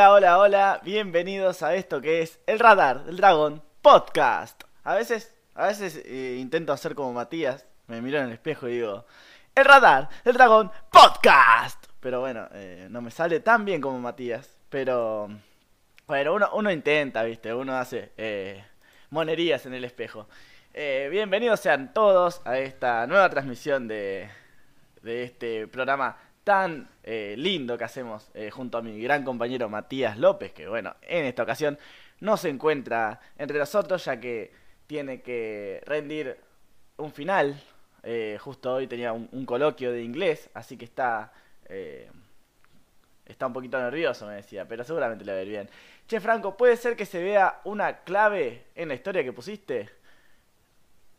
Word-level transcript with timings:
Hola, 0.00 0.12
hola, 0.12 0.38
hola, 0.38 0.80
bienvenidos 0.82 1.62
a 1.62 1.74
esto 1.74 2.00
que 2.00 2.22
es 2.22 2.40
el 2.46 2.58
Radar 2.58 3.04
del 3.04 3.18
Dragón 3.18 3.62
Podcast. 3.82 4.64
A 4.82 4.94
veces, 4.94 5.36
a 5.54 5.66
veces 5.66 6.00
eh, 6.06 6.38
intento 6.40 6.72
hacer 6.72 6.94
como 6.94 7.12
Matías, 7.12 7.66
me 7.86 8.00
miro 8.00 8.16
en 8.16 8.24
el 8.24 8.32
espejo 8.32 8.66
y 8.66 8.76
digo, 8.76 9.04
el 9.54 9.62
Radar 9.62 10.08
del 10.24 10.32
Dragón 10.32 10.72
Podcast. 10.90 11.84
Pero 12.00 12.20
bueno, 12.20 12.48
eh, 12.54 12.88
no 12.90 13.02
me 13.02 13.10
sale 13.10 13.40
tan 13.40 13.66
bien 13.66 13.82
como 13.82 13.98
Matías, 13.98 14.56
pero 14.70 15.28
bueno, 16.06 16.48
uno, 16.54 16.70
intenta, 16.70 17.22
viste, 17.22 17.52
uno 17.52 17.76
hace 17.76 18.12
eh, 18.16 18.64
monerías 19.10 19.66
en 19.66 19.74
el 19.74 19.84
espejo. 19.84 20.28
Bienvenidos 20.72 21.60
sean 21.60 21.92
todos 21.92 22.40
a 22.46 22.58
esta 22.58 23.06
nueva 23.06 23.28
transmisión 23.28 23.86
de 23.86 24.30
este 25.04 25.66
programa 25.66 26.16
tan 26.44 26.88
eh, 27.02 27.34
lindo 27.36 27.76
que 27.76 27.84
hacemos 27.84 28.30
eh, 28.34 28.50
junto 28.50 28.78
a 28.78 28.82
mi 28.82 29.00
gran 29.00 29.24
compañero 29.24 29.68
Matías 29.68 30.18
López, 30.18 30.52
que 30.52 30.68
bueno, 30.68 30.96
en 31.02 31.24
esta 31.24 31.42
ocasión 31.42 31.78
no 32.20 32.36
se 32.36 32.48
encuentra 32.48 33.20
entre 33.38 33.58
nosotros 33.58 34.04
ya 34.04 34.18
que 34.20 34.52
tiene 34.86 35.22
que 35.22 35.82
rendir 35.86 36.38
un 36.96 37.12
final. 37.12 37.60
Eh, 38.02 38.38
justo 38.40 38.74
hoy 38.74 38.86
tenía 38.86 39.12
un, 39.12 39.44
coloquio 39.44 39.92
de 39.92 40.02
inglés, 40.02 40.48
así 40.54 40.76
que 40.78 40.86
está, 40.86 41.32
eh, 41.66 42.10
está 43.26 43.46
un 43.46 43.52
poquito 43.52 43.78
nervioso, 43.78 44.26
me 44.26 44.36
decía, 44.36 44.66
pero 44.66 44.84
seguramente 44.84 45.24
le 45.24 45.32
va 45.32 45.38
a 45.38 45.42
ir 45.42 45.48
bien. 45.48 45.70
Che, 46.08 46.20
Franco, 46.20 46.56
¿puede 46.56 46.76
ser 46.76 46.96
que 46.96 47.06
se 47.06 47.22
vea 47.22 47.60
una 47.64 47.98
clave 47.98 48.66
en 48.74 48.88
la 48.88 48.94
historia 48.94 49.22
que 49.22 49.32
pusiste? 49.32 49.90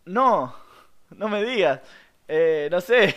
No, 0.06 0.56
no 1.12 1.30
me 1.30 1.44
digas. 1.44 1.82
No 2.72 2.82
sé. 2.82 3.16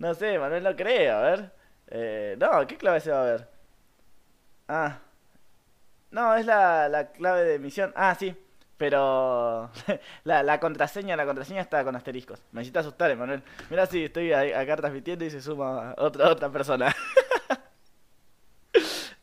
No 0.00 0.14
sé, 0.14 0.36
Manuel, 0.38 0.64
no 0.64 0.74
creo, 0.74 1.16
a 1.16 1.20
ver. 1.22 1.52
Eh, 1.88 2.36
no, 2.40 2.66
¿qué 2.66 2.76
clave 2.76 3.00
se 3.00 3.10
va 3.12 3.20
a 3.22 3.24
ver? 3.24 3.48
Ah, 4.68 5.00
no, 6.10 6.34
es 6.34 6.46
la, 6.46 6.88
la 6.88 7.12
clave 7.12 7.44
de 7.44 7.54
emisión. 7.54 7.92
Ah, 7.96 8.14
sí, 8.18 8.34
pero 8.76 9.70
la, 10.24 10.42
la 10.42 10.58
contraseña, 10.60 11.16
la 11.16 11.26
contraseña 11.26 11.60
está 11.60 11.84
con 11.84 11.94
asteriscos. 11.96 12.40
Me 12.52 12.60
necesita 12.60 12.80
asustar, 12.80 13.14
Manuel. 13.16 13.42
Mira 13.70 13.86
si 13.86 14.04
estoy 14.04 14.32
ahí- 14.32 14.52
acá 14.52 14.76
transmitiendo 14.76 15.24
y 15.24 15.30
se 15.30 15.40
suma 15.40 15.94
otra, 15.98 16.28
otra 16.30 16.50
persona. 16.50 16.94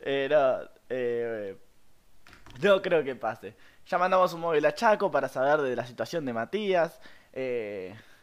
Eh, 0.00 0.28
no, 0.30 0.68
eh, 0.88 1.56
no 2.62 2.82
creo 2.82 3.04
que 3.04 3.14
pase. 3.16 3.54
Ya 3.86 3.98
mandamos 3.98 4.32
un 4.34 4.40
móvil 4.40 4.64
a 4.66 4.74
Chaco 4.74 5.10
para 5.10 5.28
saber 5.28 5.60
de 5.62 5.76
la 5.76 5.86
situación 5.86 6.24
de 6.24 6.32
Matías. 6.32 7.00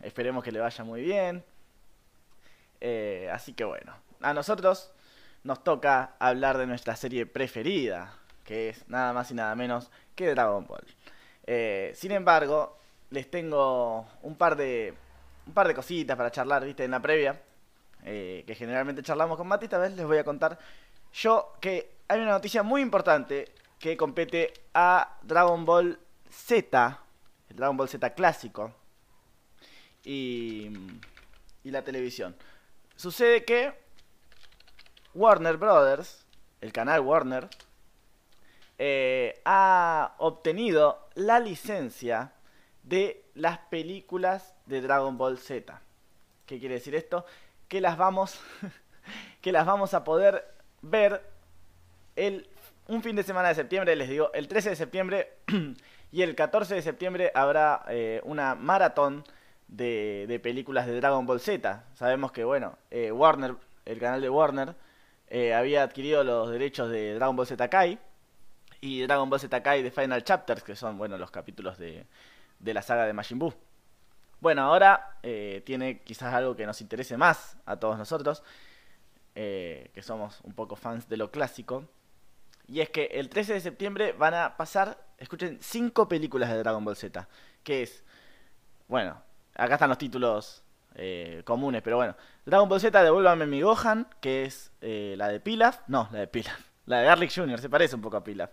Esperemos 0.02 0.44
que 0.44 0.52
le 0.52 0.60
vaya 0.60 0.84
muy 0.84 1.02
bien. 1.02 1.44
Eh, 2.82 3.30
así 3.32 3.54
que 3.54 3.64
bueno, 3.64 3.94
a 4.22 4.34
nosotros 4.34 4.92
nos 5.44 5.64
toca 5.64 6.16
hablar 6.20 6.58
de 6.58 6.68
nuestra 6.68 6.96
serie 6.96 7.26
preferida, 7.26 8.18
que 8.44 8.70
es 8.70 8.88
nada 8.90 9.14
más 9.14 9.32
y 9.32 9.36
nada 9.36 9.56
menos 9.56 9.92
que 10.16 10.32
Dragon 10.32 10.66
Ball. 10.66 10.86
Eh, 11.46 11.92
sin 11.96 12.12
embargo, 12.12 12.78
les 13.12 13.30
tengo 13.30 14.08
un 14.24 14.36
par 14.36 14.56
de 14.56 14.94
un 15.48 15.54
par 15.54 15.68
de 15.68 15.76
cositas 15.76 16.18
para 16.18 16.32
charlar, 16.32 16.66
viste, 16.66 16.84
en 16.84 16.92
la 16.92 17.00
previa, 17.00 17.40
eh, 18.04 18.44
que 18.48 18.56
generalmente 18.56 19.04
charlamos 19.04 19.38
con 19.38 19.48
Mati. 19.48 19.66
Esta 19.66 19.78
vez 19.78 19.96
les 19.96 20.06
voy 20.06 20.18
a 20.18 20.24
contar 20.24 20.58
yo 21.14 21.54
que 21.62 21.98
hay 22.08 22.20
una 22.20 22.32
noticia 22.32 22.64
muy 22.64 22.82
importante 22.82 23.52
que 23.80 23.96
compete 23.96 24.54
a 24.74 25.18
Dragon 25.22 25.66
Ball 25.66 26.00
Z, 26.30 27.00
el 27.50 27.56
Dragon 27.56 27.78
Ball 27.78 27.90
Z 27.90 28.10
clásico 28.14 28.74
y, 30.04 30.72
y 31.64 31.72
la 31.72 31.84
televisión. 31.84 32.36
Sucede 32.96 33.44
que 33.44 33.74
Warner 35.14 35.58
Brothers, 35.58 36.26
el 36.62 36.72
canal 36.72 37.02
Warner, 37.02 37.50
eh, 38.78 39.42
ha 39.46 40.16
obtenido 40.18 41.08
la 41.16 41.40
licencia 41.40 42.34
de 42.84 43.26
las 43.34 43.58
películas 43.58 44.56
de 44.66 44.82
Dragon 44.82 45.18
Ball 45.18 45.38
Z. 45.38 45.82
¿Qué 46.46 46.60
quiere 46.60 46.76
decir 46.76 46.96
esto? 46.96 47.26
Que 47.68 47.82
las 47.82 47.98
vamos, 47.98 48.40
que 49.42 49.52
las 49.52 49.66
vamos 49.66 49.94
a 49.94 50.04
poder 50.04 50.54
ver 50.82 51.22
el, 52.16 52.48
un 52.88 53.04
fin 53.04 53.16
de 53.16 53.24
semana 53.24 53.50
de 53.50 53.56
septiembre, 53.56 53.96
les 53.96 54.10
digo, 54.10 54.32
el 54.34 54.48
13 54.48 54.70
de 54.70 54.76
septiembre 54.76 55.34
y 56.12 56.22
el 56.22 56.36
14 56.36 56.76
de 56.76 56.82
septiembre 56.82 57.32
habrá 57.36 57.84
eh, 57.90 58.22
una 58.24 58.56
maratón 58.56 59.24
de, 59.68 60.26
de 60.28 60.40
películas 60.40 60.88
de 60.88 60.96
Dragon 60.96 61.26
Ball 61.26 61.40
Z. 61.40 61.84
Sabemos 61.96 62.32
que, 62.32 62.44
bueno, 62.44 62.78
eh, 62.92 63.12
Warner, 63.12 63.56
el 63.86 64.00
canal 64.00 64.22
de 64.22 64.30
Warner, 64.30 64.76
eh, 65.28 65.54
había 65.54 65.84
adquirido 65.84 66.24
los 66.24 66.50
derechos 66.50 66.90
de 66.90 67.16
Dragon 67.16 67.36
Ball 67.36 67.48
Z 67.48 67.68
Kai 67.70 68.00
y 68.82 69.02
Dragon 69.02 69.30
Ball 69.30 69.40
Z 69.40 69.64
Kai 69.64 69.84
de 69.84 69.92
Final 69.92 70.24
Chapters, 70.24 70.64
que 70.64 70.76
son, 70.76 70.98
bueno, 70.98 71.18
los 71.18 71.32
capítulos 71.32 71.78
de, 71.78 72.06
de 72.60 72.74
la 72.74 72.82
saga 72.82 73.06
de 73.06 73.14
Majin 73.14 73.40
Buu. 73.40 73.54
Bueno, 74.40 74.64
ahora 74.64 75.18
eh, 75.24 75.64
tiene 75.66 76.02
quizás 76.02 76.34
algo 76.34 76.56
que 76.56 76.66
nos 76.66 76.82
interese 76.82 77.18
más 77.18 77.58
a 77.66 77.78
todos 77.78 77.98
nosotros, 77.98 78.44
que 79.34 80.02
somos 80.02 80.40
un 80.44 80.54
poco 80.54 80.78
fans 80.78 81.10
de 81.10 81.18
lo 81.18 81.30
clásico. 81.30 81.86
Y 82.68 82.80
es 82.80 82.90
que 82.90 83.06
el 83.06 83.30
13 83.30 83.54
de 83.54 83.60
septiembre 83.60 84.14
van 84.14 84.34
a 84.34 84.56
pasar, 84.58 84.98
escuchen, 85.18 85.58
cinco 85.62 86.08
películas 86.08 86.50
de 86.50 86.58
Dragon 86.60 86.84
Ball 86.86 86.96
Z. 86.96 87.28
Que 87.64 87.84
es, 87.84 88.04
bueno, 88.88 89.22
acá 89.56 89.76
están 89.76 89.90
los 89.90 89.98
títulos 89.98 90.64
eh, 90.96 91.42
comunes, 91.46 91.82
pero 91.82 91.98
bueno. 91.98 92.16
Dragon 92.46 92.70
Ball 92.70 92.80
Z, 92.80 93.04
devuélvame 93.04 93.46
mi 93.46 93.62
Gohan, 93.62 94.08
que 94.22 94.46
es 94.46 94.72
eh, 94.82 95.16
la 95.18 95.28
de 95.30 95.40
Pilaf. 95.40 95.80
No, 95.88 96.08
la 96.12 96.20
de 96.20 96.28
Pilaf. 96.28 96.60
La 96.86 97.00
de 97.00 97.06
Garlic 97.06 97.32
Jr., 97.34 97.60
se 97.60 97.68
parece 97.68 97.96
un 97.96 98.02
poco 98.04 98.18
a 98.18 98.24
Pilaf. 98.24 98.52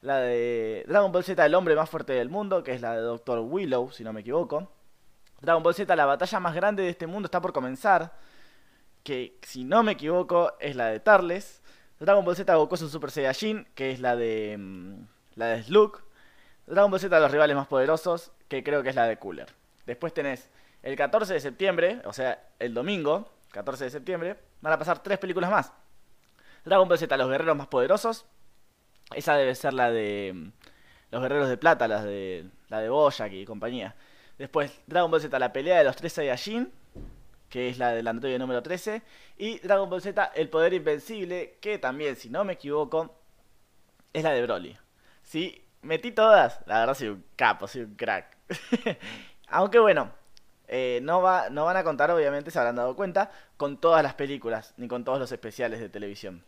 La 0.00 0.16
de 0.20 0.86
Dragon 0.88 1.12
Ball 1.12 1.22
Z, 1.22 1.44
el 1.44 1.54
hombre 1.54 1.76
más 1.76 1.90
fuerte 1.90 2.14
del 2.14 2.30
mundo, 2.30 2.62
que 2.62 2.72
es 2.72 2.80
la 2.80 2.94
de 2.94 3.02
Dr. 3.02 3.40
Willow, 3.40 3.90
si 3.90 4.02
no 4.02 4.12
me 4.14 4.22
equivoco. 4.22 4.72
Dragon 5.42 5.62
Ball 5.62 5.74
Z, 5.74 5.94
la 5.94 6.06
batalla 6.06 6.40
más 6.40 6.54
grande 6.54 6.82
de 6.82 6.88
este 6.88 7.06
mundo 7.06 7.26
está 7.26 7.42
por 7.42 7.52
comenzar. 7.52 8.14
Que, 9.02 9.38
si 9.42 9.64
no 9.64 9.82
me 9.82 9.92
equivoco, 9.92 10.54
es 10.60 10.76
la 10.76 10.86
de 10.86 11.00
Tarles. 11.00 11.62
Dragon 12.00 12.24
Ball 12.24 12.36
Z, 12.36 12.54
Goku 12.54 12.74
es 12.74 12.82
un 12.82 12.88
Super 12.90 13.10
Saiyajin, 13.10 13.66
que 13.74 13.90
es 13.90 14.00
la 14.00 14.16
de. 14.16 14.56
mm, 14.58 15.06
la 15.34 15.46
de 15.48 15.62
Slug. 15.62 16.00
Dragon 16.66 16.90
Ball 16.90 17.00
Z, 17.00 17.20
los 17.20 17.30
rivales 17.30 17.54
más 17.54 17.66
poderosos, 17.66 18.32
que 18.48 18.64
creo 18.64 18.82
que 18.82 18.88
es 18.88 18.96
la 18.96 19.06
de 19.06 19.18
Cooler. 19.18 19.63
Después 19.86 20.14
tenés 20.14 20.50
el 20.82 20.96
14 20.96 21.34
de 21.34 21.40
septiembre, 21.40 22.00
o 22.04 22.12
sea, 22.12 22.48
el 22.58 22.74
domingo, 22.74 23.30
14 23.52 23.84
de 23.84 23.90
septiembre, 23.90 24.36
van 24.60 24.72
a 24.72 24.78
pasar 24.78 25.02
tres 25.02 25.18
películas 25.18 25.50
más. 25.50 25.72
Dragon 26.64 26.88
Ball 26.88 26.98
Z, 26.98 27.16
los 27.16 27.28
guerreros 27.28 27.56
más 27.56 27.66
poderosos. 27.66 28.26
Esa 29.14 29.34
debe 29.36 29.54
ser 29.54 29.74
la 29.74 29.90
de 29.90 30.32
mm, 30.34 30.52
los 31.10 31.22
guerreros 31.22 31.48
de 31.48 31.56
plata, 31.56 31.86
la 31.88 32.02
de 32.02 32.46
la 32.68 32.80
de 32.80 32.88
Boyac 32.88 33.32
y 33.32 33.44
compañía. 33.44 33.94
Después 34.38 34.80
Dragon 34.86 35.10
Ball 35.10 35.20
Z, 35.20 35.38
la 35.38 35.52
pelea 35.52 35.78
de 35.78 35.84
los 35.84 35.96
tres 35.96 36.14
Saiyajin, 36.14 36.72
que 37.48 37.68
es 37.68 37.78
la 37.78 37.92
del 37.92 38.08
androide 38.08 38.38
número 38.38 38.62
13. 38.62 39.02
Y 39.38 39.58
Dragon 39.60 39.88
Ball 39.88 40.02
Z, 40.02 40.32
el 40.34 40.48
poder 40.48 40.72
invencible, 40.72 41.58
que 41.60 41.78
también, 41.78 42.16
si 42.16 42.30
no 42.30 42.44
me 42.44 42.54
equivoco, 42.54 43.14
es 44.12 44.24
la 44.24 44.32
de 44.32 44.42
Broly. 44.42 44.76
Sí, 45.22 45.64
metí 45.82 46.12
todas. 46.12 46.60
La 46.66 46.80
verdad 46.80 46.94
soy 46.94 47.08
un 47.08 47.24
capo, 47.36 47.68
soy 47.68 47.82
un 47.82 47.94
crack. 47.94 48.36
Aunque 49.54 49.78
bueno, 49.78 50.10
eh, 50.66 50.98
no, 51.04 51.22
va, 51.22 51.48
no 51.48 51.64
van 51.64 51.76
a 51.76 51.84
contar, 51.84 52.10
obviamente, 52.10 52.50
se 52.50 52.58
habrán 52.58 52.74
dado 52.74 52.96
cuenta, 52.96 53.30
con 53.56 53.76
todas 53.76 54.02
las 54.02 54.14
películas, 54.14 54.74
ni 54.78 54.88
con 54.88 55.04
todos 55.04 55.20
los 55.20 55.30
especiales 55.30 55.78
de 55.78 55.88
televisión. 55.88 56.42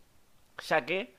Ya 0.67 0.85
que 0.85 1.15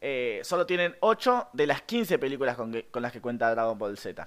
eh, 0.00 0.40
solo 0.44 0.64
tienen 0.64 0.96
8 1.00 1.48
de 1.52 1.66
las 1.66 1.82
15 1.82 2.18
películas 2.18 2.56
con, 2.56 2.72
las 3.02 3.12
que 3.12 3.20
cuenta 3.20 3.50
Dragon 3.50 3.76
Ball 3.76 3.98
Z. 3.98 4.26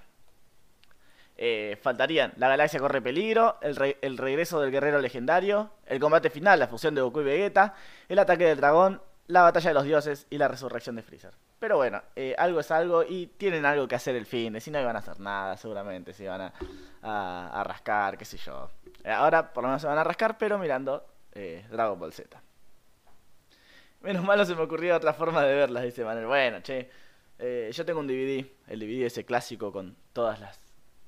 Eh, 1.35 1.79
faltarían 1.81 2.33
La 2.37 2.47
Galaxia 2.47 2.79
Corre 2.79 3.01
Peligro, 3.01 3.57
el, 3.63 3.97
el 4.03 4.17
regreso 4.19 4.61
del 4.61 4.69
guerrero 4.69 4.99
legendario, 4.99 5.71
el 5.87 5.99
combate 5.99 6.29
final, 6.29 6.59
la 6.59 6.67
fusión 6.67 6.93
de 6.93 7.01
Goku 7.01 7.21
y 7.21 7.23
Vegeta, 7.23 7.73
el 8.07 8.19
ataque 8.19 8.45
del 8.45 8.57
dragón, 8.57 9.01
la 9.25 9.41
batalla 9.41 9.71
de 9.71 9.73
los 9.73 9.85
dioses 9.85 10.27
y 10.29 10.37
la 10.37 10.47
resurrección 10.47 10.95
de 10.95 11.01
Freezer. 11.01 11.33
Pero 11.59 11.75
bueno, 11.77 12.01
eh, 12.15 12.35
algo 12.37 12.61
es 12.61 12.71
algo 12.71 13.03
y 13.03 13.27
tienen 13.27 13.65
algo 13.65 13.87
que 13.87 13.95
hacer 13.95 14.15
el 14.15 14.25
fin 14.25 14.59
si 14.61 14.71
no 14.71 14.79
iban 14.79 14.95
a 14.95 14.99
hacer 14.99 15.19
nada, 15.19 15.57
seguramente 15.57 16.13
se 16.13 16.23
iban 16.23 16.41
a, 16.41 16.53
a- 17.01 17.63
rascar, 17.65 18.17
qué 18.17 18.23
sé 18.25 18.37
yo. 18.37 18.69
Eh, 19.03 19.11
ahora 19.11 19.51
por 19.51 19.63
lo 19.63 19.69
menos 19.69 19.81
se 19.81 19.87
van 19.87 19.97
a 19.97 20.03
rascar, 20.03 20.37
pero 20.37 20.57
mirando 20.57 21.05
eh, 21.33 21.65
Dragon 21.69 21.99
Ball 21.99 22.13
Z. 22.13 22.41
Menos 24.01 24.23
mal 24.23 24.45
se 24.45 24.55
me 24.55 24.61
ocurrió 24.61 24.95
otra 24.95 25.13
forma 25.13 25.43
de 25.43 25.53
verlas, 25.55 25.83
dice 25.83 26.05
Manuel. 26.05 26.27
Bueno, 26.27 26.61
che, 26.63 26.89
yo 27.73 27.85
tengo 27.85 27.99
un 27.99 28.07
DVD, 28.07 28.45
el 28.67 28.79
DVD 28.79 29.05
ese 29.07 29.25
clásico 29.25 29.71
con 29.71 29.95
todas 30.13 30.39
las 30.39 30.57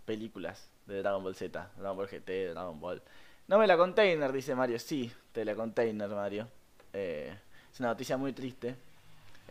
películas 0.06 0.70
de 0.86 1.02
Dragon 1.02 1.24
Ball 1.24 1.36
Z, 1.36 1.70
Dragon 1.78 1.96
Ball 1.98 2.08
GT, 2.10 2.50
Dragon 2.50 2.80
Ball. 2.80 3.02
No 3.48 3.58
me 3.58 3.68
la 3.68 3.78
container, 3.78 4.32
dice 4.32 4.56
Mario. 4.56 4.78
Sí, 4.80 5.12
te 5.32 5.46
la 5.46 5.56
container, 5.56 6.10
Mario. 6.10 6.48
Es 6.92 7.80
una 7.80 7.90
noticia 7.90 8.18
muy 8.18 8.34
triste. 8.34 8.76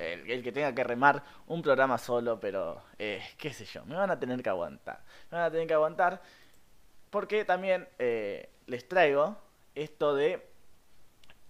El, 0.00 0.42
que 0.42 0.50
tenga 0.50 0.74
que 0.74 0.82
remar 0.82 1.22
un 1.46 1.60
programa 1.60 1.98
solo, 1.98 2.40
pero 2.40 2.82
eh, 2.98 3.22
qué 3.36 3.52
sé 3.52 3.64
yo, 3.66 3.84
me 3.84 3.94
van 3.94 4.10
a 4.10 4.18
tener 4.18 4.42
que 4.42 4.48
aguantar. 4.48 5.00
Me 5.30 5.38
van 5.38 5.46
a 5.46 5.50
tener 5.50 5.66
que 5.66 5.74
aguantar 5.74 6.22
porque 7.10 7.44
también 7.44 7.86
eh, 7.98 8.48
les 8.66 8.88
traigo 8.88 9.36
esto 9.74 10.14
de 10.14 10.48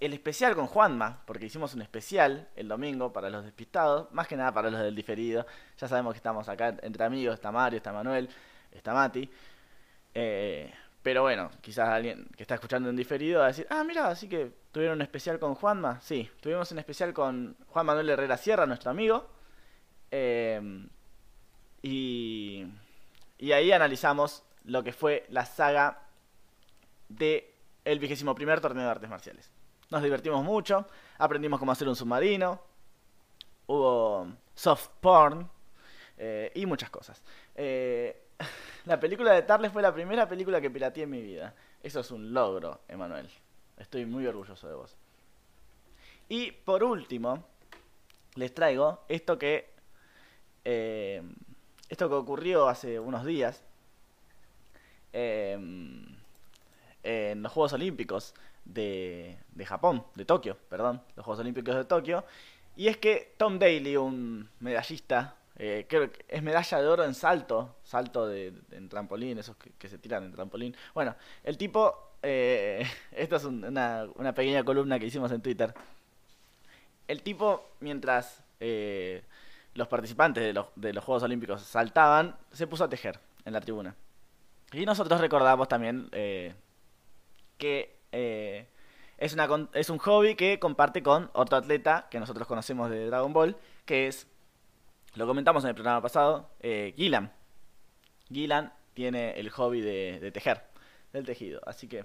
el 0.01 0.15
especial 0.15 0.55
con 0.55 0.67
Juanma, 0.67 1.23
porque 1.27 1.47
hicimos 1.47 1.75
un 1.75 1.83
especial 1.83 2.49
el 2.57 2.69
domingo 2.69 3.13
para 3.13 3.29
los 3.29 3.45
despistados, 3.45 4.11
más 4.13 4.27
que 4.27 4.37
nada 4.37 4.53
para 4.53 4.71
los 4.71 4.81
del 4.81 4.95
diferido. 4.95 5.47
Ya 5.79 5.89
sabemos 5.89 6.15
que 6.15 6.17
estamos 6.17 6.49
acá 6.49 6.75
entre 6.83 7.05
amigos, 7.05 7.35
está 7.35 7.53
Mario, 7.53 7.77
está 7.77 7.93
Manuel, 7.93 8.29
está 8.73 8.95
Mati. 8.95 9.31
Eh, 10.15 10.73
pero 11.03 11.23
bueno, 11.23 11.51
quizás 11.61 11.89
alguien 11.89 12.29
que 12.37 12.43
está 12.43 12.55
escuchando 12.55 12.91
en 12.91 12.97
diferido 12.97 13.41
va 13.41 13.47
a 13.47 13.49
decir, 13.49 13.67
ah, 13.71 13.83
mira, 13.85 14.09
así 14.09 14.29
que 14.29 14.53
tuvieron 14.71 14.99
un 14.99 15.03
especial 15.03 15.39
con 15.39 15.55
Juanma. 15.55 16.01
Sí, 16.01 16.31
tuvimos 16.41 16.71
un 16.73 16.79
especial 16.79 17.13
con 17.15 17.57
Juan 17.69 17.87
Manuel 17.87 18.11
Herrera 18.11 18.37
Sierra, 18.37 18.67
nuestro 18.67 18.91
amigo. 18.91 19.27
Eh, 20.11 20.89
y, 21.83 22.67
y 23.39 23.53
ahí 23.53 23.73
analizamos 23.73 24.43
lo 24.65 24.85
que 24.85 24.93
fue 24.93 25.27
la 25.31 25.47
saga 25.47 26.03
de 27.09 27.55
el 27.85 27.99
vigésimo 27.99 28.35
primer 28.35 28.61
torneo 28.61 28.85
de 28.85 28.91
artes 28.91 29.11
marciales. 29.11 29.51
Nos 29.91 30.03
divertimos 30.03 30.45
mucho, 30.45 30.87
aprendimos 31.19 31.59
cómo 31.59 31.73
hacer 31.73 31.89
un 31.89 31.97
submarino, 31.97 32.61
hubo 33.67 34.29
soft 34.55 34.89
porn 35.01 35.49
eh, 36.17 36.53
y 36.55 36.67
muchas 36.67 36.91
cosas. 36.91 37.23
Eh, 37.55 38.29
la 38.85 38.99
película 38.99 39.33
de 39.33 39.43
Tarles 39.43 39.73
fue 39.73 39.83
la 39.83 39.93
primera 39.93 40.29
película 40.29 40.61
que 40.61 40.71
pirateé 40.71 41.05
en 41.05 41.11
mi 41.11 41.23
vida. 41.23 41.55
Eso 41.83 42.01
es 42.01 42.11
un 42.11 42.33
logro, 42.33 42.81
Emanuel. 42.89 43.29
Estoy 43.79 44.07
muy 44.07 44.27
orgulloso 44.27 44.69
de 44.69 44.75
vos. 44.75 44.97
Y 46.29 46.53
por 46.53 46.85
último, 46.85 47.45
les 48.35 48.55
traigo 48.55 49.05
esto 49.09 49.39
que 49.39 49.71
eh, 50.65 51.23
esto 51.89 52.09
que 52.09 52.15
ocurrió 52.15 52.69
hace 52.69 53.01
unos 53.01 53.25
días 53.25 53.65
en 55.13 56.17
los 57.43 57.53
Juegos 57.53 57.73
Olímpicos 57.73 58.35
de, 58.65 59.39
de 59.53 59.67
Japón, 59.67 60.05
de 60.15 60.25
Tokio, 60.25 60.57
perdón, 60.69 61.03
los 61.17 61.25
Juegos 61.25 61.41
Olímpicos 61.41 61.75
de 61.75 61.85
Tokio. 61.85 62.25
Y 62.77 62.87
es 62.87 62.97
que 62.99 63.35
Tom 63.37 63.59
Daly, 63.59 63.97
un 63.97 64.49
medallista, 64.61 65.35
eh, 65.63 65.85
creo 65.87 66.11
que 66.11 66.25
es 66.27 66.43
medalla 66.43 66.81
de 66.81 66.89
oro 66.89 67.05
en 67.05 67.13
salto, 67.13 67.77
salto 67.83 68.27
de, 68.27 68.55
en 68.71 68.89
trampolín, 68.89 69.37
esos 69.37 69.57
que, 69.57 69.89
se 69.91 69.99
tiran 69.99 70.25
en 70.25 70.33
trampolín. 70.33 70.75
Bueno, 70.95 71.15
el 71.45 71.59
tipo, 71.59 72.15
eh, 72.23 72.83
esto 73.13 73.37
es 73.37 73.45
una, 73.45 74.07
una, 74.15 74.33
pequeña 74.33 74.65
columna 74.65 74.99
que 74.99 75.05
hicimos 75.05 75.31
en 75.33 75.43
Twitter. 75.43 75.75
El 77.07 77.23
tipo, 77.23 77.73
mientras 77.81 78.43
eh, 78.59 79.23
los 79.75 79.87
participantes 79.87 80.43
de 80.43 80.55
los, 80.55 80.69
de 80.77 80.95
los 80.95 81.05
Juegos 81.05 81.25
Olímpicos 81.25 81.61
saltaban, 81.61 82.39
se 82.53 82.67
puso 82.67 82.85
a 82.85 82.89
tejer 82.89 83.21
en 83.45 83.53
la 83.53 83.61
tribuna. 83.61 83.95
Y 84.73 84.87
nosotros 84.87 85.21
recordamos 85.21 85.69
también 85.69 86.09
eh, 86.13 86.55
que 87.59 87.99
es, 89.19 89.35
una, 89.35 89.47
es 89.75 89.91
un 89.91 89.99
hobby 89.99 90.37
que 90.37 90.59
comparte 90.59 91.03
con 91.03 91.29
otro 91.35 91.59
atleta 91.59 92.09
que 92.11 92.19
nosotros 92.19 92.49
conocemos 92.49 92.89
de 92.89 93.05
Dragon 93.05 93.35
Ball, 93.35 93.59
que 93.85 94.07
es, 94.07 94.27
lo 95.15 95.27
comentamos 95.27 95.65
en 95.65 95.71
el 95.71 95.75
programa 95.75 96.01
pasado, 96.01 96.51
eh, 96.61 96.95
Gilan. 96.97 97.33
Gilan 98.33 98.73
tiene 98.95 99.39
el 99.39 99.51
hobby 99.51 99.81
de, 99.81 100.31
tejer, 100.33 100.63
del 101.13 101.25
tejido. 101.25 101.61
Así 101.67 101.89
que, 101.89 102.05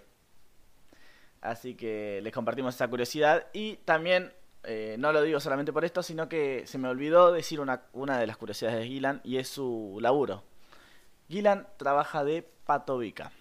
así 1.41 1.75
que 1.75 2.19
les 2.23 2.33
compartimos 2.33 2.75
esa 2.75 2.87
curiosidad 2.87 3.47
y 3.53 3.77
también 3.77 4.33
eh, 4.63 4.95
no 4.97 5.11
lo 5.11 5.21
digo 5.21 5.39
solamente 5.39 5.71
por 5.71 5.85
esto, 5.85 6.01
sino 6.01 6.27
que 6.27 6.65
se 6.65 6.77
me 6.77 6.87
olvidó 6.87 7.31
decir 7.31 7.59
una, 7.59 7.83
una 7.93 8.17
de 8.17 8.27
las 8.27 8.37
curiosidades 8.37 8.79
de 8.79 8.87
Gilan 8.87 9.21
y 9.23 9.37
es 9.37 9.47
su 9.47 9.97
laburo. 10.01 10.43
Gilan 11.29 11.67
trabaja 11.77 12.23
de 12.23 12.43
patobica. 12.65 13.31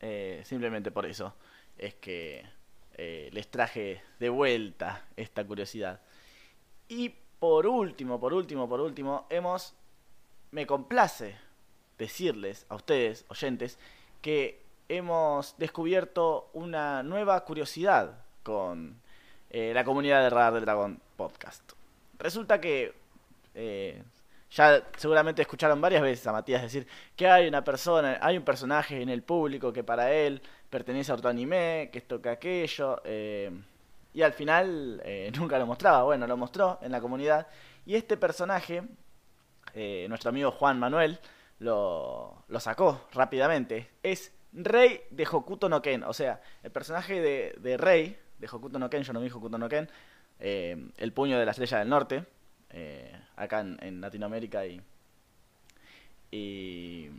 Eh, 0.00 0.42
simplemente 0.44 0.90
por 0.90 1.04
eso 1.04 1.34
es 1.76 1.94
que 1.94 2.44
eh, 2.94 3.28
les 3.32 3.50
traje 3.50 4.02
de 4.18 4.28
vuelta 4.28 5.04
esta 5.16 5.46
curiosidad. 5.46 6.00
Y 6.88 7.14
por 7.40 7.66
último, 7.66 8.20
por 8.20 8.32
último, 8.32 8.68
por 8.68 8.80
último, 8.80 9.26
hemos... 9.30 9.74
Me 10.52 10.66
complace 10.66 11.36
decirles 11.98 12.66
a 12.68 12.76
ustedes, 12.76 13.24
oyentes, 13.28 13.78
que 14.22 14.62
hemos 14.88 15.56
descubierto 15.58 16.50
una 16.52 17.02
nueva 17.02 17.44
curiosidad 17.44 18.24
con 18.42 19.00
eh, 19.50 19.72
la 19.74 19.84
comunidad 19.84 20.22
de 20.22 20.30
Radar 20.30 20.54
del 20.54 20.64
Dragón 20.64 21.00
podcast. 21.16 21.72
Resulta 22.18 22.60
que 22.60 22.94
ya 24.50 24.82
seguramente 24.96 25.42
escucharon 25.42 25.80
varias 25.80 26.02
veces 26.02 26.26
a 26.26 26.32
Matías 26.32 26.62
decir 26.62 26.86
que 27.14 27.28
hay 27.28 27.46
una 27.46 27.62
persona, 27.62 28.18
hay 28.20 28.36
un 28.36 28.44
personaje 28.44 29.00
en 29.00 29.08
el 29.08 29.22
público 29.22 29.72
que 29.72 29.84
para 29.84 30.12
él 30.12 30.42
pertenece 30.68 31.12
a 31.12 31.14
otro 31.14 31.30
anime, 31.30 31.88
que 31.92 31.98
esto, 31.98 32.20
que 32.20 32.28
aquello. 32.28 33.00
Eh, 33.04 33.50
y 34.12 34.22
al 34.22 34.32
final 34.32 35.00
eh, 35.04 35.30
nunca 35.38 35.58
lo 35.58 35.66
mostraba. 35.66 36.02
Bueno, 36.02 36.26
lo 36.26 36.36
mostró 36.36 36.78
en 36.82 36.92
la 36.92 37.00
comunidad. 37.00 37.46
Y 37.86 37.94
este 37.94 38.16
personaje, 38.16 38.82
eh, 39.74 40.06
nuestro 40.08 40.30
amigo 40.30 40.50
Juan 40.50 40.78
Manuel, 40.78 41.18
lo, 41.58 42.44
lo, 42.48 42.60
sacó 42.60 43.06
rápidamente. 43.12 43.90
Es 44.02 44.32
Rey 44.52 45.02
de 45.10 45.26
Hokuto 45.30 45.68
no 45.68 45.82
Ken. 45.82 46.04
O 46.04 46.12
sea, 46.12 46.40
el 46.62 46.70
personaje 46.70 47.20
de, 47.20 47.54
de 47.58 47.76
Rey 47.76 48.18
de 48.38 48.48
Hokuto 48.50 48.78
no 48.78 48.88
Ken, 48.88 49.02
yo 49.02 49.12
no 49.12 49.20
vi 49.20 49.30
Hokuto 49.30 49.58
no 49.58 49.68
Ken, 49.68 49.88
el 50.38 51.12
puño 51.12 51.38
de 51.38 51.44
la 51.44 51.50
estrella 51.50 51.78
del 51.80 51.88
norte 51.90 52.24
eh, 52.72 53.12
acá 53.36 53.60
en, 53.60 54.00
Latinoamérica 54.00 54.64
y, 54.66 54.80
y 56.30 57.10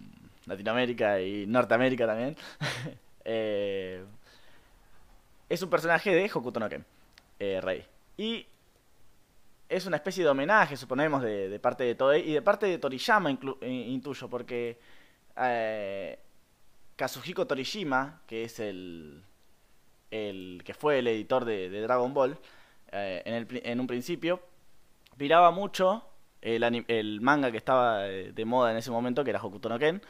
Latinoamérica 0.45 1.21
y 1.21 1.45
Norteamérica 1.47 2.07
también. 2.07 2.35
Eh, 3.23 4.03
es 5.51 5.61
un 5.61 5.69
personaje 5.69 6.15
de 6.15 6.31
Hokuto 6.33 6.61
no 6.61 6.69
Ken, 6.69 6.85
eh, 7.37 7.59
Rey. 7.61 7.83
Y 8.15 8.45
es 9.67 9.85
una 9.85 9.97
especie 9.97 10.23
de 10.23 10.29
homenaje, 10.29 10.77
suponemos, 10.77 11.21
de, 11.21 11.59
parte 11.59 11.83
de 11.83 11.95
Toei 11.95 12.29
y 12.29 12.33
de 12.33 12.41
parte 12.41 12.67
de 12.67 12.77
Toriyama, 12.77 13.31
intuyo, 13.61 14.29
porque 14.29 14.77
Kazuhiko 16.95 17.47
Torishima, 17.47 18.21
que 18.27 18.43
es 18.43 18.59
el, 18.61 19.23
el 20.09 20.61
que 20.63 20.73
fue 20.73 20.99
el 20.99 21.07
editor 21.07 21.43
de, 21.43 21.81
Dragon 21.81 22.13
Ball, 22.13 22.37
en, 22.91 23.33
el, 23.33 23.47
en 23.63 23.79
un 23.79 23.87
principio 23.87 24.41
inspiraba 25.07 25.51
mucho 25.51 26.05
el, 26.41 27.19
manga 27.21 27.51
que 27.51 27.57
estaba 27.57 27.99
de 27.99 28.45
moda 28.45 28.71
en 28.71 28.77
ese 28.77 28.89
momento, 28.89 29.23
que 29.23 29.31
era 29.31 29.41
Hokuto 29.41 29.67
no 29.67 29.77
Ken, 29.77 30.01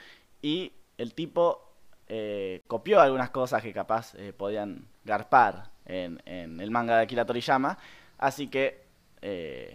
y 0.41 0.71
el 0.97 1.15
tipo 1.15 1.70
eh, 2.13 2.61
copió 2.67 2.99
algunas 2.99 3.29
cosas 3.29 3.63
que 3.63 3.71
capaz 3.71 4.15
eh, 4.15 4.33
podían 4.33 4.85
garpar 5.05 5.71
en, 5.85 6.21
el 6.25 6.69
manga 6.69 6.97
de 6.97 7.03
Akira 7.03 7.25
Toriyama, 7.25 7.77
así 8.17 8.49
que, 8.49 8.83
eh, 9.21 9.73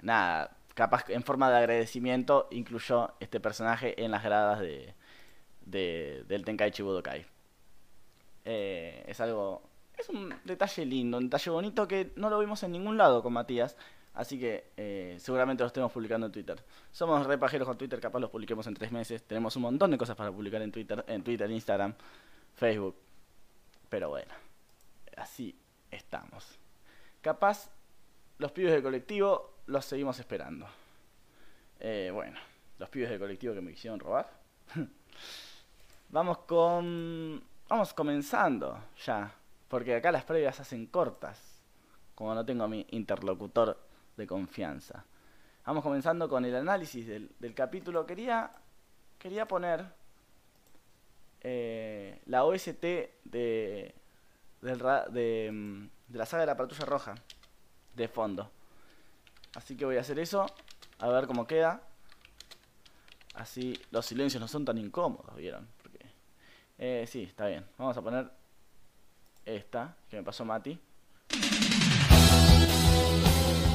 nada, 0.00 0.56
capaz 0.72 1.10
en 1.10 1.22
forma 1.22 1.50
de 1.50 1.58
agradecimiento 1.58 2.48
incluyó 2.52 3.12
este 3.20 3.38
personaje 3.38 4.02
en 4.02 4.12
las 4.12 4.24
gradas 4.24 4.60
de, 4.60 4.94
de 5.60 6.24
del 6.26 6.42
Tenkaichi 6.46 6.82
Budokai. 6.82 7.26
es 8.46 9.20
algo, 9.20 9.60
es 9.98 10.08
un 10.08 10.34
detalle 10.44 10.86
lindo, 10.86 11.18
un 11.18 11.24
detalle 11.24 11.50
bonito 11.50 11.86
que 11.86 12.12
no 12.16 12.30
lo 12.30 12.38
vimos 12.38 12.62
en 12.62 12.72
ningún 12.72 12.96
lado 12.96 13.22
con 13.22 13.34
Matías, 13.34 13.76
Así 14.18 14.36
que 14.36 14.72
eh, 14.76 15.16
seguramente 15.20 15.62
lo 15.62 15.68
estemos 15.68 15.92
publicando 15.92 16.26
en 16.26 16.32
Twitter. 16.32 16.60
Somos 16.90 17.24
repajeros 17.24 17.68
con 17.68 17.78
Twitter, 17.78 18.00
capaz 18.00 18.18
los 18.18 18.30
publiquemos 18.30 18.66
en 18.66 18.74
tres 18.74 18.90
meses. 18.90 19.22
Tenemos 19.22 19.54
un 19.54 19.62
montón 19.62 19.92
de 19.92 19.96
cosas 19.96 20.16
para 20.16 20.32
publicar 20.32 20.60
en 20.60 20.72
Twitter, 20.72 21.04
en 21.06 21.22
Twitter, 21.22 21.48
Instagram, 21.48 21.94
Facebook. 22.56 22.96
Pero 23.88 24.08
bueno, 24.08 24.34
así 25.16 25.56
estamos. 25.88 26.58
Capaz 27.20 27.70
los 28.38 28.50
pibes 28.50 28.72
del 28.72 28.82
colectivo 28.82 29.58
los 29.66 29.84
seguimos 29.84 30.18
esperando. 30.18 30.66
Eh, 31.78 32.10
bueno, 32.12 32.40
los 32.80 32.88
pibes 32.88 33.10
del 33.10 33.20
colectivo 33.20 33.54
que 33.54 33.60
me 33.60 33.70
quisieron 33.70 34.00
robar. 34.00 34.28
vamos 36.08 36.38
con... 36.38 37.40
Vamos 37.68 37.94
comenzando 37.94 38.82
ya. 39.06 39.32
Porque 39.68 39.94
acá 39.94 40.10
las 40.10 40.24
previas 40.24 40.56
se 40.56 40.62
hacen 40.62 40.86
cortas. 40.86 41.62
Como 42.16 42.34
no 42.34 42.44
tengo 42.44 42.64
a 42.64 42.68
mi 42.68 42.84
interlocutor 42.90 43.86
de 44.18 44.26
confianza. 44.26 45.04
Vamos 45.64 45.82
comenzando 45.82 46.28
con 46.28 46.44
el 46.44 46.54
análisis 46.54 47.06
del, 47.06 47.54
capítulo. 47.54 48.04
Quería, 48.04 48.50
quería 49.18 49.46
poner 49.46 49.86
eh, 51.40 52.20
la 52.26 52.44
OST 52.44 52.82
de, 53.24 53.94
de, 54.60 55.50
mm, 55.52 55.86
de 56.08 56.18
la 56.18 56.26
saga 56.26 56.42
de 56.42 56.46
la 56.46 56.56
patrulla 56.56 56.84
roja 56.84 57.14
de 57.94 58.08
fondo. 58.08 58.50
Así 59.54 59.76
que 59.76 59.84
voy 59.84 59.96
a 59.96 60.00
hacer 60.00 60.18
eso, 60.18 60.46
a 60.98 61.08
ver 61.08 61.26
cómo 61.26 61.46
queda. 61.46 61.80
Así 63.34 63.80
los 63.90 64.04
silencios 64.04 64.40
no 64.40 64.48
son 64.48 64.64
tan 64.64 64.78
incómodos, 64.78 65.36
¿vieron? 65.36 65.68
Porque, 65.80 66.00
eh, 66.78 67.06
sí, 67.06 67.22
está 67.22 67.46
bien. 67.46 67.64
Vamos 67.78 67.96
a 67.96 68.02
poner 68.02 68.28
esta 69.44 69.96
que 70.10 70.16
me 70.16 70.22
pasó 70.24 70.44
Mati 70.44 70.78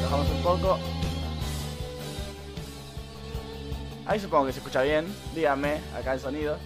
bajamos 0.03 0.29
un 0.29 0.41
poco. 0.41 0.79
Ahí 4.05 4.19
supongo 4.19 4.47
que 4.47 4.53
se 4.53 4.59
escucha 4.59 4.81
bien. 4.81 5.05
Díganme, 5.33 5.79
acá 5.97 6.13
el 6.13 6.19
sonido. 6.19 6.57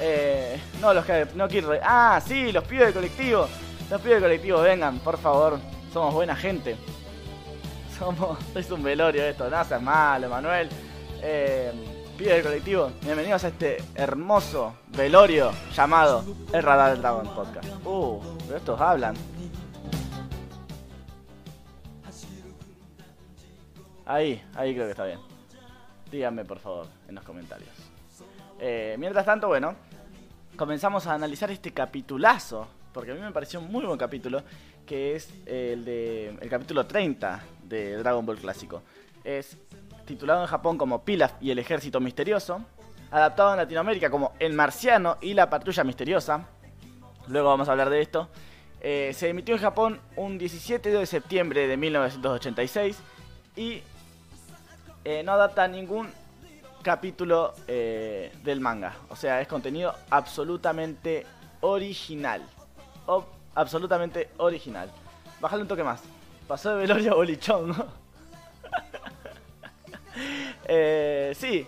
Eh, 0.00 0.60
no, 0.80 0.92
los 0.92 1.04
que 1.04 1.26
no 1.34 1.48
quiero. 1.48 1.72
Ah, 1.82 2.20
sí, 2.26 2.50
los 2.52 2.64
pibes 2.64 2.86
del 2.86 2.94
colectivo. 2.94 3.48
Los 3.90 4.00
pibes 4.00 4.16
del 4.16 4.22
colectivo, 4.22 4.60
vengan, 4.60 4.98
por 4.98 5.18
favor. 5.18 5.58
Somos 5.92 6.12
buena 6.14 6.34
gente. 6.34 6.76
Somos. 7.98 8.38
Es 8.54 8.70
un 8.70 8.82
velorio 8.82 9.22
esto, 9.24 9.48
no 9.48 9.64
seas 9.64 9.82
malo, 9.82 10.28
Manuel. 10.28 10.68
Eh, 11.22 11.72
pibes 12.18 12.34
del 12.34 12.42
colectivo, 12.42 12.90
bienvenidos 13.02 13.44
a 13.44 13.48
este 13.48 13.82
hermoso 13.94 14.74
velorio 14.88 15.52
llamado 15.74 16.24
El 16.52 16.62
Radar 16.62 16.92
del 16.92 17.00
Dragón 17.00 17.28
Podcast. 17.28 17.68
Uh, 17.84 18.20
pero 18.46 18.58
estos 18.58 18.80
hablan. 18.80 19.14
Ahí, 24.12 24.44
ahí 24.56 24.74
creo 24.74 24.84
que 24.84 24.90
está 24.90 25.06
bien. 25.06 25.18
Díganme 26.10 26.44
por 26.44 26.58
favor 26.58 26.86
en 27.08 27.14
los 27.14 27.24
comentarios. 27.24 27.70
Eh, 28.60 28.94
mientras 28.98 29.24
tanto, 29.24 29.48
bueno, 29.48 29.74
comenzamos 30.54 31.06
a 31.06 31.14
analizar 31.14 31.50
este 31.50 31.72
capitulazo, 31.72 32.68
porque 32.92 33.12
a 33.12 33.14
mí 33.14 33.22
me 33.22 33.32
pareció 33.32 33.58
un 33.58 33.72
muy 33.72 33.86
buen 33.86 33.96
capítulo, 33.98 34.42
que 34.84 35.16
es 35.16 35.32
el 35.46 35.86
de 35.86 36.28
el 36.28 36.50
capítulo 36.50 36.84
30 36.84 37.42
de 37.64 37.96
Dragon 37.96 38.26
Ball 38.26 38.36
clásico. 38.36 38.82
Es 39.24 39.56
titulado 40.04 40.42
en 40.42 40.46
Japón 40.46 40.76
como 40.76 41.02
Pilaf 41.02 41.32
y 41.40 41.50
el 41.50 41.58
ejército 41.58 41.98
misterioso, 41.98 42.62
adaptado 43.10 43.52
en 43.52 43.56
Latinoamérica 43.56 44.10
como 44.10 44.34
El 44.38 44.52
marciano 44.52 45.16
y 45.22 45.32
la 45.32 45.48
patrulla 45.48 45.84
misteriosa. 45.84 46.48
Luego 47.28 47.48
vamos 47.48 47.66
a 47.66 47.72
hablar 47.72 47.88
de 47.88 48.02
esto. 48.02 48.28
Eh, 48.82 49.12
se 49.14 49.30
emitió 49.30 49.54
en 49.54 49.62
Japón 49.62 50.00
un 50.16 50.36
17 50.36 50.90
de 50.90 51.06
septiembre 51.06 51.66
de 51.66 51.78
1986 51.78 52.98
y 53.56 53.82
eh, 55.04 55.22
no 55.22 55.32
adapta 55.32 55.66
ningún 55.66 56.08
capítulo 56.82 57.54
eh, 57.66 58.32
del 58.42 58.60
manga. 58.60 58.94
O 59.08 59.16
sea, 59.16 59.40
es 59.40 59.48
contenido 59.48 59.94
absolutamente 60.10 61.26
original. 61.60 62.42
absolutamente 63.54 64.30
original. 64.38 64.90
Bájale 65.40 65.62
un 65.62 65.68
toque 65.68 65.84
más. 65.84 66.02
Pasó 66.46 66.70
de 66.70 66.76
velorio 66.76 67.12
a 67.12 67.14
bolichón, 67.16 67.68
¿no? 67.68 67.86
eh, 70.68 71.32
sí. 71.36 71.66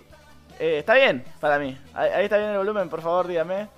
Eh, 0.58 0.78
está 0.78 0.94
bien 0.94 1.24
para 1.40 1.58
mí. 1.58 1.76
Ahí, 1.94 2.24
está 2.24 2.36
bien 2.36 2.50
el 2.50 2.58
volumen, 2.58 2.88
por 2.88 3.00
favor, 3.00 3.26
dígame. 3.26 3.68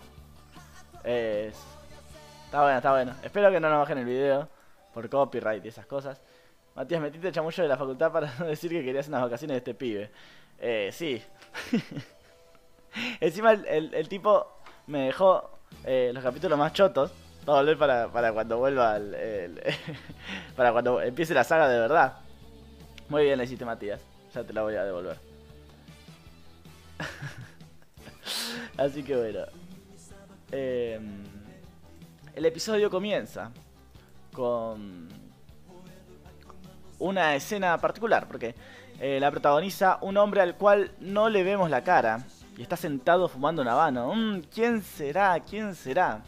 está 1.04 2.62
bueno, 2.62 2.76
está 2.76 2.90
bueno. 2.90 3.14
Espero 3.22 3.50
que 3.50 3.60
no 3.60 3.70
nos 3.70 3.78
bajen 3.80 3.98
el 3.98 4.04
video 4.04 4.48
por 4.92 5.08
copyright 5.08 5.64
y 5.64 5.68
esas 5.68 5.86
cosas. 5.86 6.20
Matías, 6.76 7.00
metiste 7.00 7.28
el 7.28 7.32
chamullo 7.32 7.62
de 7.62 7.68
la 7.70 7.78
facultad 7.78 8.12
para 8.12 8.30
no 8.38 8.44
decir 8.52 8.70
que 8.70 8.84
querías 8.84 9.08
unas 9.08 9.22
vacaciones 9.22 9.54
de 9.54 9.58
este 9.58 9.74
pibe. 9.74 10.10
Eh, 10.58 10.90
sí. 10.92 11.22
Encima 13.20 13.52
el, 13.52 14.08
tipo 14.08 14.46
me 14.86 15.06
dejó 15.06 15.58
eh, 15.84 16.10
los 16.12 16.22
capítulos 16.22 16.58
más 16.58 16.74
chotos. 16.74 17.12
Va 17.48 17.54
a 17.54 17.62
volver 17.62 17.78
para, 17.78 18.32
cuando 18.32 18.58
vuelva 18.58 18.96
el, 18.96 19.60
para 20.56 20.72
cuando 20.72 21.00
empiece 21.00 21.32
la 21.32 21.44
saga 21.44 21.68
de 21.68 21.78
verdad. 21.78 22.18
Muy 23.08 23.24
bien 23.24 23.38
le 23.38 23.44
hiciste 23.44 23.64
Matías. 23.64 24.00
Ya 24.34 24.44
te 24.44 24.52
la 24.52 24.62
voy 24.62 24.74
a 24.74 24.84
devolver. 24.84 25.16
Así 28.76 29.02
que 29.02 29.16
bueno. 29.16 29.46
Em, 30.52 31.24
el 32.34 32.44
episodio 32.44 32.90
comienza 32.90 33.50
con 34.32 35.08
una 36.98 37.34
escena 37.34 37.78
particular, 37.78 38.26
porque 38.26 38.54
eh, 39.00 39.18
la 39.20 39.30
protagoniza 39.30 39.98
un 40.00 40.16
hombre 40.16 40.40
al 40.40 40.56
cual 40.56 40.92
no 41.00 41.28
le 41.28 41.42
vemos 41.42 41.68
la 41.68 41.84
cara 41.84 42.24
y 42.56 42.62
está 42.62 42.76
sentado 42.76 43.28
fumando 43.28 43.62
un 43.62 43.68
habano. 43.68 44.14
Mm, 44.14 44.42
¿Quién 44.52 44.82
será? 44.82 45.38
¿Quién 45.40 45.74
será? 45.74 46.22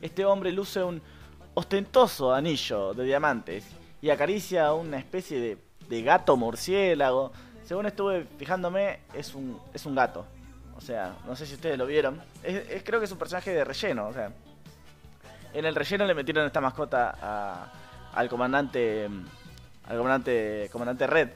Este 0.00 0.24
hombre 0.24 0.50
luce 0.50 0.82
un 0.82 1.00
ostentoso 1.54 2.34
anillo 2.34 2.94
de 2.94 3.04
diamantes 3.04 3.64
y 4.00 4.10
acaricia 4.10 4.72
una 4.72 4.98
especie 4.98 5.38
de, 5.38 5.58
de 5.88 6.02
gato 6.02 6.36
murciélago. 6.36 7.32
Según 7.64 7.86
estuve 7.86 8.26
fijándome, 8.36 9.00
es 9.14 9.34
un, 9.34 9.60
es 9.72 9.86
un 9.86 9.94
gato. 9.94 10.26
O 10.76 10.80
sea, 10.80 11.14
no 11.26 11.36
sé 11.36 11.46
si 11.46 11.54
ustedes 11.54 11.78
lo 11.78 11.86
vieron. 11.86 12.20
creo 12.84 12.98
que 12.98 13.04
es 13.04 13.12
un 13.12 13.18
personaje 13.18 13.52
de 13.52 13.62
relleno. 13.62 14.08
O 14.08 14.12
sea, 14.12 14.32
en 15.52 15.64
el 15.64 15.76
relleno 15.76 16.04
le 16.06 16.14
metieron 16.14 16.44
esta 16.44 16.60
mascota 16.60 17.70
al 18.12 18.28
comandante 18.28 19.08
al 19.86 19.96
comandante, 19.96 20.68
comandante 20.72 21.06
Red. 21.06 21.28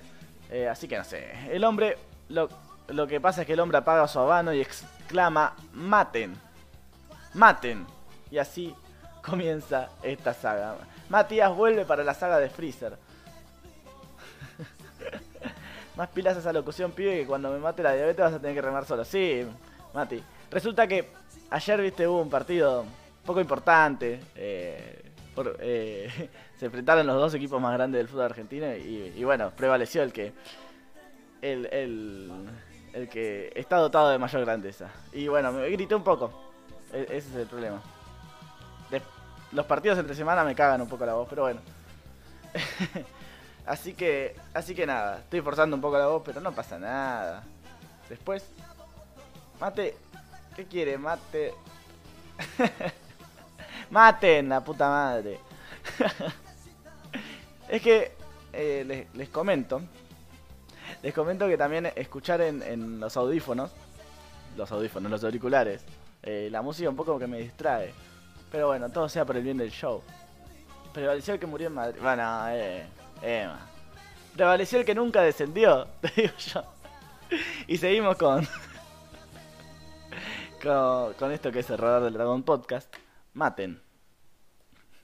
Eh, 0.51 0.69
así 0.69 0.89
que 0.89 0.97
no 0.97 1.05
sé. 1.05 1.31
El 1.51 1.65
hombre, 1.65 1.99
lo, 2.29 2.49
lo 2.89 3.07
que 3.07 3.21
pasa 3.21 3.43
es 3.43 3.47
que 3.47 3.53
el 3.55 3.61
hombre 3.61 3.79
apaga 3.79 4.09
su 4.09 4.19
habano 4.19 4.53
y 4.53 4.61
exclama, 4.61 5.55
maten, 5.73 6.37
maten. 7.35 7.87
Y 8.31 8.39
así 8.39 8.75
comienza 9.23 9.91
esta 10.03 10.35
saga. 10.35 10.77
Matías 11.09 11.55
vuelve 11.55 11.85
para 11.85 12.05
la 12.05 12.15
saga 12.15 12.39
de 12.39 12.49
Freezer. 12.49 12.97
Más 15.97 16.09
pilas 16.09 16.37
esa 16.37 16.53
locución, 16.53 16.93
pibe, 16.93 17.21
que 17.21 17.27
cuando 17.27 17.51
me 17.51 17.59
mate 17.59 17.83
la 17.83 17.93
diabetes 17.93 18.25
vas 18.25 18.35
a 18.35 18.39
tener 18.39 18.55
que 18.55 18.63
remar 18.63 18.85
solo. 18.85 19.05
Sí, 19.05 19.45
Mati. 19.95 20.23
Resulta 20.51 20.87
que 20.87 21.09
ayer, 21.51 21.81
viste, 21.81 22.07
hubo 22.07 22.21
un 22.21 22.31
partido 22.31 22.85
poco 23.25 23.41
importante. 23.41 24.21
Eh, 24.35 25.13
eh, 25.61 26.31
se 26.59 26.67
enfrentaron 26.67 27.07
los 27.07 27.17
dos 27.17 27.35
equipos 27.35 27.61
más 27.61 27.73
grandes 27.75 27.99
del 27.99 28.09
fútbol 28.09 28.25
argentino 28.25 28.75
y, 28.75 29.23
bueno, 29.25 29.51
prevaleció 29.51 30.03
el 30.03 30.13
que 30.13 30.33
el, 31.43 31.67
el, 31.67 33.09
que 33.09 33.53
está 33.55 33.77
dotado 33.77 34.09
de 34.09 34.19
mayor 34.19 34.45
grandeza. 34.45 34.89
Y 35.13 35.29
bueno, 35.29 35.53
me 35.53 35.69
grité 35.69 35.95
un 35.95 36.03
poco. 36.03 36.33
E, 36.93 37.03
ese 37.03 37.29
es 37.29 37.35
el 37.37 37.47
problema. 37.47 37.81
los 39.53 39.67
partidos 39.67 39.99
entre 39.99 40.15
semana 40.15 40.45
me 40.45 40.55
cagan 40.55 40.81
un 40.81 40.89
poco 40.89 41.05
la 41.05 41.15
voz, 41.15 41.29
pero 41.29 41.43
bueno. 41.43 41.61
así 43.67 43.93
que, 43.93 44.35
así 44.55 44.75
que 44.75 44.87
nada, 44.87 45.19
estoy 45.19 45.43
forzando 45.43 45.77
un 45.77 45.83
poco 45.83 45.99
la 45.99 46.07
voz, 46.07 46.23
pero 46.25 46.41
no 46.41 46.53
pasa 46.53 46.79
nada. 46.79 47.45
Después, 48.09 48.47
mate, 49.61 49.95
¿qué 50.55 50.65
quiere? 50.65 50.97
Mate. 50.97 51.53
Maten 53.91 54.49
la 54.49 54.65
puta 54.65 54.89
madre. 54.89 55.39
es 57.69 57.83
que 57.83 58.13
eh, 58.53 59.07
les, 59.15 59.29
comento. 59.29 59.83
Les 61.03 61.13
comento 61.13 61.47
que 61.47 61.57
también 61.57 61.87
escuchar 61.95 62.41
en, 62.41 63.01
los 63.01 63.17
audífonos, 63.17 63.71
los 64.57 64.71
audífonos, 64.73 65.11
los 65.11 65.25
auriculares, 65.25 65.85
eh, 66.23 66.49
la 66.51 66.63
música 66.63 66.89
un 66.89 66.97
poco 66.97 67.19
que 67.19 67.27
me 67.27 67.39
distrae. 67.39 67.93
Pero 68.51 68.69
bueno, 68.69 68.89
todo 68.91 69.09
sea 69.09 69.25
por 69.25 69.37
el 69.37 69.43
bien 69.43 69.59
del 69.59 69.71
show. 69.71 70.03
Prevaleció 70.93 71.35
el 71.35 71.41
que 71.41 71.47
murió 71.47 71.67
en 71.67 71.75
Madrid. 71.75 72.01
Bueno, 72.01 72.49
eh, 72.49 72.87
eh 73.23 73.49
Prevaleció 74.35 74.81
el 74.81 74.85
que 74.85 74.95
nunca 74.95 75.23
descendió, 75.23 75.87
te 76.01 76.23
digo 76.23 76.35
yo. 76.39 76.65
Y 77.67 77.79
seguimos 77.79 78.17
con, 78.17 78.47
con, 80.63 81.15
con 81.15 81.33
esto 81.33 81.51
que 81.51 81.61
es 81.61 81.71
el 81.71 81.79
Radar 81.79 82.03
del 82.03 82.15
Dragón 82.15 82.43
Podcast 82.43 82.95
maten. 83.33 83.83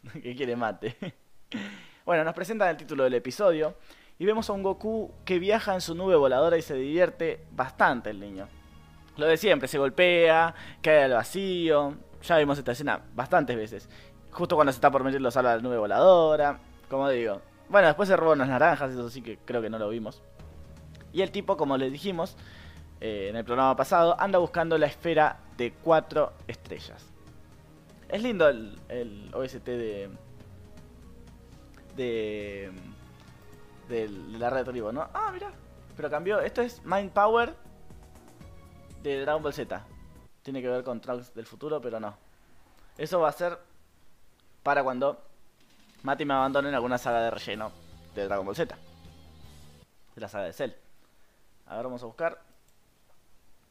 que 0.22 0.34
quiere 0.34 0.56
mate. 0.56 0.96
Bueno, 2.04 2.24
nos 2.24 2.34
presentan 2.34 2.68
el 2.68 2.76
título 2.76 3.04
del 3.04 3.14
episodio 3.14 3.74
y 4.18 4.24
vemos 4.24 4.48
a 4.50 4.52
un 4.52 4.62
Goku 4.62 5.12
que 5.24 5.38
viaja 5.38 5.74
en 5.74 5.80
su 5.80 5.94
nube 5.94 6.16
voladora 6.16 6.56
y 6.56 6.62
se 6.62 6.74
divierte 6.74 7.44
bastante 7.52 8.10
el 8.10 8.18
niño. 8.18 8.48
Lo 9.16 9.26
de 9.26 9.36
siempre, 9.36 9.68
se 9.68 9.78
golpea, 9.78 10.54
cae 10.80 11.04
al 11.04 11.12
vacío. 11.12 11.94
Ya 12.22 12.38
vimos 12.38 12.58
esta 12.58 12.72
escena 12.72 13.00
bastantes 13.14 13.56
veces. 13.56 13.88
Justo 14.30 14.56
cuando 14.56 14.72
se 14.72 14.78
está 14.78 14.90
por 14.90 15.04
meter 15.04 15.20
los 15.20 15.36
alas 15.36 15.52
a 15.52 15.56
la 15.56 15.62
nube 15.62 15.76
voladora. 15.76 16.58
Como 16.88 17.08
digo. 17.08 17.40
Bueno, 17.68 17.86
después 17.86 18.08
se 18.08 18.16
roba 18.16 18.32
unas 18.32 18.48
naranjas, 18.48 18.92
eso 18.92 19.08
sí 19.08 19.22
que 19.22 19.38
creo 19.38 19.62
que 19.62 19.70
no 19.70 19.78
lo 19.78 19.88
vimos. 19.88 20.22
Y 21.12 21.22
el 21.22 21.30
tipo, 21.30 21.56
como 21.56 21.76
les 21.76 21.92
dijimos 21.92 22.36
eh, 23.00 23.28
en 23.30 23.36
el 23.36 23.44
programa 23.44 23.76
pasado, 23.76 24.16
anda 24.20 24.38
buscando 24.38 24.76
la 24.76 24.86
esfera 24.86 25.38
de 25.56 25.72
cuatro 25.72 26.32
estrellas. 26.48 27.06
Es 28.08 28.22
lindo 28.22 28.48
el 28.48 29.30
OST 29.32 29.64
de, 29.64 30.10
de. 31.96 32.72
de 33.88 34.08
la 34.08 34.50
red 34.50 34.64
Tribo, 34.64 34.92
¿no? 34.92 35.08
Ah, 35.12 35.30
mira. 35.32 35.50
Pero 35.96 36.10
cambió. 36.10 36.40
Esto 36.40 36.62
es 36.62 36.84
Mind 36.84 37.12
Power 37.12 37.54
de 39.02 39.20
Dragon 39.20 39.42
Ball 39.42 39.52
Z. 39.52 39.84
Tiene 40.42 40.62
que 40.62 40.68
ver 40.68 40.82
con 40.82 41.00
Trunks 41.00 41.34
del 41.34 41.46
futuro, 41.46 41.80
pero 41.80 42.00
no. 42.00 42.16
Eso 42.96 43.20
va 43.20 43.28
a 43.28 43.32
ser 43.32 43.58
para 44.62 44.82
cuando 44.82 45.22
Mati 46.02 46.24
me 46.24 46.34
abandone 46.34 46.68
en 46.68 46.74
alguna 46.74 46.98
saga 46.98 47.20
de 47.20 47.30
relleno 47.30 47.72
de 48.14 48.24
Dragon 48.24 48.44
Ball 48.44 48.56
Z. 48.56 48.76
De 50.14 50.20
la 50.20 50.28
saga 50.28 50.44
de 50.44 50.52
Cell. 50.52 50.72
A 51.66 51.76
ver, 51.76 51.84
vamos 51.84 52.02
a 52.02 52.06
buscar 52.06 52.42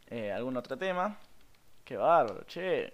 eh, 0.07 0.31
algún 0.31 0.57
otro 0.57 0.77
tema. 0.77 1.17
Qué 1.83 1.97
bárbaro, 1.97 2.43
che. 2.45 2.93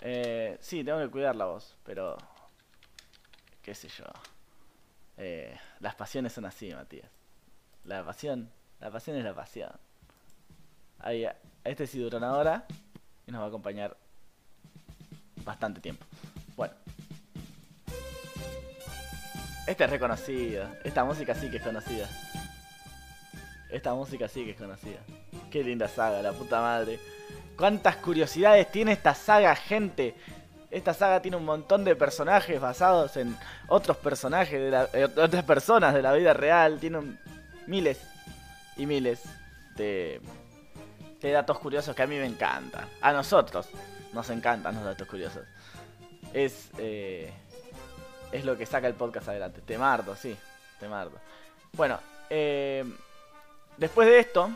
Eh, 0.00 0.58
sí, 0.60 0.82
tengo 0.82 0.98
que 0.98 1.10
cuidar 1.10 1.36
la 1.36 1.46
voz, 1.46 1.76
pero... 1.84 2.16
qué 3.62 3.74
sé 3.74 3.88
yo. 3.88 4.04
Eh, 5.16 5.56
las 5.80 5.94
pasiones 5.94 6.32
son 6.32 6.44
así, 6.44 6.72
Matías. 6.74 7.08
La 7.84 8.04
pasión, 8.04 8.50
la 8.80 8.90
pasión 8.90 9.16
es 9.16 9.24
la 9.24 9.34
pasión. 9.34 9.72
Ahí, 10.98 11.26
este 11.64 11.86
sí 11.86 11.98
dura 11.98 12.18
una 12.18 12.32
hora 12.32 12.66
y 13.26 13.32
nos 13.32 13.40
va 13.40 13.46
a 13.46 13.48
acompañar 13.48 13.96
bastante 15.44 15.80
tiempo. 15.80 16.04
Bueno. 16.56 16.74
Este 19.66 19.84
es 19.84 19.90
reconocido. 19.90 20.68
Esta 20.84 21.04
música 21.04 21.34
sí 21.34 21.50
que 21.50 21.58
es 21.58 21.62
conocida. 21.62 22.08
Esta 23.70 23.94
música 23.94 24.28
sí 24.28 24.44
que 24.44 24.50
es 24.50 24.56
conocida. 24.56 24.98
Qué 25.50 25.62
linda 25.62 25.88
saga, 25.88 26.20
la 26.20 26.32
puta 26.32 26.60
madre. 26.60 26.98
Cuántas 27.56 27.96
curiosidades 27.96 28.70
tiene 28.70 28.92
esta 28.92 29.14
saga, 29.14 29.54
gente. 29.54 30.16
Esta 30.72 30.94
saga 30.94 31.20
tiene 31.20 31.36
un 31.36 31.44
montón 31.44 31.84
de 31.84 31.94
personajes 31.94 32.60
basados 32.60 33.16
en 33.18 33.36
otros 33.68 33.96
personajes 33.98 34.58
de 34.58 34.70
la, 34.70 34.88
eh, 34.94 35.04
otras 35.04 35.44
personas 35.44 35.92
de 35.92 36.00
la 36.02 36.12
vida 36.14 36.32
real. 36.32 36.80
Tiene 36.80 37.18
miles 37.66 38.00
y 38.76 38.86
miles 38.86 39.22
de, 39.76 40.20
de 41.20 41.30
datos 41.30 41.58
curiosos 41.58 41.94
que 41.94 42.02
a 42.02 42.06
mí 42.06 42.16
me 42.16 42.26
encantan. 42.26 42.88
A 43.02 43.12
nosotros 43.12 43.68
nos 44.14 44.30
encantan 44.30 44.74
los 44.74 44.84
datos 44.84 45.06
curiosos. 45.06 45.44
Es 46.32 46.70
eh, 46.78 47.30
es 48.32 48.44
lo 48.44 48.56
que 48.56 48.66
saca 48.66 48.88
el 48.88 48.94
podcast 48.94 49.28
adelante. 49.28 49.60
Te 49.60 49.78
mardo, 49.78 50.16
sí, 50.16 50.36
te 50.80 50.88
mardo. 50.88 51.18
Bueno, 51.72 52.00
eh, 52.30 52.84
después 53.76 54.08
de 54.08 54.18
esto, 54.18 54.50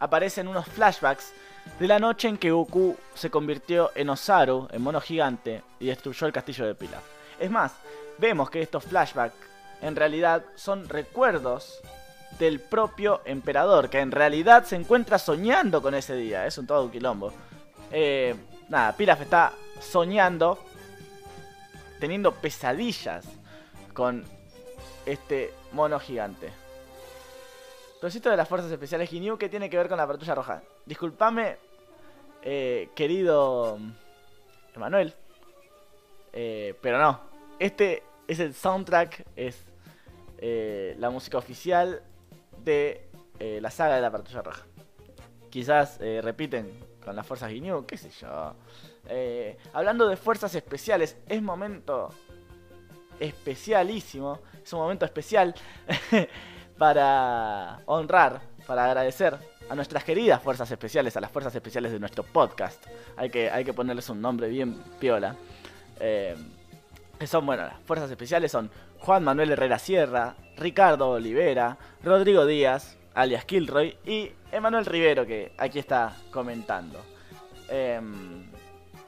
aparecen 0.00 0.48
unos 0.48 0.66
flashbacks 0.66 1.32
de 1.78 1.88
la 1.88 1.98
noche 1.98 2.28
en 2.28 2.38
que 2.38 2.50
Goku 2.50 2.96
se 3.14 3.30
convirtió 3.30 3.90
en 3.94 4.08
Osaru, 4.10 4.68
en 4.70 4.82
mono 4.82 5.00
gigante, 5.00 5.62
y 5.80 5.86
destruyó 5.86 6.26
el 6.26 6.32
castillo 6.32 6.66
de 6.66 6.74
Pilaf. 6.74 7.02
Es 7.38 7.50
más, 7.50 7.72
vemos 8.18 8.50
que 8.50 8.62
estos 8.62 8.84
flashbacks 8.84 9.34
en 9.82 9.96
realidad 9.96 10.44
son 10.54 10.88
recuerdos 10.88 11.80
del 12.38 12.60
propio 12.60 13.22
emperador, 13.24 13.90
que 13.90 14.00
en 14.00 14.12
realidad 14.12 14.64
se 14.64 14.76
encuentra 14.76 15.18
soñando 15.18 15.82
con 15.82 15.94
ese 15.94 16.14
día. 16.14 16.46
Es 16.46 16.58
un 16.58 16.66
todo 16.66 16.84
un 16.84 16.90
quilombo. 16.90 17.32
Eh, 17.90 18.34
nada, 18.68 18.96
Pilaf 18.96 19.20
está 19.20 19.52
soñando 19.80 20.58
teniendo 22.00 22.32
pesadillas 22.32 23.24
con 23.92 24.24
este 25.06 25.52
mono 25.72 25.98
gigante. 26.00 26.52
esto 28.02 28.30
de 28.30 28.36
las 28.36 28.48
fuerzas 28.48 28.70
especiales 28.70 29.08
Ginyu, 29.08 29.38
¿qué 29.38 29.48
tiene 29.48 29.70
que 29.70 29.76
ver 29.76 29.88
con 29.88 29.96
la 29.96 30.06
patrulla 30.06 30.34
roja? 30.34 30.62
Disculpame, 30.86 31.56
eh, 32.42 32.90
querido 32.94 33.78
Emanuel, 34.74 35.14
eh, 36.32 36.74
pero 36.82 36.98
no. 36.98 37.20
Este 37.58 38.02
es 38.28 38.38
el 38.38 38.52
soundtrack, 38.52 39.24
es 39.34 39.64
eh, 40.38 40.94
la 40.98 41.08
música 41.08 41.38
oficial 41.38 42.02
de 42.62 43.08
la 43.60 43.70
saga 43.70 43.96
de 43.96 44.02
la 44.02 44.10
patrulla 44.10 44.42
roja. 44.42 44.66
Quizás 45.50 45.98
repiten 45.98 46.70
con 47.04 47.14
las 47.16 47.26
fuerzas 47.26 47.50
Ginyu, 47.50 47.84
qué 47.84 47.96
sé 47.96 48.10
yo. 48.10 48.54
Hablando 49.72 50.08
de 50.08 50.16
fuerzas 50.16 50.54
especiales, 50.54 51.16
es 51.28 51.42
momento 51.42 52.10
especialísimo, 53.20 54.40
es 54.62 54.72
un 54.72 54.80
momento 54.80 55.04
especial 55.04 55.54
para 56.78 57.80
honrar, 57.86 58.40
para 58.66 58.86
agradecer 58.86 59.38
a 59.68 59.74
nuestras 59.74 60.04
queridas 60.04 60.42
fuerzas 60.42 60.70
especiales, 60.70 61.16
a 61.16 61.20
las 61.20 61.30
fuerzas 61.30 61.54
especiales 61.54 61.92
de 61.92 61.98
nuestro 61.98 62.24
podcast. 62.24 62.84
Hay 63.16 63.30
que, 63.30 63.50
hay 63.50 63.64
que 63.64 63.72
ponerles 63.72 64.08
un 64.08 64.20
nombre 64.20 64.48
bien 64.48 64.76
piola. 64.98 65.36
Eh, 66.00 66.36
son, 67.26 67.46
bueno, 67.46 67.62
las 67.64 67.80
fuerzas 67.80 68.10
especiales 68.10 68.52
son 68.52 68.70
Juan 68.98 69.24
Manuel 69.24 69.52
Herrera 69.52 69.78
Sierra, 69.78 70.34
Ricardo 70.56 71.10
Olivera, 71.10 71.78
Rodrigo 72.02 72.44
Díaz, 72.46 72.96
alias 73.14 73.44
Kilroy, 73.44 73.96
y 74.04 74.30
Emanuel 74.52 74.84
Rivero, 74.84 75.26
que 75.26 75.52
aquí 75.56 75.78
está 75.78 76.16
comentando. 76.30 77.00
Eh, 77.70 78.00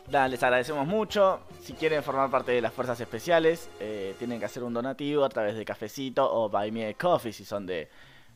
les 0.08 0.42
agradecemos 0.42 0.86
mucho. 0.86 1.40
Si 1.62 1.72
quieren 1.72 2.02
formar 2.02 2.30
parte 2.30 2.52
de 2.52 2.60
las 2.60 2.72
fuerzas 2.72 3.00
especiales, 3.00 3.68
eh, 3.80 4.14
tienen 4.18 4.38
que 4.38 4.46
hacer 4.46 4.62
un 4.62 4.72
donativo 4.72 5.24
a 5.24 5.28
través 5.28 5.56
de 5.56 5.64
Cafecito 5.64 6.32
o 6.32 6.48
Buy 6.48 6.70
Me 6.70 6.88
a 6.88 6.94
Coffee 6.94 7.32
si 7.32 7.44
son 7.44 7.66
de 7.66 7.88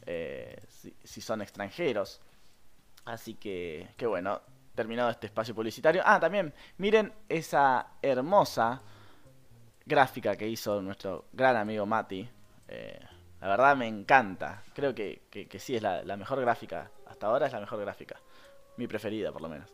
eh, 0.06 0.56
si, 1.02 1.20
son 1.20 1.42
extranjeros. 1.42 2.20
Así 3.04 3.34
que, 3.34 3.88
que 3.96 4.06
bueno, 4.06 4.40
terminado 4.74 5.10
este 5.10 5.26
espacio 5.26 5.54
publicitario. 5.54 6.02
Ah, 6.04 6.18
también 6.20 6.52
miren 6.78 7.12
esa 7.28 7.94
hermosa 8.00 8.80
gráfica 9.84 10.36
que 10.36 10.48
hizo 10.48 10.80
nuestro 10.80 11.26
gran 11.32 11.56
amigo 11.56 11.86
Mati. 11.86 12.28
Eh, 12.68 13.00
la 13.40 13.48
verdad 13.48 13.76
me 13.76 13.88
encanta. 13.88 14.62
Creo 14.74 14.94
que, 14.94 15.22
que, 15.30 15.58
sí 15.58 15.76
es 15.76 15.82
la, 15.82 16.16
mejor 16.16 16.40
gráfica. 16.40 16.90
Hasta 17.06 17.26
ahora 17.26 17.46
es 17.46 17.52
la 17.52 17.60
mejor 17.60 17.80
gráfica. 17.80 18.16
Mi 18.76 18.86
preferida, 18.86 19.32
por 19.32 19.42
lo 19.42 19.48
menos. 19.48 19.72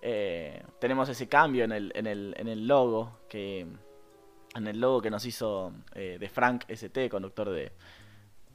Eh, 0.00 0.62
tenemos 0.78 1.08
ese 1.08 1.28
cambio 1.28 1.64
en 1.64 1.72
el, 1.72 1.92
en 1.94 2.06
el, 2.06 2.34
en 2.38 2.48
el 2.48 2.66
logo 2.66 3.18
que 3.28 3.66
en 4.54 4.66
el 4.66 4.80
logo 4.80 5.02
que 5.02 5.10
nos 5.10 5.24
hizo 5.26 5.72
de 5.94 6.28
Frank 6.32 6.64
ST, 6.68 7.10
conductor 7.10 7.50
de 7.50 7.70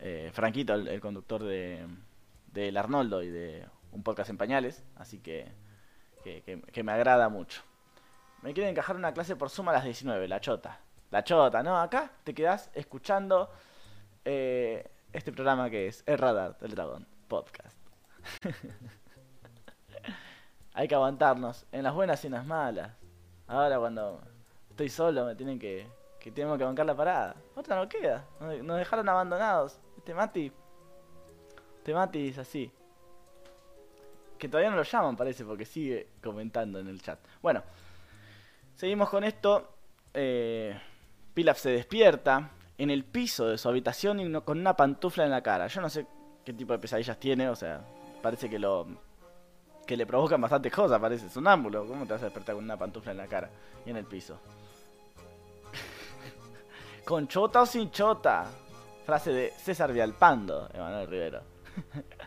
eh, 0.05 0.31
Franquito, 0.33 0.73
el, 0.73 0.99
conductor 0.99 1.41
de, 1.41 1.87
de 2.47 2.67
El 2.67 2.75
Arnoldo 2.75 3.23
y 3.23 3.29
de 3.29 3.65
un 3.93 4.03
podcast 4.03 4.29
en 4.29 4.37
pañales, 4.37 4.83
así 4.97 5.19
que, 5.19 5.49
que, 6.23 6.83
me 6.83 6.91
agrada 6.91 7.29
mucho. 7.29 7.61
Me 8.41 8.53
quieren 8.53 8.71
encajar 8.71 8.97
una 8.97 9.13
clase 9.13 9.37
por 9.37 9.49
suma 9.49 9.71
a 9.71 9.75
las 9.75 9.85
19, 9.85 10.27
la 10.27 10.41
chota. 10.41 10.81
La 11.09 11.23
chota, 11.23 11.63
¿no? 11.63 11.79
Acá 11.79 12.11
te 12.25 12.33
quedas 12.33 12.69
escuchando 12.73 13.49
este 14.25 15.31
programa 15.31 15.69
que 15.69 15.87
es 15.87 16.03
El 16.05 16.17
Radar 16.17 16.57
del 16.59 16.75
Dragón 16.75 17.07
Podcast. 17.29 17.77
hay 20.73 20.87
que 20.89 20.95
aguantarnos 20.95 21.65
en 21.71 21.83
las 21.83 21.93
buenas 21.93 22.21
y 22.25 22.27
en 22.27 22.33
las 22.33 22.45
malas. 22.45 22.91
Ahora 23.47 23.79
cuando 23.79 24.21
estoy 24.69 24.89
solo 24.89 25.25
me 25.25 25.35
tienen 25.35 25.59
que 25.59 25.87
que 26.23 26.31
tengo 26.31 26.57
que 26.57 26.63
bancar 26.63 26.85
la 26.85 26.95
parada. 26.95 27.35
Otra 27.53 27.75
no 27.75 27.89
queda. 27.89 28.23
Nos 28.39 28.77
dejaron 28.77 29.09
abandonados. 29.09 29.77
Este 30.03 30.13
Mati 30.13 30.51
Este 31.77 31.93
Mati 31.93 32.27
es 32.27 32.37
así. 32.37 32.69
Que 34.37 34.49
todavía 34.49 34.69
no 34.69 34.75
lo 34.75 34.83
llaman 34.83 35.15
parece 35.15 35.45
porque 35.45 35.63
sigue 35.63 36.09
comentando 36.21 36.77
en 36.77 36.89
el 36.89 37.01
chat. 37.01 37.19
Bueno, 37.41 37.63
seguimos 38.75 39.09
con 39.09 39.23
esto. 39.23 39.75
Eh, 40.13 40.77
Pilaf 41.33 41.57
se 41.57 41.69
despierta 41.69 42.51
en 42.77 42.89
el 42.89 43.05
piso 43.05 43.47
de 43.47 43.57
su 43.57 43.69
habitación 43.69 44.19
y 44.19 44.41
con 44.41 44.59
una 44.59 44.75
pantufla 44.75 45.23
en 45.23 45.31
la 45.31 45.41
cara. 45.41 45.67
Yo 45.67 45.79
no 45.79 45.89
sé 45.89 46.05
qué 46.43 46.51
tipo 46.51 46.73
de 46.73 46.79
pesadillas 46.79 47.17
tiene, 47.17 47.47
o 47.47 47.55
sea, 47.55 47.85
parece 48.21 48.49
que 48.49 48.59
lo 48.59 48.85
que 49.87 49.95
le 49.95 50.05
provocan 50.05 50.41
bastantes 50.41 50.73
cosas, 50.73 50.99
parece 50.99 51.29
sonámbulo. 51.29 51.87
¿Cómo 51.87 52.05
te 52.05 52.11
vas 52.11 52.23
a 52.23 52.25
despertar 52.25 52.55
con 52.55 52.65
una 52.65 52.75
pantufla 52.75 53.13
en 53.13 53.19
la 53.19 53.27
cara 53.27 53.49
y 53.85 53.91
en 53.91 53.95
el 53.95 54.05
piso? 54.05 54.37
¿Con 57.05 57.25
chota 57.29 57.61
o 57.61 57.65
sin 57.65 57.89
chota? 57.89 58.51
Frase 59.05 59.31
de 59.31 59.53
César 59.57 59.91
Vialpando, 59.91 60.69
Emanuel 60.73 61.07
Rivero. 61.07 61.41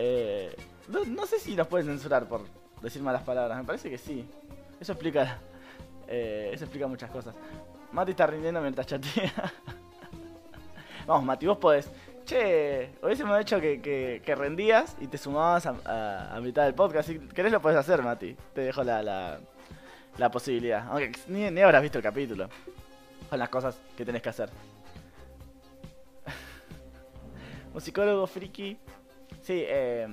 Eh, 0.00 0.54
no, 0.88 1.26
sé 1.26 1.40
si 1.40 1.56
nos 1.56 1.66
pueden 1.66 1.86
censurar 1.88 2.28
por 2.28 2.42
decir 2.80 3.02
malas 3.02 3.22
palabras, 3.22 3.58
me 3.58 3.64
parece 3.64 3.90
que 3.90 3.98
sí. 3.98 4.28
Eso 4.80 4.92
explica, 4.92 5.38
eh, 6.06 6.50
eso 6.52 6.64
explica 6.64 6.86
muchas 6.86 7.10
cosas. 7.10 7.34
Mati 7.90 8.12
está 8.12 8.28
rindiendo 8.28 8.60
mientras 8.60 8.86
chatea. 8.86 9.32
Vamos, 11.06 11.24
Mati, 11.24 11.46
vos 11.46 11.58
podés 11.58 11.90
che, 12.28 12.90
hubiésemos 13.02 13.40
hecho 13.40 13.60
que, 13.60 14.20
que, 14.24 14.34
rendías 14.34 14.96
y 15.00 15.06
te 15.06 15.16
sumabas 15.18 15.66
a, 15.66 16.38
mitad 16.42 16.64
del 16.64 16.74
podcast. 16.74 17.08
Si 17.08 17.18
querés 17.18 17.50
lo 17.50 17.60
puedes 17.60 17.78
hacer, 17.78 18.02
Mati. 18.02 18.36
Te 18.54 18.60
dejo 18.60 18.84
la, 18.84 19.02
la, 19.02 20.30
posibilidad. 20.30 20.86
Aunque 20.90 21.12
ni, 21.26 21.50
ni, 21.50 21.60
habrás 21.60 21.82
visto 21.82 21.98
el 21.98 22.04
capítulo. 22.04 22.48
Con 23.28 23.38
las 23.38 23.48
cosas 23.48 23.78
que 23.96 24.04
tenés 24.04 24.22
que 24.22 24.28
hacer. 24.28 24.50
Musicólogo 27.74 28.26
friki. 28.26 28.78
Sí, 29.42 29.64
eh, 29.66 30.06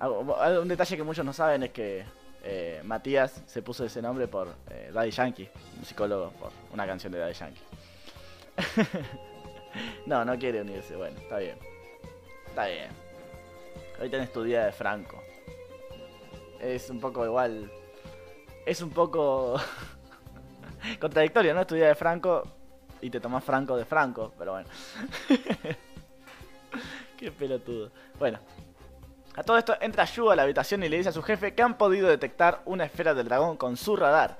un 0.00 0.68
detalle 0.68 0.96
que 0.96 1.02
muchos 1.02 1.24
no 1.24 1.32
saben 1.32 1.64
es 1.64 1.70
que 1.70 2.04
eh, 2.44 2.80
Matías 2.84 3.42
se 3.46 3.62
puso 3.62 3.84
ese 3.84 4.00
nombre 4.00 4.28
por 4.28 4.48
eh, 4.70 4.90
Daddy 4.92 5.10
Yankee, 5.10 5.48
musicólogo 5.78 6.30
por 6.32 6.52
una 6.72 6.86
canción 6.86 7.12
de 7.12 7.18
Daddy 7.18 7.34
Yankee. 7.34 7.60
no, 10.06 10.24
no 10.24 10.38
quiere 10.38 10.62
unirse. 10.62 10.96
Bueno, 10.96 11.18
está 11.18 11.38
bien. 11.38 11.58
Está 12.46 12.66
bien. 12.66 12.88
Hoy 14.00 14.08
tenés 14.08 14.32
tu 14.32 14.42
día 14.42 14.64
de 14.66 14.72
Franco. 14.72 15.22
Es 16.60 16.90
un 16.90 17.00
poco 17.00 17.24
igual. 17.24 17.70
Es 18.66 18.80
un 18.82 18.90
poco. 18.90 19.60
contradictorio, 21.00 21.54
¿no? 21.54 21.66
Tu 21.66 21.74
día 21.74 21.88
de 21.88 21.94
Franco 21.94 22.42
y 23.00 23.10
te 23.10 23.20
tomas 23.20 23.44
Franco 23.44 23.76
de 23.76 23.84
Franco, 23.84 24.32
pero 24.38 24.52
bueno. 24.52 24.68
Qué 27.16 27.32
pelotudo. 27.32 27.90
Bueno. 28.18 28.38
A 29.36 29.44
todo 29.44 29.56
esto 29.56 29.76
entra 29.80 30.04
Yu 30.04 30.30
a 30.30 30.36
la 30.36 30.42
habitación 30.42 30.82
y 30.82 30.88
le 30.88 30.96
dice 30.96 31.10
a 31.10 31.12
su 31.12 31.22
jefe 31.22 31.54
que 31.54 31.62
han 31.62 31.78
podido 31.78 32.08
detectar 32.08 32.60
una 32.64 32.84
esfera 32.84 33.14
del 33.14 33.28
dragón 33.28 33.56
con 33.56 33.76
su 33.76 33.94
radar. 33.94 34.36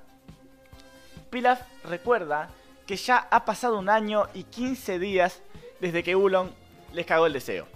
Pilaf 1.31 1.63
recuerda 1.85 2.49
que 2.85 2.97
ya 2.97 3.29
ha 3.31 3.45
pasado 3.45 3.79
un 3.79 3.89
año 3.89 4.27
y 4.35 4.43
15 4.45 4.99
días 4.99 5.41
desde 5.79 6.03
que 6.03 6.17
Ulon 6.17 6.51
les 6.93 7.07
cagó 7.07 7.27
el 7.27 7.33
deseo. 7.33 7.69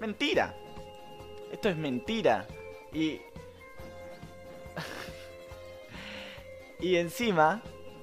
Mentira. 0.00 0.54
Esto 1.52 1.68
es 1.68 1.76
mentira. 1.76 2.46
Y 2.92 3.20
Y 6.80 6.96
encima, 6.96 7.62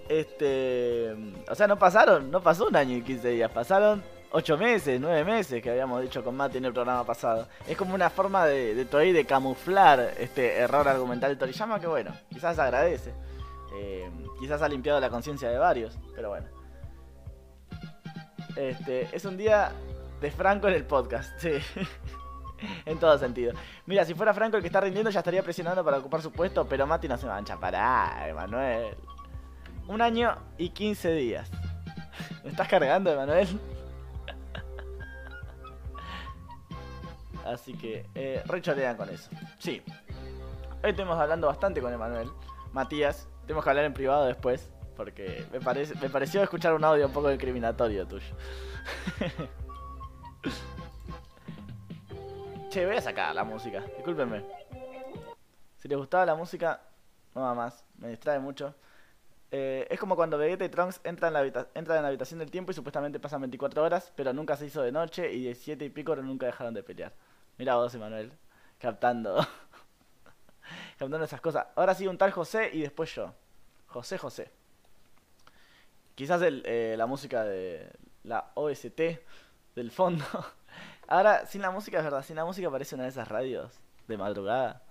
este. 0.09 1.15
O 1.49 1.55
sea, 1.55 1.67
no 1.67 1.77
pasaron, 1.77 2.31
no 2.31 2.41
pasó 2.41 2.67
un 2.67 2.75
año 2.75 2.97
y 2.97 3.01
15 3.01 3.29
días, 3.29 3.51
pasaron 3.51 4.03
8 4.31 4.57
meses, 4.57 4.99
9 4.99 5.23
meses 5.23 5.61
que 5.61 5.69
habíamos 5.69 6.01
dicho 6.01 6.23
con 6.23 6.35
Mati 6.35 6.57
en 6.57 6.65
el 6.65 6.73
programa 6.73 7.05
pasado. 7.05 7.47
Es 7.67 7.77
como 7.77 7.93
una 7.93 8.09
forma 8.09 8.45
de, 8.45 8.73
de 8.73 8.85
Toei 8.85 9.11
de 9.11 9.25
camuflar 9.25 10.13
este 10.17 10.57
error 10.57 10.87
argumental 10.87 11.29
de 11.31 11.35
Toriyama 11.35 11.79
que 11.79 11.87
bueno, 11.87 12.11
quizás 12.29 12.57
agradece. 12.57 13.13
Eh, 13.75 14.09
quizás 14.39 14.61
ha 14.61 14.67
limpiado 14.67 14.99
la 14.99 15.09
conciencia 15.09 15.49
de 15.49 15.57
varios, 15.57 15.97
pero 16.15 16.29
bueno. 16.29 16.47
Este, 18.55 19.07
es 19.15 19.25
un 19.25 19.37
día 19.37 19.71
de 20.21 20.31
Franco 20.31 20.67
en 20.67 20.75
el 20.75 20.85
podcast, 20.85 21.31
sí. 21.39 21.51
en 22.85 22.99
todo 22.99 23.17
sentido. 23.17 23.53
Mira, 23.85 24.05
si 24.05 24.13
fuera 24.13 24.33
Franco 24.33 24.57
el 24.57 24.63
que 24.63 24.67
está 24.67 24.81
rindiendo, 24.81 25.09
ya 25.09 25.19
estaría 25.19 25.43
presionando 25.43 25.83
para 25.83 25.97
ocupar 25.97 26.21
su 26.21 26.31
puesto, 26.31 26.67
pero 26.67 26.87
Mati 26.87 27.07
no 27.07 27.17
se 27.17 27.25
mancha. 27.25 27.59
Pará, 27.59 28.27
Emanuel. 28.27 28.95
Un 29.87 30.01
año 30.01 30.35
y 30.57 30.69
15 30.69 31.11
días. 31.13 31.51
¿Me 32.43 32.49
estás 32.49 32.67
cargando, 32.67 33.11
Emanuel? 33.11 33.47
Así 37.45 37.73
que, 37.73 38.05
eh, 38.15 38.41
rechorean 38.45 38.95
con 38.95 39.09
eso. 39.09 39.29
Sí. 39.59 39.81
Hoy 40.83 40.91
estuvimos 40.91 41.19
hablando 41.19 41.47
bastante 41.47 41.81
con 41.81 41.93
Emanuel. 41.93 42.29
Matías, 42.71 43.27
tenemos 43.41 43.63
que 43.63 43.69
hablar 43.69 43.85
en 43.85 43.93
privado 43.93 44.25
después. 44.25 44.69
Porque 44.95 45.45
me, 45.51 45.59
parece, 45.59 45.95
me 45.95 46.09
pareció 46.09 46.43
escuchar 46.43 46.73
un 46.73 46.83
audio 46.83 47.07
un 47.07 47.13
poco 47.13 47.29
discriminatorio 47.29 48.05
tuyo. 48.05 48.35
che, 52.73 52.87
voy 52.87 52.95
la 53.35 53.43
música. 53.43 53.83
Discúlpenme. 53.97 54.43
Si 55.77 55.87
les 55.87 55.95
gustaba 55.95 56.25
la 56.25 56.33
música, 56.33 56.81
no 57.35 57.41
va 57.41 57.53
más. 57.53 57.85
Me 57.99 58.09
distrae 58.09 58.39
mucho. 58.39 58.73
Eh, 59.51 59.85
es 59.91 59.99
como 59.99 60.15
cuando 60.15 60.39
Vegeta 60.39 60.65
y 60.65 60.69
Trunks 60.69 60.99
entran 61.03 61.35
en, 61.35 61.53
la 61.53 61.67
entran 61.75 61.97
en 61.97 62.01
la 62.01 62.07
habitación 62.07 62.39
del 62.39 62.49
tiempo 62.49 62.71
y 62.71 62.73
supuestamente 62.73 63.19
pasan 63.19 63.41
24 63.41 63.83
horas, 63.83 64.11
pero 64.15 64.33
nunca 64.33 64.57
se 64.57 64.65
hizo 64.65 64.81
de 64.81 64.91
noche 64.91 65.31
y 65.31 65.41
17 65.41 65.85
y 65.85 65.89
pico 65.91 66.15
nunca 66.15 66.47
dejaron 66.47 66.73
de 66.73 66.81
pelear. 66.81 67.13
Mira 67.59 67.75
vos, 67.75 67.93
Emanuel, 67.93 68.31
captando. 68.79 69.35
captando 70.97 71.23
esas 71.23 71.41
cosas. 71.41 71.67
Ahora 71.75 71.93
sí, 71.93 72.07
un 72.07 72.17
tal 72.17 72.31
José 72.31 72.71
y 72.73 72.81
después 72.81 73.13
yo. 73.13 73.35
José 73.85 74.17
José. 74.17 74.51
Quizás 76.15 76.41
el, 76.41 76.63
eh, 76.65 76.95
la 76.97 77.05
música 77.05 77.43
de 77.43 77.91
la 78.23 78.51
OST 78.55 78.99
del 79.75 79.91
fondo. 79.91 80.25
Ahora, 81.07 81.45
sin 81.45 81.61
la 81.61 81.71
música, 81.71 81.97
es 81.99 82.03
verdad, 82.03 82.23
sin 82.23 82.35
la 82.35 82.45
música 82.45 82.69
parece 82.71 82.95
una 82.95 83.03
de 83.03 83.09
esas 83.09 83.27
radios 83.27 83.71
de 84.07 84.17
madrugada 84.17 84.81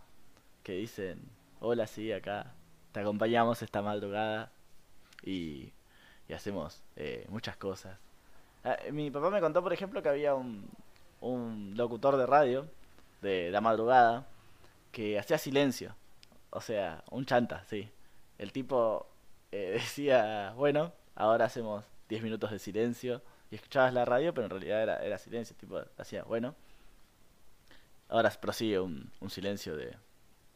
que 0.62 0.72
dicen, 0.72 1.22
hola, 1.61 1.87
sí, 1.87 2.12
acá 2.12 2.55
te 2.92 3.01
acompañamos 3.01 3.62
esta 3.62 3.83
madrugada 3.83 4.53
y, 5.22 5.72
hacemos 6.35 6.83
eh, 6.96 7.27
muchas 7.29 7.59
cosas. 7.59 7.98
Ah, 8.64 8.79
mi 8.90 9.11
papá 9.11 9.29
me 9.29 9.40
contó, 9.40 9.62
por 9.62 9.75
ejemplo, 9.75 10.03
que 10.03 10.09
había 10.09 10.35
un, 10.35 10.66
un 11.20 11.75
locutor 11.77 12.16
de 12.16 12.27
radio 12.27 12.66
de 13.20 13.51
la 13.51 13.61
madrugada 13.61 14.27
que 14.92 15.18
hacía 15.18 15.38
silencio. 15.38 15.94
O 16.51 16.61
sea, 16.61 17.05
un 17.11 17.25
chanta, 17.25 17.64
sí. 17.64 17.90
El 18.38 18.53
tipo 18.53 19.07
eh, 19.53 19.70
decía, 19.75 20.53
bueno, 20.57 20.92
ahora 21.14 21.46
hacemos 21.46 21.85
10 22.09 22.22
minutos 22.22 22.51
de 22.51 22.59
silencio. 22.59 23.22
Y 23.53 23.55
escuchabas 23.57 23.93
la 23.93 24.05
radio, 24.07 24.33
pero 24.33 24.47
en 24.47 24.51
realidad 24.51 24.83
era, 24.83 25.05
era 25.05 25.19
silencio. 25.19 25.55
tipo, 25.55 25.79
hacía, 25.99 26.25
bueno, 26.25 26.57
ahora 28.09 28.31
prosigue 28.31 28.81
un, 28.81 29.12
un 29.21 29.29
silencio 29.29 29.77
de 29.77 29.95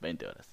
20 0.00 0.26
horas. 0.26 0.48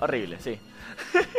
Horrible, 0.00 0.40
sí. 0.40 0.58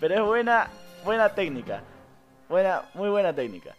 Pero 0.00 0.14
es 0.14 0.20
buena, 0.22 0.68
buena 1.04 1.34
técnica. 1.34 1.82
Buena, 2.48 2.82
muy 2.94 3.08
buena 3.08 3.34
técnica. 3.34 3.74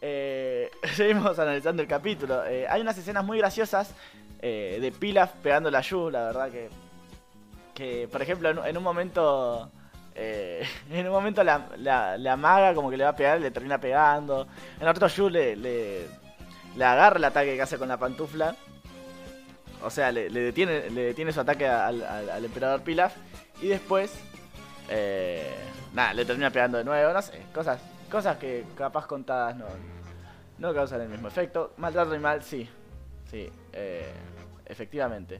Eh, 0.00 0.70
seguimos 0.94 1.38
analizando 1.38 1.82
el 1.82 1.88
capítulo. 1.88 2.44
Eh, 2.46 2.66
hay 2.66 2.80
unas 2.80 2.96
escenas 2.96 3.24
muy 3.24 3.38
graciosas 3.38 3.94
eh, 4.40 4.78
de 4.80 4.90
Pilaf 4.90 5.32
pegando 5.42 5.70
la 5.70 5.82
Yu, 5.82 6.08
la 6.10 6.24
verdad 6.24 6.50
que. 6.50 6.83
Que, 7.74 8.08
por 8.10 8.22
ejemplo, 8.22 8.66
en, 8.66 8.76
un 8.76 8.82
momento. 8.82 9.70
en 10.14 11.06
un 11.06 11.12
momento 11.12 11.42
la, 11.42 11.66
la, 11.76 12.32
amaga 12.32 12.72
como 12.72 12.88
que 12.88 12.96
le 12.96 13.04
va 13.04 13.10
a 13.10 13.16
pegar, 13.16 13.40
le 13.40 13.50
termina 13.50 13.78
pegando. 13.80 14.46
En 14.80 14.86
otro 14.86 15.08
Yu 15.08 15.28
le, 15.28 15.56
le, 15.56 16.06
le 16.76 16.84
agarra 16.84 17.16
el 17.16 17.24
ataque 17.24 17.56
que 17.56 17.62
hace 17.62 17.78
con 17.78 17.88
la 17.88 17.96
pantufla. 17.96 18.54
O 19.82 19.90
sea, 19.90 20.12
le, 20.12 20.30
detiene, 20.30 20.88
le 20.90 21.06
detiene 21.06 21.32
su 21.32 21.40
ataque 21.40 21.66
al, 21.68 22.02
al 22.02 22.44
emperador 22.44 22.82
Pilaf. 22.82 23.14
Y 23.60 23.68
después 23.68 24.18
eh, 24.88 25.50
nada, 25.92 26.12
le 26.14 26.24
termina 26.24 26.50
pegando 26.50 26.78
de 26.78 26.84
nuevo, 26.84 27.12
no 27.12 27.22
sé, 27.22 27.46
cosas, 27.54 27.80
cosas 28.10 28.36
que 28.36 28.64
capaz 28.76 29.06
contadas 29.06 29.56
no, 29.56 29.66
no 30.58 30.74
causan 30.74 31.00
el 31.00 31.08
mismo 31.08 31.28
efecto. 31.28 31.72
Maltrato 31.78 32.12
animal, 32.12 32.42
sí, 32.42 32.68
sí, 33.30 33.50
eh, 33.72 34.12
efectivamente. 34.66 35.38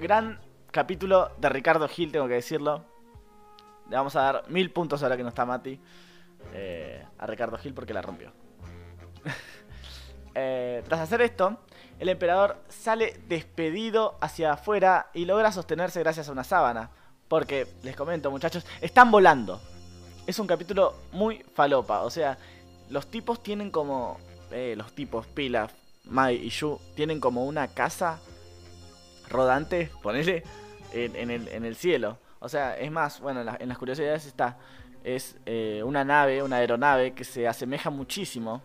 Gran 0.00 0.38
capítulo 0.70 1.30
de 1.38 1.48
Ricardo 1.48 1.88
Gil, 1.88 2.12
tengo 2.12 2.28
que 2.28 2.34
decirlo. 2.34 2.84
Le 3.88 3.96
vamos 3.96 4.14
a 4.16 4.22
dar 4.22 4.44
mil 4.48 4.70
puntos 4.70 5.02
ahora 5.02 5.16
que 5.16 5.22
no 5.22 5.30
está 5.30 5.44
Mati 5.44 5.80
eh, 6.52 7.04
a 7.18 7.26
Ricardo 7.26 7.58
Gil 7.58 7.74
porque 7.74 7.94
la 7.94 8.02
rompió. 8.02 8.32
Eh, 10.32 10.84
tras 10.86 11.00
hacer 11.00 11.22
esto, 11.22 11.58
el 11.98 12.08
emperador 12.08 12.62
sale 12.68 13.20
despedido 13.26 14.16
hacia 14.20 14.52
afuera 14.52 15.10
y 15.12 15.24
logra 15.24 15.50
sostenerse 15.50 15.98
gracias 15.98 16.28
a 16.28 16.32
una 16.32 16.44
sábana. 16.44 16.90
Porque, 17.26 17.66
les 17.82 17.96
comento 17.96 18.30
muchachos, 18.30 18.64
están 18.80 19.10
volando. 19.10 19.60
Es 20.28 20.38
un 20.38 20.46
capítulo 20.46 20.94
muy 21.10 21.44
falopa. 21.52 22.02
O 22.02 22.10
sea, 22.10 22.38
los 22.90 23.08
tipos 23.08 23.42
tienen 23.42 23.72
como... 23.72 24.18
Eh, 24.52 24.74
los 24.76 24.92
tipos, 24.92 25.26
Pilaf, 25.26 25.72
Mai 26.04 26.36
y 26.36 26.50
Yu, 26.50 26.78
tienen 26.94 27.18
como 27.18 27.44
una 27.44 27.66
casa 27.66 28.20
rodante, 29.30 29.90
ponele, 30.02 30.42
en, 30.92 31.30
el, 31.64 31.76
cielo. 31.76 32.18
O 32.40 32.48
sea, 32.48 32.76
es 32.78 32.90
más, 32.90 33.20
bueno, 33.20 33.40
en, 33.40 33.68
las 33.68 33.78
curiosidades 33.78 34.26
está... 34.26 34.58
Es 35.02 35.38
eh, 35.46 35.80
una 35.82 36.04
nave, 36.04 36.42
una 36.42 36.56
aeronave 36.56 37.14
que 37.14 37.24
se 37.24 37.48
asemeja 37.48 37.88
muchísimo, 37.88 38.60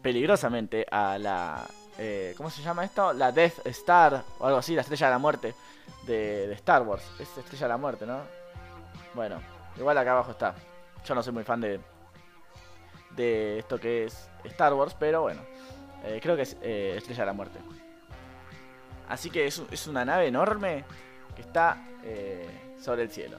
peligrosamente, 0.00 0.86
a 0.88 1.18
la... 1.18 1.66
Eh, 1.98 2.34
¿Cómo 2.36 2.50
se 2.50 2.62
llama 2.62 2.84
esto? 2.84 3.12
La 3.12 3.32
Death 3.32 3.66
Star 3.66 4.22
o 4.38 4.46
algo 4.46 4.58
así, 4.58 4.74
la 4.74 4.82
estrella 4.82 5.06
de 5.06 5.12
la 5.12 5.18
muerte 5.18 5.54
de, 6.06 6.52
Star 6.52 6.82
Wars. 6.82 7.04
Es 7.18 7.36
Estrella 7.36 7.66
de 7.66 7.68
la 7.68 7.76
Muerte, 7.76 8.06
¿no? 8.06 8.20
Bueno, 9.14 9.40
igual 9.76 9.96
acá 9.98 10.12
abajo 10.12 10.32
está. 10.32 10.54
Yo 11.04 11.14
no 11.14 11.22
soy 11.22 11.32
muy 11.32 11.44
fan 11.44 11.60
de, 11.60 11.80
de 13.10 13.58
esto 13.58 13.78
que 13.78 14.04
es 14.04 14.28
Star 14.44 14.74
Wars, 14.74 14.96
pero 14.98 15.22
bueno, 15.22 15.42
eh, 16.04 16.18
creo 16.22 16.36
que 16.36 16.42
es 16.42 16.56
eh, 16.62 16.94
Estrella 16.96 17.22
de 17.22 17.26
la 17.26 17.32
Muerte. 17.32 17.58
Así 19.08 19.30
que 19.30 19.46
es, 19.46 19.86
una 19.86 20.04
nave 20.04 20.26
enorme 20.26 20.84
que 21.34 21.42
está 21.42 21.86
eh, 22.02 22.74
sobre 22.80 23.02
el 23.02 23.10
cielo. 23.10 23.38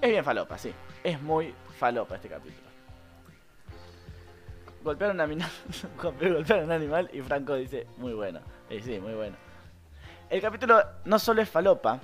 Es 0.00 0.10
bien 0.10 0.24
falopa, 0.24 0.58
sí. 0.58 0.72
Es 1.02 1.20
muy 1.20 1.54
falopa 1.78 2.16
este 2.16 2.28
capítulo. 2.28 2.66
Golpearon 4.82 5.20
a, 5.20 5.26
golpearon 6.02 6.62
a 6.62 6.64
un 6.64 6.72
animal 6.72 7.10
y 7.12 7.20
Franco 7.20 7.54
dice, 7.54 7.86
muy 7.96 8.14
bueno. 8.14 8.40
sí, 8.68 8.98
muy 9.00 9.14
bueno. 9.14 9.36
El 10.28 10.40
capítulo 10.40 10.82
no 11.04 11.18
solo 11.18 11.42
es 11.42 11.48
falopa, 11.48 12.00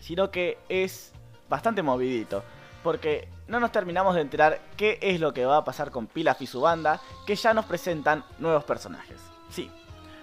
sino 0.00 0.30
que 0.30 0.58
es 0.68 1.12
bastante 1.48 1.82
movidito. 1.82 2.42
Porque 2.82 3.28
no 3.48 3.60
nos 3.60 3.72
terminamos 3.72 4.14
de 4.14 4.20
enterar 4.20 4.60
qué 4.76 4.98
es 5.02 5.20
lo 5.20 5.32
que 5.32 5.44
va 5.44 5.58
a 5.58 5.64
pasar 5.64 5.90
con 5.90 6.06
Pilaf 6.06 6.40
y 6.42 6.46
su 6.46 6.60
banda, 6.60 7.00
que 7.26 7.34
ya 7.34 7.52
nos 7.54 7.64
presentan 7.64 8.24
nuevos 8.38 8.64
personajes. 8.64 9.20
Sí, 9.50 9.70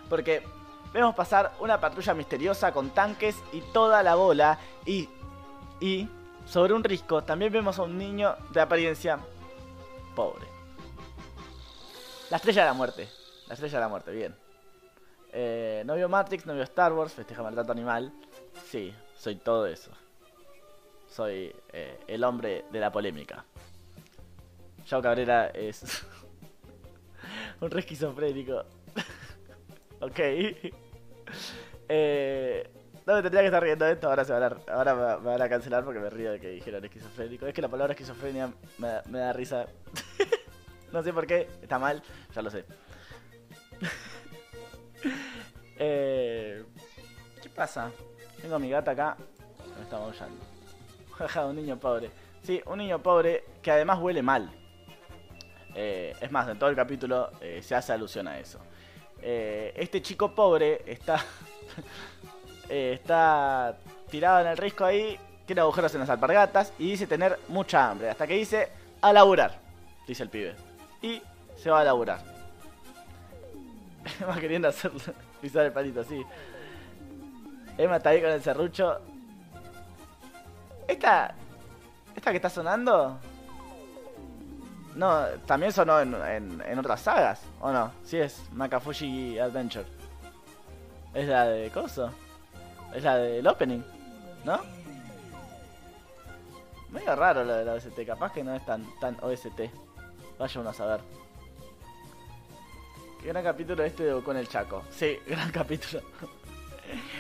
porque 0.10 0.44
vemos 0.96 1.14
pasar 1.14 1.52
una 1.60 1.78
patrulla 1.78 2.14
misteriosa 2.14 2.72
con 2.72 2.92
tanques 2.92 3.36
y 3.52 3.60
toda 3.60 4.02
la 4.02 4.16
bola 4.16 4.58
y... 4.86 5.10
y 5.82 6.10
sobre 6.46 6.74
un 6.74 6.84
risco 6.84 7.24
también 7.24 7.52
vemos 7.52 7.80
a 7.80 7.84
un 7.84 7.98
niño 7.98 8.36
de 8.52 8.62
apariencia 8.62 9.20
pobre. 10.16 10.46
La 12.30 12.38
estrella 12.38 12.62
de 12.62 12.68
la 12.68 12.74
muerte. 12.74 13.10
La 13.48 13.56
estrella 13.56 13.78
de 13.78 13.82
la 13.82 13.90
muerte, 13.90 14.12
bien. 14.12 14.36
Eh, 15.34 15.84
no 15.86 15.96
vio 15.96 16.08
Matrix, 16.08 16.46
no 16.46 16.54
vio 16.54 16.64
Star 16.64 16.94
Wars, 16.94 17.14
festeja 17.14 17.44
maltrato 17.44 17.72
animal. 17.72 18.14
Sí, 18.70 18.94
soy 19.18 19.36
todo 19.36 19.66
eso. 19.66 19.92
Soy 21.10 21.54
eh, 21.74 22.00
el 22.08 22.24
hombre 22.24 22.66
de 22.72 22.80
la 22.80 22.92
polémica. 22.92 23.44
Yao 24.86 25.02
Cabrera 25.02 25.48
es 25.48 26.06
un 27.60 27.72
re 27.72 27.80
esquizofrénico. 27.80 28.64
ok. 30.00 30.20
Eh, 31.88 32.70
no 33.06 33.14
me 33.14 33.22
tendría 33.22 33.42
que 33.42 33.48
estar 33.48 33.62
riendo 33.62 33.86
de 33.86 33.92
esto, 33.92 34.10
ahora, 34.10 34.26
se 34.26 34.34
van 34.34 34.44
a, 34.44 34.58
ahora 34.74 34.96
me, 34.96 35.26
van 35.26 35.42
a 35.42 35.48
cancelar 35.50 35.84
porque 35.84 36.00
me 36.00 36.10
río 36.10 36.32
de 36.32 36.40
que 36.40 36.50
dijeron 36.50 36.84
esquizofrénico. 36.84 37.46
Es 37.46 37.54
que 37.54 37.62
la 37.62 37.68
palabra 37.68 37.94
esquizofrenia 37.94 38.52
me, 38.80 39.20
da, 39.20 39.34
risa. 39.34 39.68
no 40.92 41.04
sé 41.04 41.14
por 41.14 41.28
qué, 41.28 41.48
está 41.62 41.78
mal, 41.78 42.02
ya 42.34 42.42
lo 42.42 42.50
sé. 42.50 42.66
eh, 45.78 46.64
¿Qué 47.42 47.50
pasa? 47.50 47.92
Tengo 48.42 48.56
a 48.56 48.60
mi 48.60 48.70
gata 48.70 48.92
acá, 48.92 49.18
me 49.78 49.84
está 49.84 50.00
maullando. 50.00 50.44
Jaja, 51.18 51.46
un 51.46 51.56
niño 51.56 51.80
pobre. 51.80 52.10
Sí, 52.42 52.62
un 52.66 52.80
niño 52.80 53.02
pobre 53.02 53.44
que 53.62 53.72
además 53.72 54.00
huele 54.00 54.24
mal. 54.24 54.52
Eh, 55.76 56.16
es 56.22 56.32
más, 56.32 56.48
en 56.48 56.58
todo 56.58 56.70
el 56.70 56.76
capítulo 56.76 57.32
eh, 57.42 57.62
se 57.62 57.76
hace 57.76 57.94
alusión 57.94 58.28
a 58.28 58.40
eso. 58.40 58.60
Eh, 59.28 59.74
este 59.76 60.04
chico 60.04 60.36
pobre 60.36 60.84
está. 60.86 61.20
está 62.70 63.76
tirado 64.08 64.42
en 64.42 64.48
el 64.48 64.58
risco 64.58 64.86
ahí. 64.86 65.20
Tiene 65.48 65.62
agujeros 65.62 65.94
en 65.96 66.02
las 66.02 66.10
alpargatas. 66.12 66.72
Y 66.78 66.92
dice 66.92 67.08
tener 67.08 67.40
mucha 67.48 67.90
hambre. 67.90 68.12
Hasta 68.12 68.28
que 68.28 68.36
dice 68.36 68.70
a 69.02 69.12
laburar. 69.12 69.60
Dice 70.08 70.22
el 70.22 70.30
pibe. 70.30 70.56
Y 71.02 71.24
se 71.58 71.72
va 71.72 71.82
a 71.82 71.84
laburar. 71.84 72.20
Va 74.30 74.36
queriendo 74.36 74.68
hacer 74.68 74.92
pisar 75.42 75.66
el 75.66 75.72
palito, 75.72 76.04
sí. 76.04 76.24
Emma 77.80 77.98
está 77.98 78.12
ahí 78.12 78.22
con 78.22 78.30
el 78.30 78.44
serrucho. 78.44 79.02
Esta. 80.88 81.34
Esta 82.16 82.30
que 82.30 82.38
está 82.38 82.50
sonando. 82.52 83.20
No, 84.96 85.26
también 85.46 85.74
sonó 85.74 86.00
en, 86.00 86.16
en, 86.66 86.80
otras 86.80 87.02
sagas, 87.02 87.42
¿o 87.60 87.72
no? 87.72 87.92
Sí 88.04 88.18
es 88.18 88.42
Makafushi 88.54 89.38
Adventure. 89.38 89.86
Es 91.14 91.28
la 91.28 91.46
de 91.46 91.70
Coso. 91.70 92.10
Es 92.94 93.04
la 93.04 93.18
del 93.18 93.46
opening, 93.46 93.82
¿no? 94.46 94.60
Medio 96.92 97.14
raro 97.14 97.44
lo 97.44 97.56
de 97.56 97.66
la 97.66 97.74
OST, 97.74 98.06
capaz 98.06 98.32
que 98.32 98.42
no 98.42 98.56
es 98.56 98.66
tan, 98.66 98.86
tan 99.02 99.18
OST. 99.22 99.70
Vaya 100.40 100.62
uno 100.62 100.70
a 100.70 100.74
saber. 100.74 101.02
Qué 103.22 103.28
gran 103.28 103.44
capítulo 103.44 103.84
este 103.84 104.04
de 104.04 104.14
Goku 104.14 104.32
en 104.32 104.38
el 104.38 104.48
Chaco. 104.48 104.84
Sí, 104.92 105.20
gran 105.28 105.52
capítulo. 105.52 106.04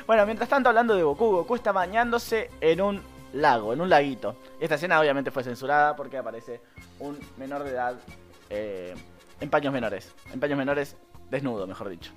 bueno, 0.07 0.25
mientras 0.25 0.47
tanto 0.47 0.69
hablando 0.69 0.95
de 0.95 1.03
Goku, 1.03 1.25
Goku 1.25 1.55
está 1.55 1.73
bañándose 1.73 2.51
en 2.61 2.79
un 2.79 3.14
lago, 3.33 3.73
en 3.73 3.81
un 3.81 3.89
laguito. 3.89 4.37
Esta 4.59 4.75
escena 4.75 4.99
obviamente 4.99 5.31
fue 5.31 5.43
censurada 5.43 5.95
porque 5.95 6.17
aparece 6.17 6.61
un 6.99 7.19
menor 7.37 7.63
de 7.63 7.71
edad 7.71 7.95
eh, 8.49 8.95
en 9.39 9.49
paños 9.49 9.73
menores. 9.73 10.13
En 10.33 10.39
paños 10.39 10.57
menores 10.57 10.95
desnudo, 11.29 11.67
mejor 11.67 11.89
dicho. 11.89 12.11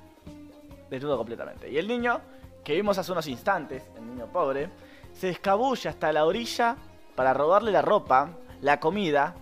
Desnudo 0.91 1.17
completamente. 1.17 1.71
Y 1.71 1.79
el 1.79 1.89
niño, 1.89 2.21
que 2.65 2.75
vimos 2.75 2.99
hace 2.99 3.13
unos 3.13 3.27
instantes, 3.27 3.83
el 3.97 4.07
niño 4.07 4.27
pobre, 4.27 4.71
se 5.13 5.29
escabulle 5.31 5.89
hasta 5.89 6.13
la 6.13 6.25
orilla 6.25 6.77
para 7.15 7.35
robarle 7.35 7.73
la 7.73 7.83
ropa, 7.83 8.31
la 8.61 8.79
comida 8.81 9.35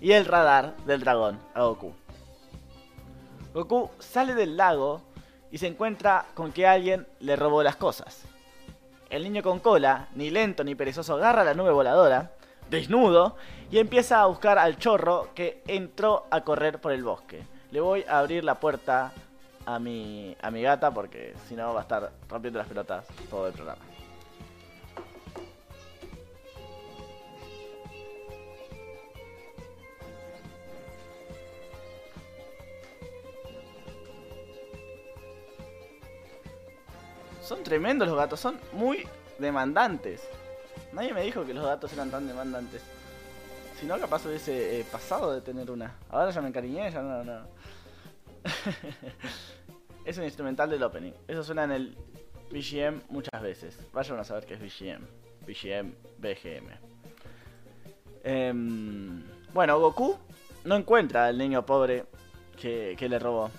y 0.00 0.12
el 0.12 0.26
radar 0.26 0.76
del 0.84 1.00
dragón 1.00 1.38
a 1.54 1.62
Goku. 1.62 1.92
Goku 3.54 3.90
sale 3.98 4.34
del 4.34 4.56
lago 4.56 5.02
y 5.50 5.58
se 5.58 5.66
encuentra 5.66 6.26
con 6.34 6.52
que 6.52 6.66
alguien 6.66 7.06
le 7.20 7.36
robó 7.36 7.62
las 7.62 7.76
cosas. 7.76 8.24
El 9.12 9.24
niño 9.24 9.42
con 9.42 9.60
cola, 9.60 10.08
ni 10.14 10.30
lento 10.30 10.64
ni 10.64 10.74
perezoso, 10.74 11.16
agarra 11.16 11.44
la 11.44 11.52
nube 11.52 11.70
voladora, 11.70 12.30
desnudo, 12.70 13.36
y 13.70 13.78
empieza 13.78 14.22
a 14.22 14.26
buscar 14.26 14.58
al 14.58 14.78
chorro 14.78 15.28
que 15.34 15.62
entró 15.66 16.24
a 16.30 16.40
correr 16.40 16.80
por 16.80 16.92
el 16.92 17.04
bosque. 17.04 17.42
Le 17.72 17.82
voy 17.82 18.06
a 18.08 18.20
abrir 18.20 18.42
la 18.42 18.54
puerta 18.54 19.12
a 19.66 19.78
mi, 19.78 20.34
a 20.40 20.50
mi 20.50 20.62
gata 20.62 20.90
porque 20.92 21.34
si 21.46 21.54
no 21.54 21.74
va 21.74 21.80
a 21.80 21.82
estar 21.82 22.10
rompiendo 22.26 22.58
las 22.58 22.68
pelotas 22.68 23.04
todo 23.28 23.48
el 23.48 23.52
programa. 23.52 23.82
Son 37.42 37.62
tremendos 37.64 38.08
los 38.08 38.16
gatos, 38.16 38.40
son 38.40 38.58
muy 38.72 39.06
demandantes. 39.38 40.22
Nadie 40.92 41.12
me 41.12 41.22
dijo 41.22 41.44
que 41.44 41.52
los 41.52 41.64
gatos 41.64 41.92
eran 41.92 42.10
tan 42.10 42.26
demandantes. 42.26 42.82
Si 43.80 43.86
no, 43.86 43.98
capaz 43.98 44.24
hubiese 44.26 44.80
eh, 44.80 44.86
pasado 44.90 45.32
de 45.32 45.40
tener 45.40 45.70
una. 45.70 45.96
Ahora 46.08 46.30
ya 46.30 46.40
me 46.40 46.48
encariñé, 46.48 46.90
ya 46.90 47.02
no, 47.02 47.24
no. 47.24 47.40
es 50.04 50.18
un 50.18 50.24
instrumental 50.24 50.70
del 50.70 50.82
opening. 50.84 51.12
Eso 51.26 51.42
suena 51.42 51.64
en 51.64 51.72
el 51.72 51.96
BGM 52.52 53.02
muchas 53.08 53.42
veces. 53.42 53.76
Vayan 53.92 54.20
a 54.20 54.24
saber 54.24 54.46
qué 54.46 54.54
es 54.54 54.60
BGM. 54.60 55.02
BGM, 55.44 55.92
BGM. 56.18 56.68
Em, 58.22 59.24
bueno, 59.52 59.80
Goku 59.80 60.16
no 60.64 60.76
encuentra 60.76 61.26
al 61.26 61.38
niño 61.38 61.66
pobre 61.66 62.04
que, 62.60 62.94
que 62.96 63.08
le 63.08 63.18
robó. 63.18 63.50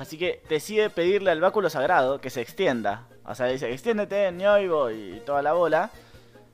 Así 0.00 0.16
que 0.16 0.42
decide 0.48 0.88
pedirle 0.88 1.30
al 1.30 1.42
báculo 1.42 1.68
sagrado 1.68 2.22
que 2.22 2.30
se 2.30 2.40
extienda. 2.40 3.06
O 3.26 3.34
sea, 3.34 3.46
dice, 3.48 3.70
extiéndete, 3.70 4.32
ñoigo 4.32 4.90
y 4.90 5.20
toda 5.26 5.42
la 5.42 5.52
bola. 5.52 5.90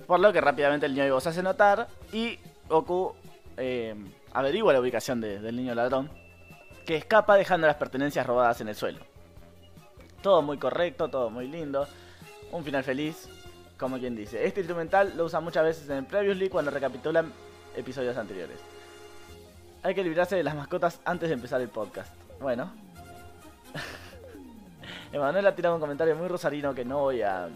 Por 0.05 0.19
lo 0.19 0.33
que 0.33 0.41
rápidamente 0.41 0.87
el 0.87 0.97
ñoigo 0.97 1.21
se 1.21 1.29
hace 1.29 1.45
notar 1.45 1.87
y 2.13 2.41
Goku 2.69 3.15
eh, 3.57 3.95
averigua 4.33 4.73
la 4.73 4.81
ubicación 4.81 5.21
del 5.21 5.55
niño 5.55 5.77
ladrón, 5.77 6.11
que 6.85 6.97
escapa 6.97 7.37
dejando 7.37 7.69
las 7.69 7.77
pertenencias 7.77 8.27
robadas 8.27 8.61
en 8.63 8.69
el 8.69 8.75
suelo. 8.75 8.99
Todo 10.23 10.43
muy 10.43 10.59
correcto, 10.59 11.07
todo 11.09 11.31
muy 11.31 11.47
lindo. 11.47 11.87
Un 12.51 12.65
final 12.65 12.83
feliz, 12.83 13.29
como 13.79 13.97
quien 14.01 14.17
dice. 14.17 14.45
Este 14.45 14.59
instrumental 14.59 15.17
lo 15.17 15.25
usa 15.25 15.39
muchas 15.39 15.63
veces 15.63 15.89
en 15.89 15.99
el 15.99 16.05
Previously 16.05 16.49
cuando 16.49 16.73
recapitulan 16.73 17.33
episodios 17.77 18.17
anteriores. 18.17 18.59
Hay 19.85 19.95
que 19.95 20.03
librarse 20.03 20.35
de 20.35 20.43
las 20.43 20.57
mascotas 20.57 21.01
antes 21.05 21.29
de 21.29 21.35
empezar 21.37 21.61
el 21.61 21.69
podcast. 21.69 22.13
Bueno, 22.41 22.86
Emanuel 25.13 25.47
ha 25.47 25.55
tirado 25.55 25.75
un 25.75 25.81
comentario 25.81 26.17
muy 26.17 26.29
rosarino 26.29 26.75
que 26.75 26.85
no 26.85 27.01
voy 27.01 27.23
a. 27.23 27.49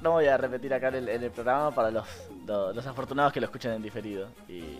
No 0.00 0.12
voy 0.12 0.26
a 0.26 0.36
repetir 0.36 0.74
acá 0.74 0.88
en 0.88 1.08
el, 1.08 1.30
programa 1.30 1.70
para 1.70 1.90
los, 1.90 2.06
los, 2.46 2.86
afortunados 2.86 3.32
que 3.32 3.40
lo 3.40 3.46
escuchen 3.46 3.72
en 3.72 3.82
diferido. 3.82 4.28
Y. 4.48 4.60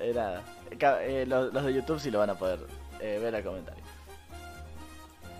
eh, 0.00 0.40
eh 0.80 1.24
los, 1.26 1.52
de 1.52 1.74
YouTube 1.74 2.00
sí 2.00 2.10
lo 2.10 2.20
van 2.20 2.30
a 2.30 2.34
poder 2.34 2.60
eh, 3.00 3.18
ver 3.22 3.34
el 3.34 3.44
comentario. 3.44 3.84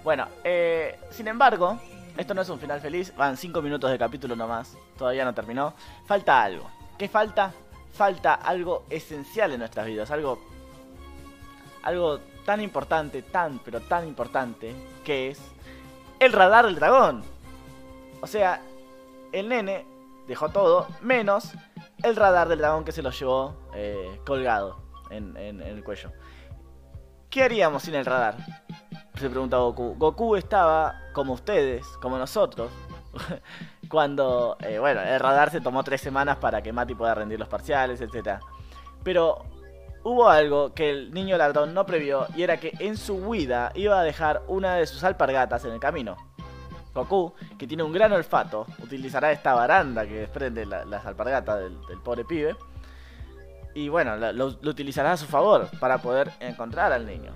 Bueno, 0.04 0.28
eh, 0.44 0.98
sin 1.10 1.28
embargo, 1.28 1.80
esto 2.16 2.34
no 2.34 2.42
es 2.42 2.48
un 2.48 2.58
final 2.58 2.80
feliz. 2.80 3.14
Van 3.16 3.36
5 3.36 3.62
minutos 3.62 3.90
de 3.90 3.98
capítulo 3.98 4.36
nomás. 4.36 4.76
Todavía 4.98 5.24
no 5.24 5.34
terminó. 5.34 5.74
Falta 6.04 6.42
algo. 6.42 6.70
¿Qué 6.98 7.08
falta? 7.08 7.52
Falta 7.92 8.34
algo 8.34 8.84
esencial 8.90 9.52
en 9.52 9.60
nuestras 9.60 9.86
vidas. 9.86 10.10
Algo 10.10 10.55
algo 11.86 12.18
tan 12.44 12.60
importante, 12.60 13.22
tan, 13.22 13.60
pero 13.60 13.80
tan 13.80 14.08
importante, 14.08 14.74
que 15.04 15.30
es 15.30 15.40
el 16.18 16.32
radar 16.32 16.66
del 16.66 16.74
dragón. 16.74 17.22
O 18.20 18.26
sea, 18.26 18.60
el 19.30 19.48
nene 19.48 19.86
dejó 20.26 20.48
todo, 20.48 20.88
menos 21.00 21.52
el 22.02 22.16
radar 22.16 22.48
del 22.48 22.58
dragón 22.58 22.84
que 22.84 22.90
se 22.90 23.02
lo 23.02 23.10
llevó 23.10 23.54
eh, 23.72 24.20
colgado 24.26 24.80
en, 25.10 25.36
el 25.36 25.84
cuello. 25.84 26.10
¿Qué 27.30 27.44
haríamos 27.44 27.84
sin 27.84 27.94
el 27.94 28.04
radar? 28.04 28.34
Se 29.14 29.30
pregunta 29.30 29.58
Goku. 29.58 29.94
Goku 29.96 30.34
estaba 30.34 31.00
como 31.12 31.34
ustedes, 31.34 31.86
como 32.02 32.18
nosotros, 32.18 32.72
cuando, 33.88 34.56
eh, 34.58 34.80
bueno, 34.80 35.02
el 35.02 35.20
radar 35.20 35.50
se 35.50 35.60
tomó 35.60 35.84
tres 35.84 36.00
semanas 36.00 36.38
para 36.38 36.62
que 36.62 36.72
Mati 36.72 36.96
pueda 36.96 37.14
rendir 37.14 37.38
los 37.38 37.48
parciales, 37.48 38.00
etc. 38.00 38.40
Pero 39.04 39.55
hubo 40.06 40.28
algo 40.28 40.72
que 40.72 40.88
el 40.88 41.12
niño 41.12 41.36
ladrón 41.36 41.74
no 41.74 41.84
previó 41.84 42.28
y 42.36 42.44
era 42.44 42.58
que 42.58 42.72
en 42.78 42.96
su 42.96 43.16
huida 43.16 43.72
iba 43.74 43.98
a 43.98 44.04
dejar 44.04 44.44
una 44.46 44.76
de 44.76 44.86
sus 44.86 45.02
alpargatas 45.02 45.64
en 45.64 45.72
el 45.72 45.80
camino. 45.80 46.16
Goku, 46.94 47.34
que 47.58 47.66
tiene 47.66 47.82
un 47.82 47.92
gran 47.92 48.12
olfato, 48.12 48.66
utilizará 48.80 49.32
esta 49.32 49.52
baranda 49.54 50.06
que 50.06 50.14
desprende 50.14 50.64
las 50.64 51.04
alpargatas 51.04 51.58
del, 51.58 51.76
pobre 52.04 52.24
pibe. 52.24 52.54
Y 53.74 53.88
bueno, 53.88 54.16
lo, 54.16 54.46
utilizará 54.46 55.10
a 55.10 55.16
su 55.16 55.26
favor 55.26 55.68
para 55.80 55.98
poder 55.98 56.30
encontrar 56.38 56.92
al 56.92 57.04
niño. 57.04 57.32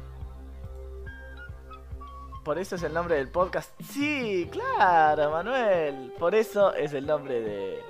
Por 2.44 2.56
eso 2.56 2.76
es 2.76 2.84
el 2.84 2.94
nombre 2.94 3.16
del 3.16 3.30
podcast. 3.30 3.72
Sí, 3.82 4.48
claro, 4.50 5.32
Manuel. 5.32 6.12
Por 6.20 6.36
eso 6.36 6.72
es 6.72 6.94
el 6.94 7.04
nombre 7.04 7.40
de, 7.40 7.82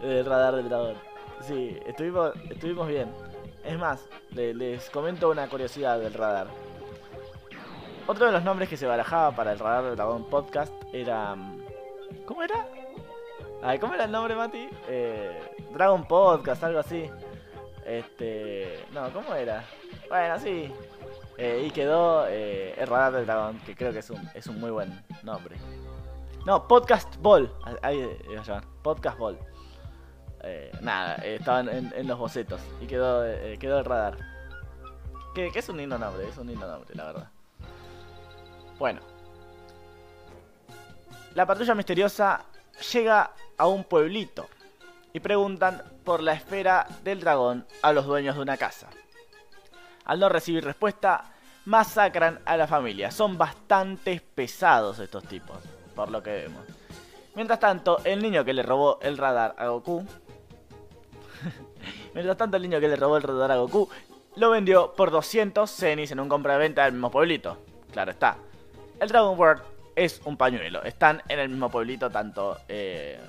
del 0.00 0.24
radar 0.24 0.56
del 0.56 0.70
dragón. 0.70 0.94
Sí, 1.42 1.76
estuvimos, 1.86 2.32
estuvimos 2.48 2.88
bien. 2.88 3.31
Es 3.64 3.78
más, 3.78 4.08
les 4.34 4.90
comento 4.90 5.30
una 5.30 5.48
curiosidad 5.48 5.98
del 6.00 6.14
radar. 6.14 6.48
Otro 8.06 8.26
de 8.26 8.32
los 8.32 8.42
nombres 8.42 8.68
que 8.68 8.76
se 8.76 8.86
barajaba 8.86 9.34
para 9.34 9.52
el 9.52 9.58
radar 9.58 9.84
del 9.84 9.96
dragón 9.96 10.24
podcast 10.24 10.72
era. 10.92 11.36
Mm, 11.36 11.62
¿Cómo 12.26 12.42
era? 12.42 12.66
Ay, 13.62 13.78
¿cómo 13.78 13.94
era 13.94 14.04
el 14.04 14.10
nombre, 14.10 14.34
Mati? 14.34 14.68
Eh, 14.88 15.40
Dragon 15.72 16.04
Podcast, 16.08 16.64
algo 16.64 16.80
así. 16.80 17.08
Este. 17.86 18.84
No, 18.92 19.12
¿cómo 19.12 19.34
era? 19.34 19.64
Bueno, 20.08 20.38
sí. 20.40 20.72
Eh, 21.38 21.64
y 21.66 21.70
quedó 21.70 22.26
eh, 22.28 22.74
el 22.76 22.86
radar 22.88 23.12
del 23.12 23.26
dragón, 23.26 23.60
que 23.60 23.76
creo 23.76 23.92
que 23.92 24.00
es 24.00 24.10
un, 24.10 24.28
es 24.34 24.46
un 24.48 24.60
muy 24.60 24.70
buen 24.70 25.00
nombre. 25.22 25.56
No, 26.44 26.66
Podcast 26.66 27.16
Ball. 27.18 27.52
Ahí 27.82 28.04
iba 28.28 28.40
a 28.40 28.44
llamar. 28.44 28.64
Podcast 28.82 29.16
Ball. 29.16 29.38
Eh, 30.44 30.72
nada, 30.80 31.14
estaban 31.16 31.68
en, 31.68 32.08
los 32.08 32.18
bocetos 32.18 32.60
y 32.80 32.86
quedó, 32.86 33.24
eh, 33.24 33.56
quedó 33.58 33.78
el 33.78 33.84
radar. 33.84 34.18
Que, 35.34 35.50
es 35.54 35.68
un 35.68 35.76
lindo 35.76 35.98
nombre, 35.98 36.28
es 36.28 36.36
un 36.36 36.48
lindo 36.48 36.66
nombre, 36.66 36.94
la 36.94 37.04
verdad. 37.04 37.28
Bueno. 38.78 39.00
La 41.34 41.46
patrulla 41.46 41.74
misteriosa 41.74 42.44
llega 42.92 43.30
a 43.56 43.66
un 43.66 43.84
pueblito 43.84 44.48
y 45.12 45.20
preguntan 45.20 45.82
por 46.04 46.22
la 46.22 46.32
esfera 46.32 46.86
del 47.04 47.20
dragón 47.20 47.66
a 47.80 47.92
los 47.92 48.04
dueños 48.04 48.34
de 48.34 48.42
una 48.42 48.56
casa. 48.56 48.88
Al 50.04 50.18
no 50.18 50.28
recibir 50.28 50.64
respuesta, 50.64 51.32
masacran 51.64 52.40
a 52.44 52.56
la 52.56 52.66
familia. 52.66 53.10
Son 53.10 53.38
bastante 53.38 54.20
pesados 54.34 54.98
estos 54.98 55.24
tipos, 55.24 55.58
por 55.94 56.10
lo 56.10 56.22
que 56.22 56.32
vemos. 56.32 56.64
Mientras 57.34 57.60
tanto, 57.60 58.00
el 58.04 58.20
niño 58.20 58.44
que 58.44 58.52
le 58.52 58.62
robó 58.62 58.98
el 59.00 59.16
radar 59.16 59.54
a 59.56 59.68
Goku... 59.68 60.04
Mientras 62.14 62.36
tanto, 62.36 62.56
el 62.56 62.62
niño 62.62 62.80
que 62.80 62.88
le 62.88 62.96
robó 62.96 63.16
el 63.16 63.22
radar 63.22 63.52
a 63.52 63.56
Goku 63.56 63.88
lo 64.36 64.50
vendió 64.50 64.94
por 64.94 65.10
200 65.10 65.70
cenis 65.70 66.10
en 66.10 66.20
un 66.20 66.28
compra-venta 66.28 66.84
del 66.84 66.92
mismo 66.92 67.10
pueblito. 67.10 67.58
Claro 67.92 68.10
está. 68.12 68.36
El 68.98 69.08
Dragon 69.08 69.38
World 69.38 69.62
es 69.94 70.22
un 70.24 70.36
pañuelo. 70.36 70.82
Están 70.82 71.22
en 71.28 71.38
el 71.38 71.48
mismo 71.48 71.70
pueblito 71.70 72.10
tanto 72.10 72.58
eh, 72.68 73.20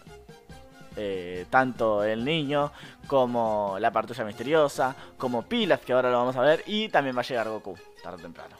eh, 0.95 1.45
tanto 1.49 2.03
el 2.03 2.23
niño 2.23 2.71
como 3.07 3.77
la 3.79 3.91
partulla 3.91 4.23
misteriosa, 4.23 4.95
como 5.17 5.41
Pilaf, 5.43 5.83
que 5.83 5.93
ahora 5.93 6.11
lo 6.11 6.19
vamos 6.19 6.35
a 6.35 6.41
ver, 6.41 6.63
y 6.67 6.87
también 6.89 7.17
va 7.17 7.21
a 7.21 7.23
llegar 7.23 7.49
Goku, 7.49 7.75
tarde 8.03 8.17
o 8.17 8.21
temprano. 8.21 8.55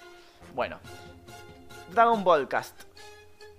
Bueno, 0.56 0.80
Dragon 1.92 2.24
Ball 2.24 2.48
Cast. 2.48 2.84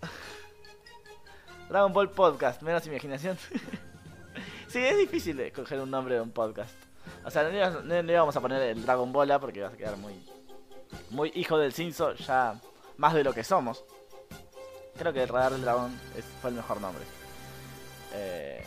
Dragon 1.68 1.92
Ball 1.92 2.10
Podcast, 2.10 2.62
menos 2.62 2.86
imaginación. 2.86 3.38
sí, 4.74 4.84
es 4.84 4.98
difícil 4.98 5.38
escoger 5.38 5.80
un 5.80 5.88
nombre 5.88 6.16
de 6.16 6.20
un 6.20 6.32
podcast. 6.32 6.74
O 7.24 7.30
sea, 7.30 7.44
no 7.44 8.02
le, 8.02 8.12
íbamos 8.12 8.34
a 8.34 8.40
poner 8.40 8.60
el 8.60 8.84
Dragon 8.84 9.12
Ball 9.12 9.32
porque 9.40 9.62
va 9.62 9.68
a 9.68 9.72
quedar 9.72 9.96
muy, 9.96 10.14
muy 11.10 11.30
hijo 11.36 11.56
del 11.58 11.72
cinzo, 11.72 12.14
ya 12.14 12.60
más 12.96 13.14
de 13.14 13.22
lo 13.22 13.32
que 13.32 13.44
somos. 13.44 13.84
Creo 14.98 15.12
que 15.12 15.22
el 15.22 15.28
Radar 15.28 15.52
del 15.52 15.62
Dragón 15.62 15.96
fue 16.40 16.50
el 16.50 16.56
mejor 16.56 16.80
nombre. 16.80 17.04
Eh... 18.14 18.64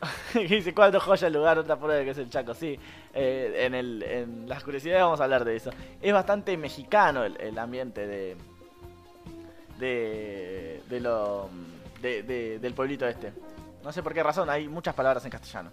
dice 0.48 0.72
cuatro 0.72 0.98
joyas 1.00 1.24
el 1.24 1.34
lugar, 1.34 1.58
otra 1.58 1.76
prueba 1.76 2.02
que 2.04 2.10
es 2.10 2.18
el 2.18 2.30
Chaco. 2.30 2.54
Sí, 2.54 2.78
eh, 3.12 3.66
en, 3.66 3.74
el, 3.74 4.02
en 4.02 4.48
las 4.48 4.64
curiosidades 4.64 5.02
vamos 5.02 5.20
a 5.20 5.24
hablar 5.24 5.44
de 5.44 5.56
eso. 5.56 5.70
Es 6.00 6.12
bastante 6.14 6.56
mexicano 6.56 7.22
el, 7.22 7.58
ambiente 7.58 8.06
de. 8.06 8.36
de. 9.78 10.82
de 10.88 11.00
lo. 11.00 11.50
De, 12.00 12.58
del 12.60 12.74
pueblito 12.74 13.06
este. 13.06 13.32
No 13.82 13.92
sé 13.92 14.02
por 14.02 14.14
qué 14.14 14.22
razón, 14.22 14.50
hay 14.50 14.68
muchas 14.68 14.94
palabras 14.94 15.24
en 15.24 15.30
castellano. 15.30 15.70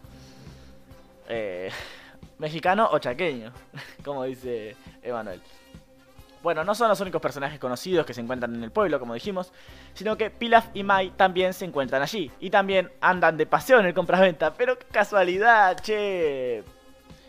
Eh, 1.27 1.71
mexicano 2.37 2.89
o 2.91 2.99
chaqueño, 2.99 3.51
como 4.03 4.23
dice 4.23 4.75
Emanuel. 5.01 5.41
Bueno, 6.45 6.63
no 6.63 6.75
son 6.75 6.89
los 6.89 7.01
únicos 7.01 7.19
personajes 7.19 7.57
conocidos 7.59 8.05
que 8.05 8.13
se 8.13 8.21
encuentran 8.21 8.53
en 8.53 8.63
el 8.63 8.69
pueblo, 8.69 8.99
como 8.99 9.15
dijimos, 9.15 9.51
sino 9.95 10.15
que 10.15 10.29
Pilaf 10.29 10.67
y 10.75 10.83
Mai 10.83 11.09
también 11.09 11.53
se 11.55 11.65
encuentran 11.65 12.03
allí. 12.03 12.31
Y 12.39 12.51
también 12.51 12.91
andan 13.01 13.35
de 13.35 13.47
paseo 13.47 13.79
en 13.79 13.87
el 13.87 13.95
compraventa. 13.95 14.53
Pero 14.53 14.77
qué 14.77 14.85
casualidad, 14.85 15.79
che. 15.79 16.63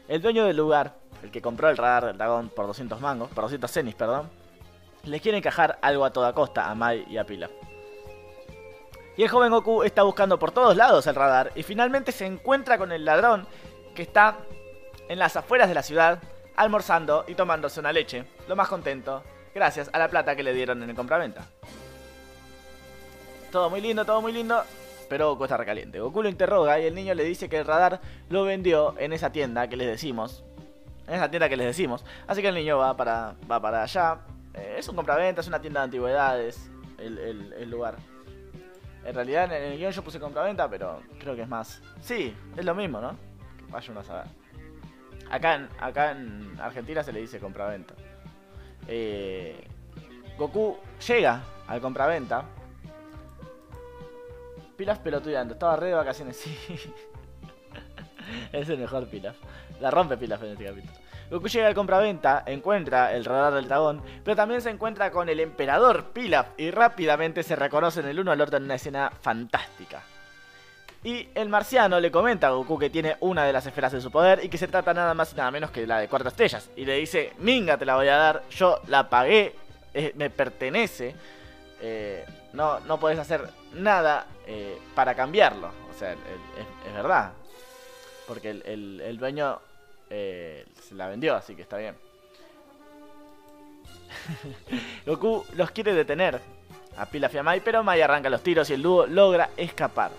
El 0.07 0.21
dueño 0.21 0.45
del 0.45 0.59
lugar, 0.59 0.97
el 1.23 1.31
que 1.31 1.41
compró 1.41 1.71
el 1.71 1.79
radar 1.79 2.05
del 2.05 2.19
dragón 2.19 2.51
por 2.51 2.67
200 2.67 3.01
mangos, 3.01 3.31
por 3.31 3.45
200 3.45 3.71
cenis, 3.71 3.95
perdón, 3.95 4.29
le 5.05 5.19
quiere 5.21 5.39
encajar 5.39 5.79
algo 5.81 6.05
a 6.05 6.12
toda 6.12 6.35
costa 6.35 6.71
a 6.71 6.75
Mai 6.75 7.07
y 7.09 7.17
a 7.17 7.25
Pilaf. 7.25 7.51
Y 9.16 9.22
el 9.22 9.29
joven 9.29 9.50
Goku 9.50 9.83
está 9.83 10.02
buscando 10.02 10.38
por 10.38 10.50
todos 10.50 10.76
lados 10.76 11.07
el 11.07 11.14
radar 11.14 11.52
y 11.55 11.62
finalmente 11.62 12.12
se 12.12 12.26
encuentra 12.26 12.76
con 12.76 12.92
el 12.92 13.05
ladrón 13.05 13.46
que 13.94 14.02
está 14.02 14.37
en 15.09 15.18
las 15.18 15.37
afueras 15.37 15.68
de 15.68 15.74
la 15.74 15.83
ciudad 15.83 16.18
almorzando 16.55 17.24
y 17.26 17.35
tomándose 17.35 17.81
una 17.81 17.92
leche, 17.92 18.24
lo 18.48 18.57
más 18.57 18.68
contento, 18.68 19.22
gracias 19.55 19.90
a 19.92 19.98
la 19.98 20.09
plata 20.09 20.37
que 20.37 20.42
le 20.42 20.52
dieron 20.52 20.83
en 20.83 20.90
el 20.90 20.96
compraventa. 20.96 21.46
Todo 23.50 23.70
muy 23.70 23.81
lindo, 23.81 24.05
todo 24.05 24.20
muy 24.20 24.33
lindo, 24.33 24.62
pero 25.09 25.31
Goku 25.31 25.44
está 25.44 25.57
recaliente. 25.57 26.00
Goku 26.00 26.22
lo 26.22 26.29
interroga 26.29 26.79
y 26.79 26.87
el 26.87 26.94
niño 26.94 27.14
le 27.14 27.24
dice 27.24 27.48
que 27.48 27.59
el 27.59 27.64
radar 27.64 28.00
lo 28.29 28.44
vendió 28.44 28.94
en 28.98 29.12
esa 29.12 29.31
tienda 29.33 29.68
que 29.68 29.76
les 29.76 29.87
decimos. 29.87 30.44
En 31.07 31.14
esa 31.14 31.31
tienda 31.31 31.48
que 31.48 31.57
les 31.57 31.66
decimos. 31.66 32.05
Así 32.26 32.42
que 32.42 32.48
el 32.48 32.55
niño 32.55 32.79
va 32.79 32.96
para, 32.96 33.35
va 33.50 33.61
para 33.61 33.83
allá. 33.83 34.18
Eh, 34.55 34.76
es 34.79 34.88
un 34.88 34.96
compraventa, 34.96 35.40
es 35.40 35.46
una 35.46 35.61
tienda 35.61 35.81
de 35.81 35.85
antigüedades 35.85 36.70
el, 36.98 37.70
lugar. 37.70 37.96
En 39.07 39.14
realidad 39.14 39.45
en 39.53 39.73
el 39.73 39.79
guion 39.79 39.92
yo 39.92 40.03
puse 40.03 40.19
compraventa, 40.19 40.69
pero 40.69 41.01
creo 41.21 41.37
que 41.37 41.42
es 41.42 41.49
más. 41.49 41.81
Sí, 42.01 42.35
es 42.57 42.64
lo 42.64 42.75
mismo, 42.75 43.01
¿no? 43.01 43.16
Vaya 43.69 43.90
uno 43.92 44.01
a 44.01 44.05
saber. 44.05 44.27
Acá 45.31 45.55
en, 45.55 45.69
acá 45.79 46.11
en 46.11 46.59
Argentina 46.61 47.05
se 47.05 47.12
le 47.12 47.21
dice 47.21 47.38
compraventa. 47.38 47.95
Eh, 48.88 49.64
Goku 50.37 50.79
llega 51.07 51.40
al 51.69 51.81
compraventa. 51.81 52.45
Pilaf 54.77 54.99
pelotudeando. 54.99 55.55
Estaba 55.55 55.77
re 55.77 55.88
de 55.88 55.95
vacaciones, 55.95 56.37
sí. 56.37 56.57
es 58.53 58.69
el 58.69 58.79
mejor 58.79 59.09
Pilaf. 59.09 59.37
La 59.81 59.92
rompe 59.92 60.16
Pilaf 60.16 60.42
en 60.42 60.51
este 60.51 60.64
capítulo. 60.64 61.06
Goku 61.31 61.49
llega 61.49 61.67
al 61.67 61.75
compraventa, 61.75 62.43
encuentra 62.47 63.12
el 63.12 63.25
radar 63.25 63.55
del 63.55 63.69
dragón, 63.69 64.03
pero 64.25 64.37
también 64.37 64.61
se 64.61 64.71
encuentra 64.71 65.11
con 65.11 65.29
el 65.29 65.41
emperador 65.41 66.12
Pilaf 66.12 66.49
y 66.57 66.71
rápidamente 66.71 67.43
se 67.43 67.57
reconocen 67.57 68.07
el 68.07 68.21
uno 68.21 68.33
al 68.33 68.41
otro 68.41 68.57
en 68.57 68.65
una 68.65 68.77
escena 68.77 69.11
fantástica. 69.21 70.03
Y 71.03 71.29
el 71.35 71.49
marciano 71.49 72.01
le 72.01 72.11
comenta 72.11 72.49
a 72.49 72.51
Goku 72.51 72.79
que 72.79 72.91
tiene 72.91 73.17
una 73.21 73.45
de 73.45 73.53
las 73.53 73.67
esferas 73.67 73.93
de 73.93 74.01
su 74.01 74.11
poder 74.11 74.45
y 74.45 74.49
que 74.49 74.59
se 74.59 74.67
trata 74.67 74.93
nada 74.93 75.15
más 75.15 75.33
y 75.33 75.37
nada 75.37 75.51
menos 75.51 75.71
que 75.71 75.87
la 75.87 76.01
de 76.01 76.09
cuatro 76.09 76.29
estrellas. 76.29 76.71
Y 76.75 76.85
le 76.85 76.97
dice, 76.97 77.33
Minga 77.39 77.77
te 77.77 77.85
la 77.85 77.97
voy 77.97 78.09
a 78.09 78.17
dar, 78.17 78.43
yo 78.51 78.81
la 78.89 79.09
pagué, 79.09 79.55
me 80.15 80.31
pertenece, 80.31 81.15
eh, 81.81 82.25
no, 82.53 82.81
no 82.81 82.99
puedes 82.99 83.19
hacer 83.19 83.49
nada 83.75 84.27
eh, 84.46 84.79
para 84.94 85.15
cambiarlo. 85.15 85.71
O 85.90 85.98
sea, 85.98 86.13
es, 86.13 86.94
verdad. 86.94 87.33
Porque 88.27 88.50
el, 88.50 89.17
dueño 89.19 89.61
eh, 90.11 90.65
se 90.81 90.94
la 90.94 91.09
vendió, 91.09 91.35
así 91.35 91.54
que 91.54 91.63
está 91.63 91.77
bien. 91.77 91.96
Goku 95.07 95.44
los 95.54 95.71
quiere 95.71 95.94
detener 95.94 96.40
a 96.96 97.07
Pilaf 97.07 97.35
y 97.35 97.38
a 97.38 97.42
Mai, 97.42 97.61
pero 97.61 97.83
Mai 97.83 98.00
arranca 98.00 98.31
los 98.31 98.42
tiros 98.42 98.71
y 98.71 98.75
el 98.75 98.83
dúo 98.83 99.07
logra 99.07 99.50
escapar. 99.57 100.11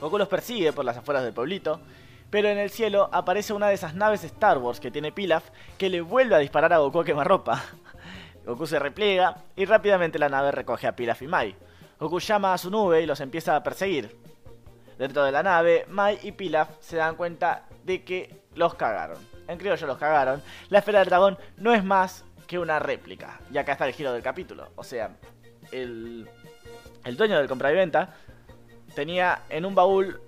Goku 0.00 0.18
los 0.18 0.28
persigue 0.28 0.72
por 0.72 0.84
las 0.84 0.96
afueras 0.96 1.24
del 1.24 1.32
pueblito, 1.32 1.80
pero 2.30 2.48
en 2.48 2.58
el 2.58 2.70
cielo 2.70 3.08
aparece 3.12 3.52
una 3.52 3.68
de 3.68 3.74
esas 3.74 3.94
naves 3.94 4.24
Star 4.24 4.58
Wars 4.58 4.80
que 4.80 4.90
tiene 4.90 5.12
Pilaf 5.12 5.50
que 5.78 5.88
le 5.88 6.00
vuelve 6.00 6.34
a 6.34 6.38
disparar 6.38 6.72
a 6.72 6.78
Goku 6.78 7.00
a 7.00 7.04
quemarropa. 7.04 7.62
Goku 8.46 8.66
se 8.66 8.78
repliega 8.78 9.36
y 9.54 9.64
rápidamente 9.64 10.18
la 10.18 10.28
nave 10.28 10.50
recoge 10.50 10.86
a 10.86 10.96
Pilaf 10.96 11.22
y 11.22 11.26
Mai. 11.26 11.54
Goku 11.98 12.18
llama 12.18 12.54
a 12.54 12.58
su 12.58 12.70
nube 12.70 13.02
y 13.02 13.06
los 13.06 13.20
empieza 13.20 13.54
a 13.54 13.62
perseguir. 13.62 14.16
Dentro 14.98 15.24
de 15.24 15.32
la 15.32 15.42
nave, 15.42 15.86
Mai 15.88 16.18
y 16.22 16.32
Pilaf 16.32 16.70
se 16.80 16.96
dan 16.96 17.16
cuenta 17.16 17.66
de 17.84 18.04
que 18.04 18.41
los 18.54 18.74
cagaron. 18.74 19.18
En 19.48 19.58
criollo 19.58 19.86
los 19.86 19.98
cagaron. 19.98 20.42
La 20.68 20.78
esfera 20.78 21.00
del 21.00 21.08
dragón 21.08 21.38
no 21.56 21.72
es 21.74 21.84
más 21.84 22.24
que 22.46 22.58
una 22.58 22.78
réplica. 22.78 23.40
Y 23.52 23.58
acá 23.58 23.72
está 23.72 23.86
el 23.86 23.94
giro 23.94 24.12
del 24.12 24.22
capítulo. 24.22 24.70
O 24.76 24.84
sea, 24.84 25.16
el, 25.70 26.28
el 27.04 27.16
dueño 27.16 27.38
del 27.38 27.48
compra 27.48 27.72
y 27.72 27.74
venta 27.74 28.14
tenía 28.94 29.42
en 29.48 29.64
un 29.64 29.74
baúl 29.74 30.20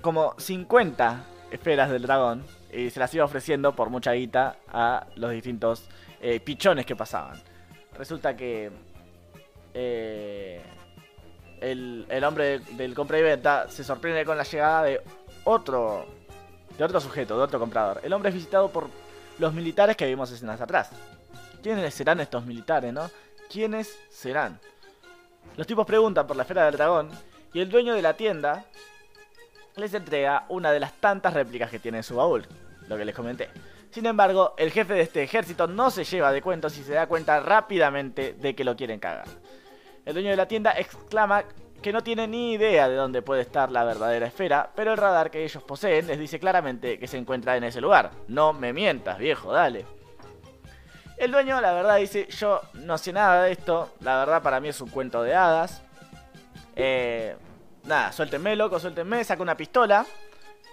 como 0.00 0.34
50 0.38 1.24
esferas 1.50 1.90
del 1.90 2.02
dragón 2.02 2.44
y 2.72 2.90
se 2.90 3.00
las 3.00 3.12
iba 3.14 3.24
ofreciendo 3.24 3.74
por 3.74 3.90
mucha 3.90 4.12
guita 4.12 4.56
a 4.68 5.06
los 5.16 5.32
distintos 5.32 5.88
eh, 6.20 6.40
pichones 6.40 6.86
que 6.86 6.96
pasaban. 6.96 7.40
Resulta 7.96 8.36
que 8.36 8.70
eh, 9.74 10.62
el, 11.60 12.24
hombre 12.24 12.60
del 12.60 12.94
compra 12.94 13.18
y 13.18 13.22
venta 13.22 13.68
se 13.68 13.84
sorprende 13.84 14.24
con 14.24 14.36
la 14.36 14.44
llegada 14.44 14.82
de 14.84 15.00
otro, 15.44 16.06
de 16.76 16.84
otro 16.84 17.00
sujeto, 17.00 17.36
de 17.36 17.44
otro 17.44 17.58
comprador. 17.58 18.00
El 18.02 18.12
hombre 18.12 18.30
es 18.30 18.34
visitado 18.34 18.70
por 18.70 18.88
los 19.38 19.52
militares 19.52 19.96
que 19.96 20.06
vimos 20.06 20.30
escenas 20.30 20.60
atrás. 20.60 20.90
¿Quiénes 21.62 21.94
serán 21.94 22.20
estos 22.20 22.44
militares, 22.44 22.92
no? 22.92 23.10
¿Quiénes 23.50 23.98
serán? 24.10 24.58
Los 25.56 25.66
tipos 25.66 25.86
preguntan 25.86 26.26
por 26.26 26.36
la 26.36 26.42
esfera 26.42 26.64
del 26.64 26.74
dragón 26.74 27.10
y 27.52 27.60
el 27.60 27.68
dueño 27.68 27.94
de 27.94 28.02
la 28.02 28.14
tienda 28.14 28.64
les 29.76 29.94
entrega 29.94 30.46
una 30.48 30.72
de 30.72 30.80
las 30.80 30.92
tantas 30.94 31.34
réplicas 31.34 31.70
que 31.70 31.78
tiene 31.78 31.98
en 31.98 32.04
su 32.04 32.16
baúl, 32.16 32.46
lo 32.88 32.96
que 32.96 33.04
les 33.04 33.14
comenté. 33.14 33.48
Sin 33.90 34.06
embargo, 34.06 34.54
el 34.56 34.70
jefe 34.70 34.94
de 34.94 35.00
este 35.00 35.22
ejército 35.22 35.66
no 35.66 35.90
se 35.90 36.04
lleva 36.04 36.32
de 36.32 36.42
cuentos 36.42 36.78
y 36.78 36.84
se 36.84 36.92
da 36.92 37.06
cuenta 37.06 37.40
rápidamente 37.40 38.34
de 38.34 38.54
que 38.54 38.64
lo 38.64 38.76
quieren 38.76 39.00
cagar. 39.00 39.26
El 40.04 40.14
dueño 40.14 40.30
de 40.30 40.36
la 40.36 40.46
tienda 40.46 40.72
exclama 40.72 41.44
que 41.80 41.92
no 41.92 42.02
tiene 42.02 42.26
ni 42.26 42.52
idea 42.52 42.88
de 42.88 42.96
dónde 42.96 43.22
puede 43.22 43.42
estar 43.42 43.70
la 43.70 43.84
verdadera 43.84 44.26
esfera, 44.26 44.70
pero 44.74 44.92
el 44.92 44.98
radar 44.98 45.30
que 45.30 45.44
ellos 45.44 45.62
poseen 45.62 46.06
les 46.06 46.18
dice 46.18 46.38
claramente 46.38 46.98
que 46.98 47.06
se 47.06 47.18
encuentra 47.18 47.56
en 47.56 47.64
ese 47.64 47.80
lugar. 47.80 48.10
No 48.28 48.52
me 48.52 48.72
mientas, 48.72 49.18
viejo, 49.18 49.52
dale. 49.52 49.86
El 51.16 51.32
dueño, 51.32 51.60
la 51.60 51.72
verdad, 51.72 51.96
dice, 51.96 52.26
yo 52.28 52.60
no 52.74 52.96
sé 52.96 53.12
nada 53.12 53.44
de 53.44 53.52
esto, 53.52 53.94
la 54.00 54.18
verdad 54.18 54.42
para 54.42 54.60
mí 54.60 54.68
es 54.68 54.80
un 54.80 54.88
cuento 54.88 55.22
de 55.22 55.34
hadas. 55.34 55.82
Eh, 56.76 57.36
nada, 57.84 58.12
suéltenme, 58.12 58.56
loco, 58.56 58.78
suéltenme, 58.78 59.22
saca 59.24 59.42
una 59.42 59.56
pistola. 59.56 60.06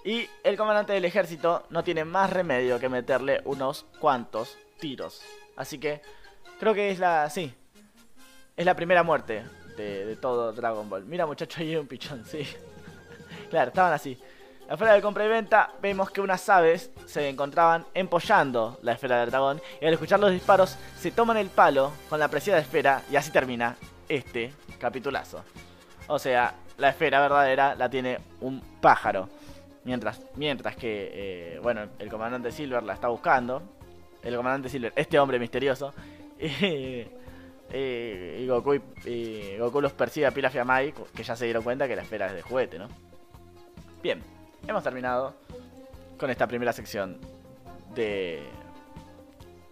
Y 0.06 0.30
el 0.44 0.56
comandante 0.56 0.94
del 0.94 1.04
ejército 1.04 1.66
no 1.70 1.84
tiene 1.84 2.06
más 2.06 2.30
remedio 2.30 2.80
que 2.80 2.88
meterle 2.88 3.42
unos 3.44 3.86
cuantos 4.00 4.58
tiros. 4.80 5.22
Así 5.58 5.80
que 5.80 6.02
Creo 6.60 6.74
que 6.74 6.90
es 6.90 7.00
la... 7.00 7.30
sí. 7.30 7.54
Es 8.56 8.66
la 8.66 8.76
primera 8.76 9.04
muerte 9.04 9.44
de, 9.78 10.18
todo 10.18 10.52
Dragon 10.52 10.90
Ball. 10.90 11.06
Mira 11.06 11.26
muchacho, 11.26 11.60
ahí 11.62 11.70
hay 11.70 11.76
un 11.78 11.88
pichón, 11.88 12.26
sí. 12.26 12.46
claro, 13.50 13.70
estaban 13.70 13.94
así. 13.94 14.18
Afuera 14.70 14.94
de 14.94 15.02
compra 15.02 15.24
y 15.26 15.30
venta 15.30 15.72
vemos 15.82 16.12
que 16.12 16.20
unas 16.20 16.50
aves 16.50 16.92
se 17.06 17.30
encontraban 17.30 17.86
empollando 17.94 18.78
la 18.82 18.94
esfera 18.94 19.22
del 19.22 19.30
dragón 19.30 19.62
y 19.80 19.86
al 19.86 19.94
escuchar 19.94 20.20
los 20.20 20.32
disparos 20.32 20.78
se 21.00 21.12
toman 21.12 21.38
el 21.38 21.48
palo 21.48 21.94
con 22.10 22.20
la 22.20 22.28
preciada 22.28 22.60
esfera 22.60 23.02
y 23.10 23.16
así 23.16 23.32
termina 23.32 23.78
este 24.10 24.52
capitulazo. 24.78 25.42
O 26.08 26.20
sea, 26.20 26.54
la 26.78 26.90
esfera 26.90 27.22
verdadera 27.22 27.76
la 27.76 27.90
tiene 27.90 28.20
un 28.42 28.62
pájaro. 28.82 29.30
Mientras, 29.86 30.20
mientras 30.36 30.76
que, 30.76 31.12
eh, 31.14 31.60
bueno, 31.64 31.88
el 31.98 32.10
comandante 32.10 32.52
Silver 32.52 32.84
la 32.84 32.94
está 32.94 33.08
buscando. 33.08 33.62
El 34.22 34.36
comandante 34.36 34.68
Silver, 34.68 34.92
este 34.98 35.18
hombre 35.18 35.40
misterioso. 35.40 35.94
y, 37.74 38.48
Goku, 38.48 38.76
y, 39.06 39.58
Goku 39.58 39.82
los 39.82 39.94
persigue 39.94 40.26
a 40.26 40.32
Pilaf 40.32 40.56
y 40.56 40.58
a 40.60 40.64
Mai, 40.64 40.94
que 41.16 41.24
ya 41.24 41.36
se 41.36 41.46
dieron 41.46 41.64
cuenta 41.64 41.88
que 41.88 41.96
la 41.96 42.04
esfera 42.04 42.28
es 42.28 42.34
de 42.34 42.42
juguete, 42.42 42.80
¿no? 42.80 42.88
Bien, 44.02 44.22
hemos 44.68 44.84
terminado 44.84 45.36
con 46.18 46.30
esta 46.30 46.48
primera 46.48 46.72
sección 46.72 47.20
de, 47.94 48.44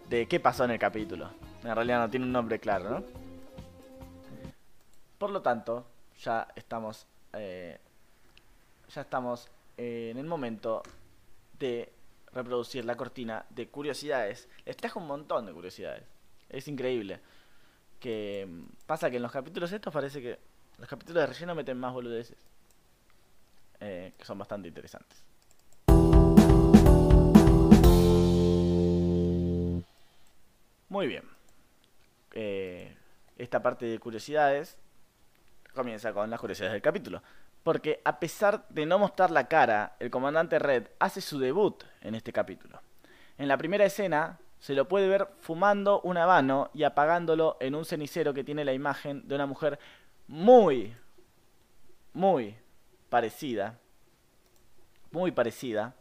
de 0.08 0.26
qué 0.26 0.40
pasó 0.40 0.64
en 0.64 0.72
el 0.72 0.78
capítulo. 0.78 1.30
En 1.64 1.74
realidad 1.74 2.00
no 2.00 2.10
tiene 2.10 2.26
un 2.26 2.32
nombre 2.32 2.58
claro, 2.58 2.90
¿no? 2.90 3.04
Por 5.18 5.30
lo 5.30 5.40
tanto, 5.40 5.86
ya 6.20 6.46
estamos, 6.54 7.06
eh, 7.32 7.78
ya 8.94 9.00
estamos 9.00 9.48
en 9.76 10.18
el 10.18 10.26
momento 10.26 10.82
de 11.58 11.92
reproducir 12.32 12.84
la 12.84 12.96
cortina 12.96 13.46
de 13.50 13.68
curiosidades. 13.68 14.48
Les 14.64 14.76
trajo 14.76 15.00
un 15.00 15.06
montón 15.06 15.46
de 15.46 15.52
curiosidades. 15.52 16.04
Es 16.48 16.68
increíble. 16.68 17.20
Que 18.00 18.46
mm, 18.48 18.86
pasa 18.86 19.10
que 19.10 19.16
en 19.16 19.22
los 19.22 19.32
capítulos 19.32 19.72
estos 19.72 19.92
parece 19.92 20.20
que 20.20 20.38
los 20.78 20.88
capítulos 20.88 21.22
de 21.22 21.26
relleno 21.26 21.54
meten 21.54 21.78
más 21.78 21.92
boludeces. 21.92 22.38
Eh, 23.80 24.12
que 24.16 24.24
son 24.24 24.38
bastante 24.38 24.68
interesantes. 24.68 25.22
Muy 30.88 31.06
bien. 31.06 31.24
Eh, 32.32 32.96
esta 33.36 33.62
parte 33.62 33.86
de 33.86 33.98
curiosidades 33.98 34.76
comienza 35.74 36.12
con 36.12 36.30
las 36.30 36.40
curiosidades 36.40 36.72
del 36.72 36.82
capítulo. 36.82 37.22
Porque 37.62 38.00
a 38.04 38.18
pesar 38.18 38.66
de 38.68 38.86
no 38.86 38.98
mostrar 38.98 39.30
la 39.30 39.48
cara, 39.48 39.96
el 39.98 40.10
comandante 40.10 40.58
Red 40.58 40.88
hace 40.98 41.20
su 41.20 41.38
debut 41.38 41.82
en 42.00 42.14
este 42.14 42.32
capítulo. 42.32 42.80
En 43.38 43.48
la 43.48 43.58
primera 43.58 43.84
escena 43.84 44.38
se 44.66 44.74
lo 44.74 44.88
puede 44.88 45.06
ver 45.06 45.28
fumando 45.38 46.00
un 46.00 46.16
habano 46.16 46.72
y 46.74 46.82
apagándolo 46.82 47.56
en 47.60 47.76
un 47.76 47.84
cenicero 47.84 48.34
que 48.34 48.42
tiene 48.42 48.64
la 48.64 48.72
imagen 48.72 49.22
de 49.28 49.36
una 49.36 49.46
mujer 49.46 49.78
muy, 50.26 50.92
muy 52.12 52.56
parecida, 53.08 53.78
muy 55.12 55.30
parecida, 55.30 55.94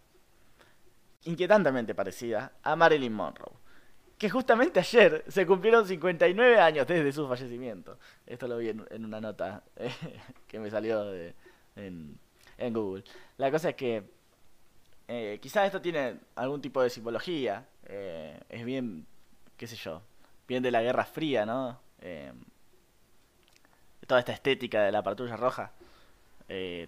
inquietantemente 1.26 1.94
parecida 1.94 2.54
a 2.64 2.76
Marilyn 2.76 3.14
Monroe 3.14 3.54
que 4.18 4.32
justamente 4.32 4.80
ayer 4.80 5.24
se 5.28 5.46
cumplieron 5.46 5.86
59 5.86 6.60
años 6.60 6.88
desde 6.88 7.12
su 7.12 7.28
fallecimiento. 7.28 8.00
Esto 8.26 8.48
lo 8.48 8.58
vi 8.58 8.70
en, 8.70 9.06
una 9.06 9.22
nota 9.22 9.62
que 10.48 10.60
me 10.60 10.72
salió 10.72 11.04
de, 11.04 11.36
en, 11.76 12.18
Google. 12.74 13.04
La 13.38 13.52
cosa 13.52 13.70
es 13.70 13.76
que 13.76 14.10
eh, 15.08 15.38
quizás 15.40 15.68
esto 15.68 15.82
tiene 15.82 16.18
algún 16.34 16.62
tipo 16.62 16.82
de 16.82 16.90
simbología. 16.90 17.68
Eh, 17.86 18.40
es 18.50 18.66
bien, 18.66 19.06
qué 19.58 19.68
sé 19.68 19.76
yo, 19.76 20.02
bien 20.48 20.64
de 20.64 20.72
la 20.72 20.82
Guerra 20.82 21.06
Fría, 21.06 21.46
¿no? 21.46 21.84
toda 24.06 24.20
esta 24.20 24.34
estética 24.34 24.84
de 24.84 24.92
la 24.92 25.02
patrulla 25.02 25.36
roja. 25.36 25.72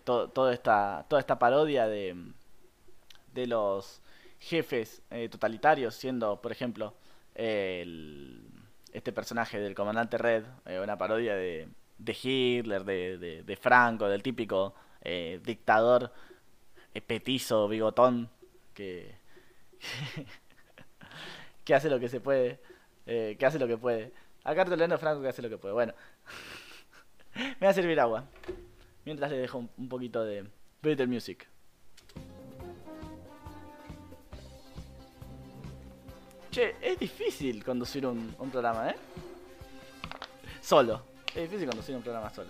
todo, 0.04 0.52
esta, 0.52 1.06
toda 1.10 1.20
esta 1.20 1.39
parodia 1.39 1.88
de, 1.88 2.16
de 3.34 3.48
los 3.48 4.02
jefes 4.39 5.02
totalitarios, 5.32 5.95
siendo, 5.95 6.39
por 6.39 6.52
ejemplo, 6.52 6.93
este 8.98 9.12
personaje 9.12 9.60
del 9.60 9.76
comandante 9.76 10.18
Red, 10.18 10.45
eh, 10.66 10.80
una 10.80 10.98
parodia 10.98 11.36
de, 11.36 11.68
de 11.98 12.18
Hitler, 12.22 12.84
de, 12.84 13.43
de, 13.43 13.56
Franco, 13.56 14.08
del 14.08 14.24
típico 14.24 14.74
eh, 15.02 15.39
dictador 15.43 16.12
eh, 16.93 17.02
petizo, 17.02 17.68
bigotón, 17.68 18.30
que, 18.74 19.16
que 21.68 21.76
hace 21.76 21.89
lo 21.89 21.99
que 21.99 22.07
se 22.07 22.22
puede, 22.22 22.61
que 23.05 23.45
hace 23.45 23.59
lo 23.59 23.68
que 23.68 23.78
puede. 23.78 24.13
Acá 24.45 24.61
estoy 24.61 24.78
leyendo 24.78 24.97
Franco 24.97 25.22
que 25.22 25.28
hace 25.28 25.41
lo 25.41 25.49
que 25.49 25.57
puede. 25.57 25.74
Bueno, 25.74 25.93
me 27.36 27.68
va 27.68 27.70
a 27.72 27.74
servir 27.74 27.99
agua. 27.99 28.24
Mientras 29.03 29.30
le 29.30 29.38
dejo 29.38 29.57
un, 29.57 29.70
un 29.78 29.89
poquito 29.89 30.24
de 30.24 30.47
Better 30.82 31.09
Music. 31.09 31.45
es 36.82 36.97
difícil 36.97 37.63
conducir 37.65 38.07
un, 38.07 38.34
programa, 38.49 38.89
¿eh? 38.89 38.95
Solo. 40.61 41.01
Es 41.36 41.43
difícil 41.43 41.68
conducir 41.68 41.95
un 41.97 42.01
programa 42.01 42.30
solo. 42.34 42.49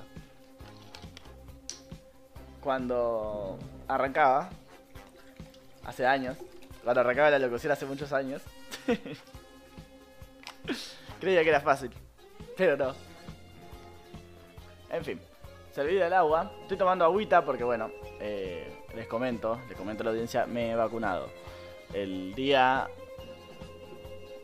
Cuando 2.62 3.58
arrancaba, 3.88 4.50
hace 5.84 6.06
años, 6.06 6.38
cuando 6.84 7.02
arrancaba 7.02 7.32
la 7.32 7.40
locución 7.40 7.74
hace 7.74 7.86
muchos 7.86 8.14
años, 8.14 8.44
creía 11.20 11.44
que 11.44 11.50
era 11.50 11.62
fácil, 11.62 11.92
pero 12.56 12.78
no. 12.78 12.94
En 14.90 15.04
fin, 15.04 15.20
serví 15.72 15.96
del 15.96 16.14
agua. 16.14 16.52
Estoy 16.62 16.78
tomando 16.78 17.06
agüita 17.06 17.44
porque, 17.44 17.64
bueno, 17.64 17.90
eh, 18.20 18.86
les 18.96 19.08
comento, 19.08 19.60
les 19.68 19.78
comento 19.78 20.04
a 20.04 20.06
la 20.06 20.12
audiencia, 20.12 20.46
me 20.46 20.72
he 20.72 20.76
vacunado. 20.76 21.30
El 21.94 22.34
día 22.36 22.88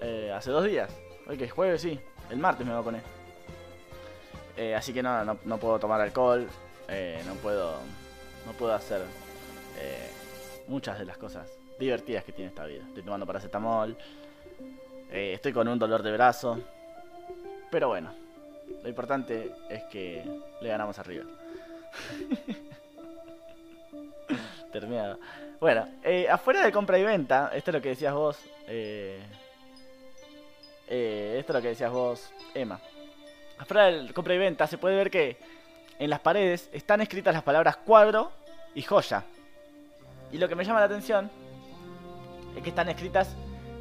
eh, 0.02 0.32
hace 0.34 0.52
dos 0.52 0.66
días. 0.66 0.92
Hoy 1.28 1.38
que 1.38 1.46
es 1.46 1.52
jueves, 1.52 1.82
sí. 1.82 2.00
El 2.30 2.38
martes 2.38 2.66
me 2.66 2.74
vacuné. 2.74 3.02
Eh, 4.56 4.76
así 4.76 4.94
que 4.94 5.02
no, 5.02 5.24
no, 5.24 5.58
puedo 5.58 5.80
tomar 5.80 6.02
alcohol. 6.02 6.48
Eh, 6.88 7.22
no 7.26 7.36
puedo. 7.36 7.74
No 8.46 8.52
puedo 8.58 8.74
hacer 8.74 9.02
eh, 9.80 10.10
muchas 10.68 11.00
de 11.00 11.06
las 11.06 11.18
cosas 11.18 11.50
divertidas 11.80 12.24
que 12.24 12.34
tiene 12.34 12.50
esta 12.50 12.66
vida. 12.66 12.84
Estoy 12.88 13.04
tomando 13.04 13.26
paracetamol. 13.26 13.98
Estoy 15.14 15.54
con 15.54 15.68
un 15.68 15.80
dolor 15.80 16.04
de 16.04 16.12
brazo. 16.12 16.60
Pero 17.70 17.90
bueno. 17.90 18.24
Lo 18.82 18.90
importante 18.90 19.52
es 19.70 19.84
que 19.84 20.26
le 20.62 20.70
ganamos 20.70 20.98
arriba. 21.00 21.26
Terminado. 24.72 25.20
Bueno, 25.60 25.88
afuera 26.30 26.66
de 26.66 26.72
compra 26.72 26.98
y 26.98 27.04
venta, 27.04 27.52
esto 27.54 27.72
es 27.72 27.76
lo 27.76 27.82
que 27.82 27.90
decías 27.90 28.14
vos. 28.14 28.40
Eh, 28.68 29.22
eh, 30.88 31.38
esto 31.40 31.54
es 31.54 31.56
lo 31.56 31.62
que 31.62 31.70
decías 31.70 31.92
vos, 31.92 32.32
Emma. 32.54 32.80
Afuera 33.58 33.86
del 33.86 34.14
compra 34.14 34.34
y 34.34 34.40
venta 34.40 34.68
se 34.68 34.78
puede 34.78 34.96
ver 34.96 35.12
que 35.12 35.38
en 36.00 36.10
las 36.10 36.20
paredes 36.20 36.70
están 36.74 37.02
escritas 37.02 37.34
las 37.34 37.44
palabras 37.44 37.78
cuadro 37.78 38.32
y 38.74 38.82
joya. 38.82 39.24
Y 40.32 40.38
lo 40.38 40.50
que 40.50 40.56
me 40.56 40.66
llama 40.66 40.80
la 40.80 40.88
atención 40.88 41.30
es 42.58 42.64
que 42.64 42.70
están 42.70 42.90
escritas 42.90 43.36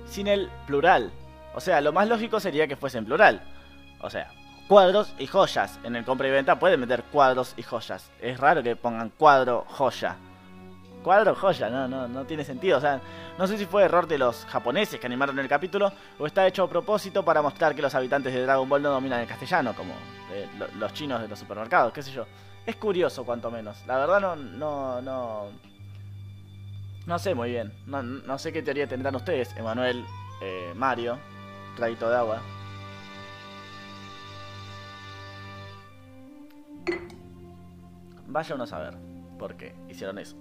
sin 0.06 0.28
el 0.28 0.50
plural. 0.66 1.10
O 1.54 1.60
sea, 1.60 1.80
lo 1.80 1.92
más 1.92 2.08
lógico 2.08 2.40
sería 2.40 2.66
que 2.66 2.76
fuesen 2.76 3.04
plural. 3.04 3.42
O 4.00 4.10
sea, 4.10 4.30
cuadros 4.68 5.14
y 5.18 5.26
joyas. 5.26 5.78
En 5.84 5.96
el 5.96 6.04
compra 6.04 6.28
y 6.28 6.30
venta 6.30 6.58
pueden 6.58 6.80
meter 6.80 7.04
cuadros 7.04 7.54
y 7.56 7.62
joyas. 7.62 8.10
Es 8.20 8.38
raro 8.38 8.62
que 8.62 8.76
pongan 8.76 9.10
cuadro, 9.10 9.64
joya 9.68 10.16
cuadro 11.02 11.34
joya, 11.34 11.68
no, 11.68 11.88
no, 11.88 12.08
no 12.08 12.24
tiene 12.24 12.44
sentido. 12.44 12.78
O 12.78 12.80
sea, 12.80 13.00
no 13.38 13.46
sé 13.46 13.58
si 13.58 13.66
fue 13.66 13.82
error 13.82 14.06
de 14.06 14.18
los 14.18 14.46
japoneses 14.46 14.98
que 14.98 15.06
animaron 15.06 15.38
el 15.38 15.48
capítulo 15.48 15.92
o 16.18 16.26
está 16.26 16.46
hecho 16.46 16.62
a 16.62 16.68
propósito 16.68 17.24
para 17.24 17.42
mostrar 17.42 17.74
que 17.74 17.82
los 17.82 17.94
habitantes 17.94 18.32
de 18.32 18.42
Dragon 18.42 18.68
Ball 18.68 18.82
no 18.82 18.90
dominan 18.90 19.20
el 19.20 19.26
castellano, 19.26 19.74
como 19.74 19.92
los 20.78 20.92
chinos 20.94 21.20
de 21.20 21.28
los 21.28 21.38
supermercados, 21.38 21.92
qué 21.92 22.02
sé 22.02 22.12
yo. 22.12 22.26
Es 22.64 22.76
curioso, 22.76 23.24
cuanto 23.24 23.50
menos. 23.50 23.84
La 23.86 23.98
verdad 23.98 24.20
no, 24.20 24.36
no, 24.36 25.02
no, 25.02 25.48
no 27.06 27.18
sé 27.18 27.34
muy 27.34 27.50
bien. 27.50 27.72
No, 27.86 28.02
no 28.02 28.38
sé 28.38 28.52
qué 28.52 28.62
teoría 28.62 28.86
tendrán 28.86 29.16
ustedes, 29.16 29.54
Emanuel, 29.56 30.04
eh, 30.40 30.72
Mario, 30.74 31.18
traguito 31.76 32.08
de 32.08 32.16
agua. 32.16 32.40
Vaya 38.26 38.54
uno 38.54 38.64
a 38.64 38.66
saber 38.66 38.96
por 39.38 39.56
qué 39.56 39.74
hicieron 39.88 40.18
eso. 40.18 40.36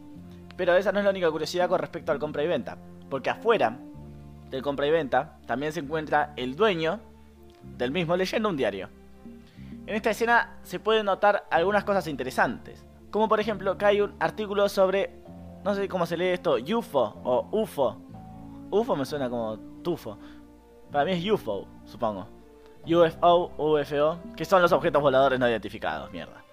Pero 0.55 0.75
esa 0.75 0.91
no 0.91 0.99
es 0.99 1.05
la 1.05 1.11
única 1.11 1.29
curiosidad 1.31 1.67
con 1.67 1.79
respecto 1.79 2.11
al 2.11 2.19
compra 2.19 2.43
y 2.43 2.47
venta. 2.47 2.77
Porque 3.09 3.29
afuera 3.29 3.77
del 4.49 4.61
compra 4.61 4.87
y 4.87 4.91
venta 4.91 5.37
también 5.45 5.73
se 5.73 5.79
encuentra 5.79 6.33
el 6.35 6.55
dueño 6.55 6.99
del 7.77 7.91
mismo 7.91 8.15
leyendo 8.15 8.49
un 8.49 8.57
diario. 8.57 8.89
En 9.87 9.95
esta 9.95 10.11
escena 10.11 10.57
se 10.63 10.79
pueden 10.79 11.05
notar 11.05 11.47
algunas 11.49 11.83
cosas 11.83 12.07
interesantes. 12.07 12.85
Como 13.09 13.27
por 13.27 13.39
ejemplo 13.39 13.77
que 13.77 13.85
hay 13.85 14.01
un 14.01 14.13
artículo 14.19 14.69
sobre, 14.69 15.11
no 15.63 15.75
sé 15.75 15.89
cómo 15.89 16.05
se 16.05 16.15
lee 16.15 16.27
esto, 16.27 16.55
UFO 16.55 17.19
o 17.23 17.49
UFO. 17.51 17.97
UFO 18.69 18.95
me 18.95 19.05
suena 19.05 19.29
como 19.29 19.57
tufo. 19.81 20.17
Para 20.91 21.05
mí 21.05 21.11
es 21.11 21.31
UFO, 21.31 21.67
supongo. 21.85 22.27
UFO, 22.85 23.51
UFO, 23.57 24.19
que 24.35 24.45
son 24.45 24.61
los 24.61 24.71
objetos 24.71 25.01
voladores 25.01 25.39
no 25.39 25.47
identificados, 25.47 26.11
mierda. 26.11 26.43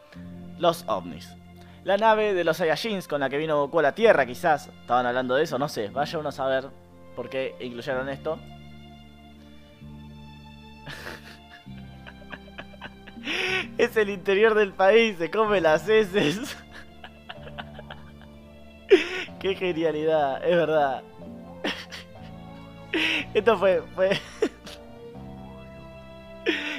Los 0.59 0.84
ovnis. 0.86 1.34
La 1.84 1.97
nave 1.97 2.34
de 2.34 2.45
los 2.45 2.59
Saiyajins 2.59 3.09
con 3.09 3.20
la 3.20 3.30
que 3.30 3.39
vino 3.39 3.57
Goku 3.57 3.78
a 3.78 3.82
la 3.82 3.95
Tierra, 3.95 4.26
quizás. 4.26 4.68
Estaban 4.68 5.07
hablando 5.07 5.34
de 5.34 5.45
eso, 5.45 5.59
no 5.59 5.68
sé. 5.68 5.89
Vaya 5.89 6.18
uno 6.18 6.28
a 6.28 6.32
saber 6.32 6.68
por 7.16 7.30
qué 7.30 7.57
incluyeron 7.61 8.09
esto. 8.09 8.39
es 13.78 13.97
el 13.97 14.11
interior 14.11 14.55
del 14.55 14.72
país, 14.72 15.16
se 15.18 15.30
come 15.30 15.61
las 15.61 15.89
heces. 15.89 16.57
Qué 19.41 19.55
genialidad, 19.55 20.45
es 20.45 20.57
verdad. 20.57 21.03
Esto 23.34 23.57
fue. 23.57 23.82
fue... 23.95 24.11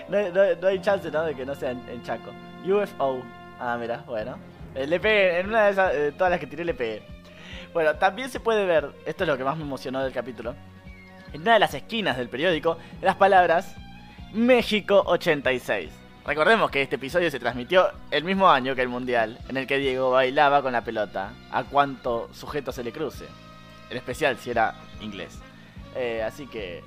no, 0.10 0.68
hay 0.68 0.80
chance, 0.82 1.10
¿no? 1.12 1.24
De 1.24 1.36
que 1.36 1.46
no 1.46 1.56
sea 1.56 1.72
en, 1.72 2.04
Chaco. 2.04 2.32
UFO. 2.66 3.22
Ah, 3.60 3.78
mira, 3.80 4.04
bueno. 4.06 4.38
Eh, 4.76 4.88
le 4.88 5.00
pegué, 5.00 5.40
en 5.40 5.48
una 5.48 5.66
de 5.66 5.72
esas, 5.72 5.94
eh, 5.94 6.14
todas 6.18 6.32
las 6.32 6.40
que 6.40 6.48
tiré 6.48 6.66
le 6.66 6.74
pegué. 6.74 7.04
Bueno, 7.74 7.96
también 7.96 8.30
se 8.30 8.40
puede 8.40 8.66
ver, 8.66 8.92
esto 9.06 9.24
es 9.24 9.28
lo 9.28 9.38
que 9.38 9.44
más 9.44 9.58
me 9.58 9.64
emocionó 9.64 10.04
del 10.04 10.12
capítulo, 10.12 10.56
en 11.34 11.42
una 11.42 11.54
de 11.54 11.60
las 11.60 11.74
esquinas 11.74 12.18
del 12.18 12.30
periódico, 12.30 12.78
las 13.02 13.16
palabras 13.16 13.76
México 14.34 15.04
86. 15.06 15.92
Recordemos 16.26 16.70
que 16.72 16.82
este 16.82 16.96
episodio 16.96 17.32
se 17.32 17.40
transmitió 17.40 17.90
el 18.12 18.24
mismo 18.24 18.50
año 18.50 18.76
que 18.76 18.82
el 18.82 18.90
Mundial, 18.90 19.40
en 19.50 19.58
el 19.58 19.68
que 19.68 19.78
Diego 19.78 20.12
bailaba 20.12 20.62
con 20.62 20.74
la 20.74 20.84
pelota 20.84 21.32
a 21.52 21.64
cuanto 21.64 22.30
sujeto 22.34 22.72
se 22.72 22.84
le 22.84 22.92
cruce. 22.92 23.26
En 23.90 23.98
especial 23.98 24.38
si 24.38 24.52
era 24.52 24.76
inglés. 25.02 25.40
Eh, 25.96 26.24
así 26.24 26.46
que 26.48 26.84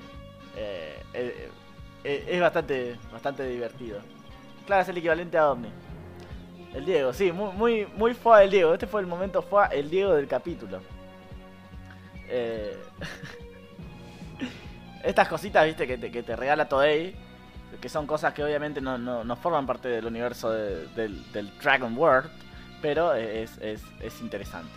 eh, 2.03 2.25
es 2.27 2.41
bastante, 2.41 2.97
bastante 3.11 3.47
divertido. 3.47 3.99
Claro, 4.65 4.81
es 4.81 4.89
el 4.89 4.97
equivalente 4.97 5.37
a 5.37 5.51
Omni. 5.51 5.69
El 6.73 6.85
Diego, 6.85 7.13
sí, 7.13 7.31
muy, 7.31 7.51
muy, 7.53 7.85
muy 7.95 8.13
fue 8.13 8.43
el 8.43 8.49
Diego. 8.49 8.73
Este 8.73 8.87
fue 8.87 9.01
el 9.01 9.07
momento 9.07 9.41
fue 9.41 9.65
el 9.71 9.89
Diego 9.89 10.13
del 10.13 10.27
capítulo. 10.27 10.81
Eh, 12.27 12.75
estas 15.03 15.27
cositas, 15.27 15.65
viste, 15.65 15.85
que 15.85 15.97
te, 15.97 16.11
que 16.11 16.23
te 16.23 16.35
regala 16.35 16.67
Toei, 16.67 17.15
que 17.79 17.89
son 17.89 18.07
cosas 18.07 18.33
que 18.33 18.43
obviamente 18.43 18.81
no, 18.81 18.97
no, 18.97 19.35
forman 19.35 19.65
parte 19.65 19.87
del 19.87 20.05
universo 20.05 20.51
del, 20.51 21.23
Dragon 21.61 21.95
World, 21.97 22.29
pero 22.81 23.13
es, 23.13 23.57
es, 23.59 23.83
es 23.99 24.21
interesante. 24.21 24.73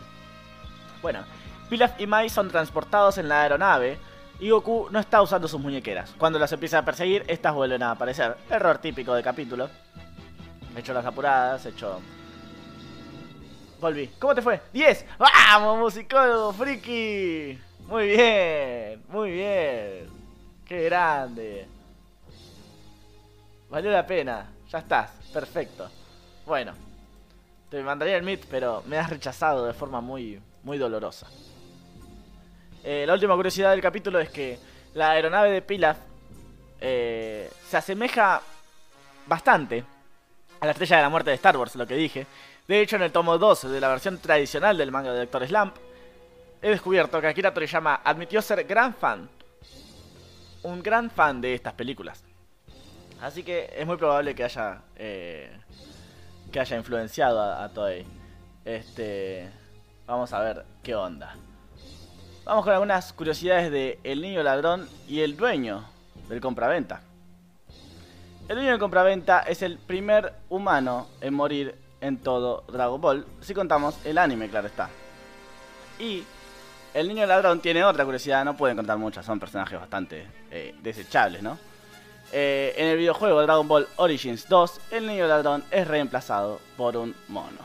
Bueno, 1.02 1.20
Pilaf 1.68 2.00
y 2.00 2.06
Mai 2.06 2.28
son 2.28 2.48
transportados 2.48 3.18
en 3.18 3.28
la 3.28 3.42
aeronave 3.42 3.98
y 4.39 4.51
Goku 4.51 4.89
no 4.91 4.99
está 4.99 5.22
usando 5.22 5.49
sus 5.49 5.61
muñequeras. 5.61 6.14
Cuando 6.18 6.39
las 6.39 6.53
empieza 6.53 6.78
a 6.78 6.84
perseguir, 6.84 7.24
estas 7.26 7.55
vuelven 7.55 7.82
a 7.82 7.93
aparecer. 7.93 8.37
Error 8.51 8.78
típico 8.78 9.14
de 9.14 9.22
capítulo. 9.22 9.68
He 10.74 10.80
hecho 10.80 10.93
las 10.93 11.07
apuradas, 11.07 11.64
he 11.64 11.70
hecho... 11.70 12.01
Volví. 13.80 14.09
¿Cómo 14.18 14.34
te 14.34 14.43
fue? 14.43 14.61
¡10! 14.74 15.05
¡Vamos, 15.18 15.78
musicólogo 15.78 16.53
friki! 16.53 17.59
Muy 17.89 18.09
bien, 18.09 19.03
muy 19.09 19.30
bien. 19.30 20.09
¡Qué 20.64 20.84
grande! 20.84 21.68
Valió 23.70 23.91
la 23.91 24.07
pena. 24.07 24.51
Ya 24.70 24.78
estás. 24.78 25.11
Perfecto. 25.32 25.89
Bueno. 26.45 26.72
Te 27.70 27.82
mandaría 27.82 28.16
el 28.16 28.22
meet, 28.22 28.47
pero 28.51 28.82
me 28.87 28.97
has 28.97 29.11
rechazado 29.11 29.66
de 29.66 29.72
forma 29.72 30.01
muy, 30.01 30.41
muy 30.62 30.78
dolorosa. 30.78 31.26
Eh, 32.89 33.05
la 33.05 33.14
última 33.14 33.34
curiosidad 33.34 33.72
del 33.72 33.80
capítulo 33.80 34.20
es 34.20 34.30
que 34.30 34.61
la 34.95 35.11
aeronave 35.11 35.51
de 35.51 35.61
Pilaf 35.61 35.97
eh, 36.80 37.51
se 37.68 37.76
asemeja 37.76 38.41
bastante 39.26 39.82
a 40.61 40.66
la 40.66 40.70
estrella 40.70 40.99
de 40.99 41.03
la 41.03 41.09
muerte 41.09 41.30
de 41.30 41.34
Star 41.34 41.57
Wars, 41.57 41.74
lo 41.74 41.84
que 41.84 41.97
dije. 41.97 42.28
De 42.68 42.80
hecho, 42.80 42.95
en 42.95 43.03
el 43.03 43.11
tomo 43.11 43.39
2 43.39 43.72
de 43.72 43.80
la 43.80 43.89
versión 43.89 44.18
tradicional 44.18 44.78
del 44.78 44.93
manga 44.93 45.12
de 45.12 45.18
Doctor 45.18 45.49
Slump, 45.49 45.74
he 46.62 46.70
descubierto 46.70 47.20
que 47.20 47.26
Akira 47.26 47.53
Toriyama 47.53 48.03
admitió 48.05 48.41
ser 48.41 48.62
gran 48.62 48.95
fan, 48.95 49.28
un 50.62 50.80
gran 50.80 51.11
fan 51.11 51.41
de 51.41 51.55
estas 51.55 51.72
películas. 51.72 52.22
Así 53.20 53.43
que 53.43 53.68
es 53.76 53.84
muy 53.84 53.97
probable 53.97 54.32
que 54.32 54.45
haya 54.45 54.82
eh, 54.95 55.51
que 56.53 56.61
haya 56.61 56.76
influenciado 56.76 57.41
a, 57.41 57.64
a 57.64 57.68
Toei. 57.68 58.07
Este, 58.64 59.51
vamos 60.07 60.32
a 60.32 60.39
ver 60.39 60.64
qué 60.84 60.95
onda. 60.95 61.34
Vamos 62.47 62.62
con 62.62 62.74
algunas 62.74 63.12
curiosidades 63.12 63.72
de 63.72 63.99
El 64.05 64.22
Niño 64.22 64.40
Ladrón 64.40 64.88
y 65.09 65.18
el 65.22 65.36
dueño 65.36 65.82
del 66.28 66.40
compraventa. 66.40 67.01
El 68.49 68.55
dueño 68.55 68.70
del 68.70 68.78
compraventa 68.78 69.40
es 69.40 69.62
el 69.62 69.78
primer 69.78 70.32
humano 70.49 71.09
en 71.20 71.34
morir 71.34 71.74
en 72.01 72.18
todo 72.18 72.62
Dragon 72.68 73.01
Ball, 73.01 73.26
si 73.40 73.53
contamos 73.53 73.99
el 74.05 74.16
anime, 74.16 74.49
claro 74.49 74.68
está. 74.68 74.88
Y 75.99 76.22
el 76.94 77.09
niño 77.09 77.26
ladrón 77.26 77.59
tiene 77.59 77.82
otra 77.82 78.05
curiosidad, 78.05 78.44
no 78.44 78.57
pueden 78.57 78.76
contar 78.76 78.97
muchas, 78.97 79.26
son 79.26 79.40
personajes 79.40 79.80
bastante 79.80 80.28
eh, 80.53 80.72
desechables, 80.80 81.42
¿no? 81.42 81.59
Eh, 82.30 82.74
en 82.76 82.86
el 82.86 82.97
videojuego 82.97 83.42
Dragon 83.42 83.66
Ball 83.66 83.88
Origins 83.97 84.49
2, 84.49 84.80
el 84.92 85.09
niño 85.09 85.26
ladrón 85.26 85.64
es 85.72 85.88
reemplazado 85.88 86.61
por 86.76 86.97
un 86.97 87.12
mono. 87.26 87.59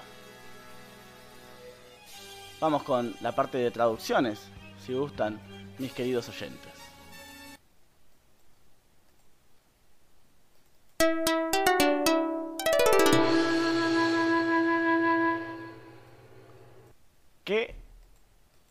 Vamos 2.59 2.81
con 2.81 3.15
la 3.21 3.31
parte 3.31 3.59
de 3.59 3.69
traducciones 3.69 4.49
si 4.81 4.93
gustan, 4.93 5.39
mis 5.77 5.93
queridos 5.93 6.27
oyentes. 6.27 6.73
Qué 17.43 17.75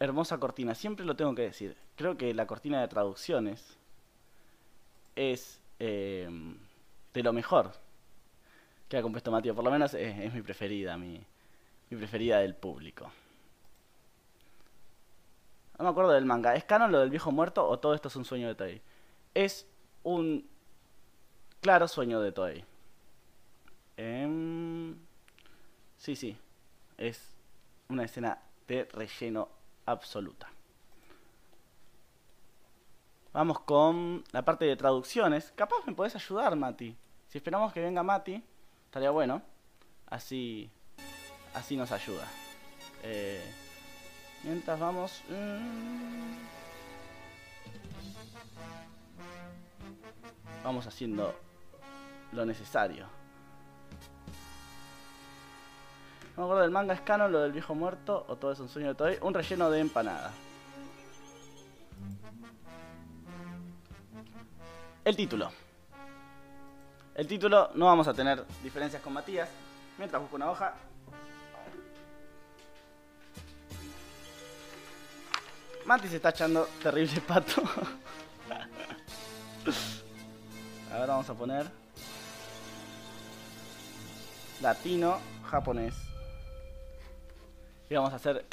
hermosa 0.01 0.39
cortina, 0.39 0.75
siempre 0.75 1.05
lo 1.05 1.15
tengo 1.15 1.35
que 1.35 1.43
decir. 1.43 1.77
Creo 1.97 2.17
que 2.17 2.35
la 2.35 2.47
cortina 2.47 2.81
de 2.81 2.89
traducciones 2.89 3.77
es 5.15 5.61
eh, 5.79 6.29
de 7.13 7.23
lo 7.23 7.33
mejor 7.33 7.73
que 8.89 8.97
ha 8.97 9.03
compuesto 9.03 9.31
Matías. 9.31 9.55
Por 9.55 9.65
lo 9.65 9.71
menos 9.71 9.95
es, 9.95 10.33
mi 10.33 10.43
preferida, 10.43 10.97
mi 10.97 11.25
preferida 11.89 12.39
del 12.41 12.55
público. 12.55 13.13
No 15.81 15.85
me 15.85 15.91
acuerdo 15.93 16.13
del 16.13 16.27
manga. 16.27 16.55
¿Es 16.55 16.65
canon 16.65 16.93
lo 16.93 17.01
del 17.01 17.09
viejo 17.09 17.33
muerto 17.33 17.67
o 17.67 17.79
todo 17.79 17.95
esto 17.95 18.09
es 18.09 18.17
un 18.17 18.27
sueño 18.27 18.49
de 18.49 18.55
Toei? 18.55 18.83
Es 19.33 19.67
un 20.03 20.47
claro 21.63 21.89
sueño 21.89 22.21
de 22.21 22.33
Toei. 22.33 22.63
Em, 23.97 24.95
sí, 25.97 26.15
sí. 26.17 26.37
Es 26.99 27.35
una 27.89 28.05
escena 28.05 28.43
de 28.69 28.85
relleno 28.93 29.49
absoluta. 29.87 30.51
Vamos 33.33 33.61
con 33.61 34.23
la 34.33 34.45
parte 34.45 34.67
de 34.67 34.77
traducciones. 34.77 35.51
Capaz 35.57 35.79
me 35.87 35.95
podés 35.95 36.15
ayudar, 36.15 36.57
Mati. 36.57 36.95
Si 37.29 37.39
esperamos 37.39 37.73
que 37.73 37.81
venga 37.81 38.03
Mati, 38.03 38.45
estaría 38.85 39.11
bueno. 39.13 39.41
Así, 40.11 40.71
así 41.55 41.75
nos 41.75 41.91
ayuda. 41.91 42.29
Eh, 43.03 43.43
Mientras 44.43 44.79
vamos... 44.81 45.23
Mm, 45.29 46.37
vamos 50.65 50.87
haciendo 50.87 51.35
lo 52.33 52.45
necesario. 52.47 53.07
No 56.37 56.43
me 56.43 56.45
acuerdo 56.45 56.63
del 56.63 56.71
manga 56.71 56.95
escano, 56.95 57.29
lo 57.29 57.41
del 57.41 57.53
viejo 57.53 57.75
muerto, 57.75 58.25
o 58.29 58.37
todo 58.37 58.53
es 58.53 58.61
un 58.61 58.69
sueño 58.69 58.89
de 58.89 58.95
Toei. 58.95 59.19
Un 59.21 59.35
relleno 59.35 59.71
de 59.71 59.81
empanada. 59.81 60.33
El 65.05 65.17
título. 65.17 65.51
El 67.15 67.27
título, 67.27 67.71
no 67.75 67.87
vamos 67.87 68.07
a 68.09 68.15
tener 68.15 68.45
diferencias 68.63 69.03
con 69.03 69.13
Matías. 69.13 69.49
Mientras 69.99 70.23
busco 70.23 70.37
una 70.37 70.51
hoja, 70.51 70.75
Mati 75.91 76.07
se 76.07 76.17
está 76.17 76.29
echando 76.29 76.69
terrible 76.81 77.21
pato. 77.27 77.63
Ahora 80.93 81.07
vamos 81.07 81.29
a 81.29 81.35
poner 81.35 81.67
latino, 84.63 85.19
japonés. 85.47 85.97
Y 87.89 87.95
vamos 87.97 88.13
a 88.13 88.17
hacer 88.17 88.47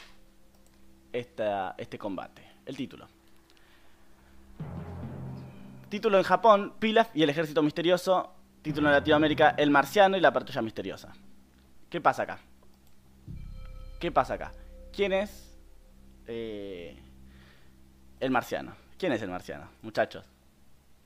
esta, 1.14 1.76
este 1.78 2.00
combate. 2.00 2.42
El 2.66 2.76
título. 2.76 3.08
Título 5.90 6.18
en 6.18 6.24
Japón, 6.24 6.74
Pilaf 6.80 7.16
y 7.16 7.22
el 7.22 7.30
ejército 7.30 7.62
misterioso. 7.62 8.34
Título 8.64 8.88
en 8.88 8.96
Latinoamérica, 8.96 9.52
El 9.52 9.70
marciano 9.70 10.18
y 10.18 10.22
la 10.22 10.34
patrulla 10.34 10.64
misteriosa. 10.64 11.14
¿Qué 11.88 12.02
pasa 12.02 12.24
acá? 12.24 12.40
¿Qué 14.00 14.12
pasa 14.12 14.34
acá? 14.34 14.54
¿Quién 14.92 15.14
es? 15.14 15.56
Eh, 16.26 17.04
el 18.20 18.32
marciano. 18.32 18.74
¿Quién 18.98 19.12
es 19.12 19.22
el 19.22 19.30
marciano? 19.30 19.68
Muchachos. 19.82 20.26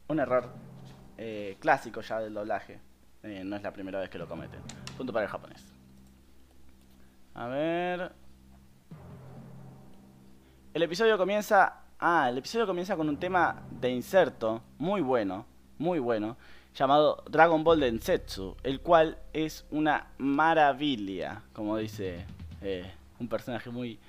Un 0.07 0.19
error 0.19 0.49
eh, 1.17 1.57
clásico 1.59 2.01
ya 2.01 2.19
del 2.19 2.33
doblaje. 2.33 2.79
Eh, 3.23 3.43
no 3.43 3.55
es 3.55 3.63
la 3.63 3.71
primera 3.71 3.99
vez 3.99 4.09
que 4.09 4.17
lo 4.17 4.27
cometen. 4.27 4.61
Punto 4.97 5.13
para 5.13 5.25
el 5.25 5.31
japonés. 5.31 5.63
A 7.33 7.47
ver. 7.47 8.11
El 10.73 10.83
episodio 10.83 11.17
comienza. 11.17 11.81
Ah, 11.99 12.29
el 12.29 12.37
episodio 12.37 12.65
comienza 12.65 12.95
con 12.95 13.07
un 13.07 13.17
tema 13.17 13.61
de 13.69 13.91
inserto 13.91 14.63
muy 14.79 15.01
bueno, 15.01 15.45
muy 15.77 15.99
bueno, 15.99 16.35
llamado 16.73 17.23
Dragon 17.29 17.63
Ball 17.63 17.79
Densetsu, 17.79 18.57
el 18.63 18.79
cual 18.79 19.19
es 19.33 19.65
una 19.69 20.07
maravilla, 20.17 21.43
como 21.53 21.77
dice 21.77 22.25
eh, 22.61 22.91
un 23.19 23.27
personaje 23.27 23.69
muy. 23.69 23.99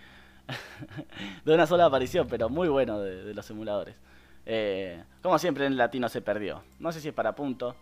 de 1.45 1.55
una 1.55 1.66
sola 1.66 1.86
aparición, 1.86 2.26
pero 2.28 2.49
muy 2.49 2.68
bueno 2.68 3.01
de, 3.01 3.34
los 3.34 3.47
simuladores. 3.47 3.97
Eh, 4.45 5.03
como 5.22 5.38
siempre 5.38 5.66
en 5.66 5.76
latino 5.76 6.09
se 6.09 6.20
perdió. 6.20 6.62
No 6.78 6.93
sé 6.93 7.01
si 7.01 7.09
es 7.09 7.14
para 7.14 7.34
punto. 7.34 7.76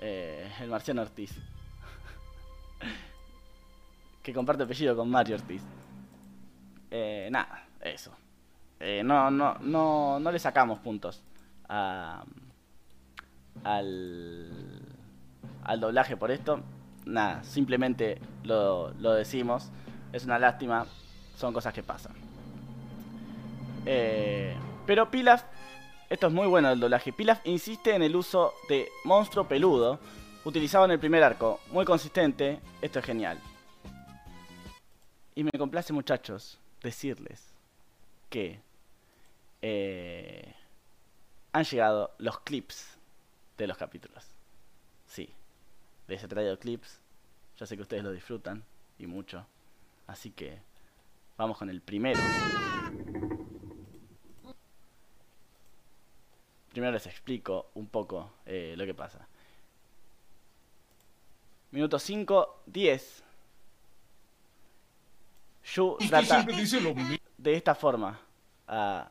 Eh, 0.00 0.50
el 0.60 0.68
Marciano 0.68 1.02
Ortiz. 1.02 1.32
que 4.22 4.32
comparte 4.32 4.62
apellido 4.64 4.96
con 4.96 5.10
Mario 5.10 5.36
Ortiz. 5.36 5.62
Eh, 6.90 7.28
nada, 7.30 7.66
eso. 7.80 8.12
No, 9.04 9.30
no, 9.30 9.54
no, 9.60 10.20
no 10.20 10.32
le 10.32 10.38
sacamos 10.38 10.78
puntos 10.80 11.22
a, 11.66 12.24
al, 13.64 14.50
al 15.64 15.80
doblaje 15.80 16.16
por 16.16 16.30
esto. 16.30 16.60
Nada, 17.06 17.42
simplemente 17.44 18.20
lo, 18.44 18.90
lo 18.98 19.12
decimos. 19.12 19.70
Es 20.12 20.24
una 20.24 20.38
lástima, 20.38 20.86
son 21.36 21.52
cosas 21.52 21.72
que 21.72 21.82
pasan. 21.82 22.14
Eh, 23.84 24.56
pero 24.86 25.10
Pilaf, 25.10 25.44
esto 26.10 26.26
es 26.26 26.32
muy 26.32 26.46
bueno 26.46 26.70
del 26.70 26.80
doblaje. 26.80 27.12
Pilaf 27.12 27.46
insiste 27.46 27.94
en 27.94 28.02
el 28.02 28.16
uso 28.16 28.54
de 28.68 28.88
monstruo 29.04 29.46
peludo 29.46 30.00
utilizado 30.44 30.84
en 30.84 30.92
el 30.92 30.98
primer 30.98 31.22
arco. 31.22 31.60
Muy 31.70 31.84
consistente, 31.84 32.60
esto 32.80 32.98
es 32.98 33.04
genial. 33.04 33.38
Y 35.34 35.44
me 35.44 35.50
complace 35.52 35.92
muchachos 35.92 36.58
decirles 36.82 37.52
que 38.30 38.60
eh, 39.60 40.54
han 41.52 41.64
llegado 41.64 42.12
los 42.18 42.40
clips 42.40 42.96
de 43.58 43.66
los 43.66 43.76
capítulos. 43.76 44.24
Sí, 45.06 45.28
les 46.08 46.22
he 46.22 46.28
traído 46.28 46.58
clips. 46.58 47.00
Yo 47.58 47.66
sé 47.66 47.76
que 47.76 47.82
ustedes 47.82 48.02
lo 48.02 48.12
disfrutan 48.12 48.64
y 48.98 49.06
mucho. 49.06 49.46
Así 50.06 50.30
que 50.30 50.60
vamos 51.36 51.58
con 51.58 51.70
el 51.70 51.80
primero. 51.80 52.20
Primero 56.70 56.92
les 56.92 57.06
explico 57.06 57.70
un 57.74 57.86
poco 57.88 58.32
eh, 58.44 58.74
lo 58.76 58.84
que 58.84 58.94
pasa. 58.94 59.26
Minuto 61.70 61.98
5, 61.98 62.62
10 62.66 63.24
Yu 65.74 65.96
trata 66.08 66.46
de 67.38 67.54
esta 67.54 67.74
forma 67.74 68.20
a 68.68 69.10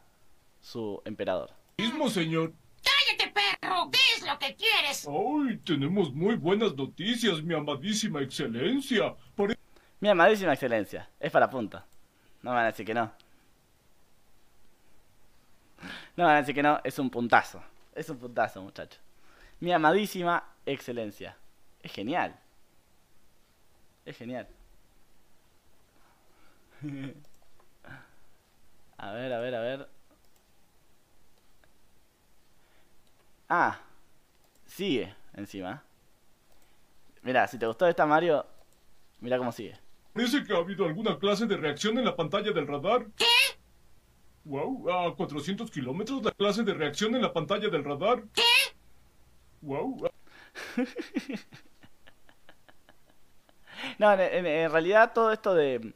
su 0.62 1.02
emperador. 1.06 1.52
Mismo, 1.78 2.10
señor. 2.10 2.54
¡Cállate, 2.84 3.34
perro! 3.34 3.90
¿Qué 3.92 4.00
es 4.16 4.26
lo 4.26 4.40
que 4.40 4.56
quieres? 4.56 5.08
¡Ay! 5.08 5.58
Tenemos 5.58 6.14
muy 6.14 6.36
buenas 6.36 6.76
noticias, 6.76 7.44
mi 7.44 7.54
amadísima 7.54 8.22
excelencia. 8.22 9.16
Por... 9.36 9.56
Mi 10.00 10.10
amadísima 10.10 10.54
excelencia. 10.54 11.10
Es 11.20 11.32
para 11.32 11.50
punta. 11.50 11.86
No 12.46 12.52
me 12.52 12.58
van 12.58 12.66
a 12.66 12.68
decir 12.68 12.86
que 12.86 12.94
no. 12.94 13.12
No 16.16 16.24
me 16.24 16.24
van 16.26 16.36
a 16.36 16.42
decir 16.42 16.54
que 16.54 16.62
no. 16.62 16.80
Es 16.84 17.00
un 17.00 17.10
puntazo. 17.10 17.64
Es 17.96 18.08
un 18.08 18.20
puntazo, 18.20 18.62
muchachos. 18.62 19.02
Mi 19.62 19.74
amadísima 19.74 20.44
excelencia. 20.64 21.36
Es 21.82 21.92
genial. 21.92 22.40
Es 24.06 24.16
genial. 24.16 24.48
a 28.98 29.12
ver, 29.14 29.34
a 29.34 29.40
ver, 29.40 29.56
a 29.56 29.62
ver. 29.62 29.90
Ah, 33.50 33.80
sigue 34.68 35.16
encima. 35.34 35.82
Mira, 37.24 37.48
si 37.48 37.58
te 37.58 37.66
gustó 37.66 37.88
esta 37.88 38.06
Mario, 38.06 38.46
mira 39.20 39.40
cómo 39.40 39.52
sigue. 39.52 39.85
Parece 40.16 40.44
que 40.44 40.54
ha 40.54 40.58
habido 40.58 40.86
alguna 40.86 41.20
clase 41.20 41.46
de 41.46 41.58
reacción 41.58 42.00
en 42.00 42.06
la 42.06 42.16
pantalla 42.16 42.52
del 42.52 42.66
radar. 42.66 43.06
¿Qué? 43.16 43.26
Wow, 44.46 44.90
a 44.90 45.16
400 45.16 45.70
kilómetros 45.70 46.24
la 46.24 46.32
clase 46.32 46.64
de 46.64 46.74
reacción 46.74 47.16
en 47.16 47.22
la 47.22 47.34
pantalla 47.34 47.70
del 47.70 47.84
radar. 47.84 48.24
¿Qué? 48.34 48.42
Wow. 49.62 50.10
no, 54.00 54.14
en 54.14 54.72
realidad 54.72 55.12
todo 55.14 55.32
esto 55.32 55.54
de 55.54 55.94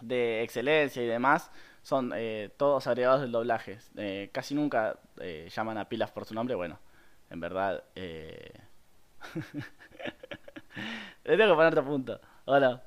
de 0.00 0.42
excelencia 0.42 1.02
y 1.02 1.06
demás 1.06 1.50
son 1.82 2.12
eh, 2.14 2.50
todos 2.56 2.86
agregados 2.86 3.22
del 3.22 3.32
doblaje. 3.32 3.78
Eh, 3.96 4.30
casi 4.32 4.54
nunca 4.54 4.98
eh, 5.20 5.48
llaman 5.54 5.78
a 5.78 5.88
Pilas 5.88 6.10
por 6.10 6.24
su 6.24 6.34
nombre. 6.34 6.54
Bueno, 6.54 6.78
en 7.30 7.40
verdad... 7.40 7.82
Le 11.24 11.36
tengo 11.36 11.52
que 11.52 11.56
poner 11.56 11.72
otro 11.72 11.84
punto. 11.84 12.20
Hola. 12.44 12.85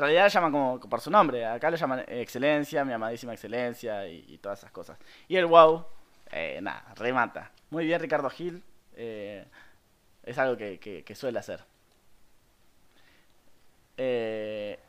En 0.00 0.04
realidad 0.04 0.30
llaman 0.30 0.50
como 0.50 0.80
por 0.80 1.02
su 1.02 1.10
nombre. 1.10 1.44
Acá 1.44 1.70
lo 1.70 1.76
llaman 1.76 2.02
Excelencia, 2.08 2.86
mi 2.86 2.94
amadísima 2.94 3.34
Excelencia 3.34 4.08
y, 4.08 4.38
todas 4.38 4.60
esas 4.60 4.72
cosas. 4.72 4.98
Y 5.28 5.36
el 5.36 5.44
wow, 5.44 5.84
nada, 6.62 6.94
remata. 6.96 7.50
Muy 7.68 7.84
bien 7.84 8.00
Ricardo 8.00 8.30
Gil. 8.30 8.62
es 8.96 10.38
algo 10.38 10.56
que, 10.56 11.14
suele 11.14 11.38
hacer. 11.38 11.62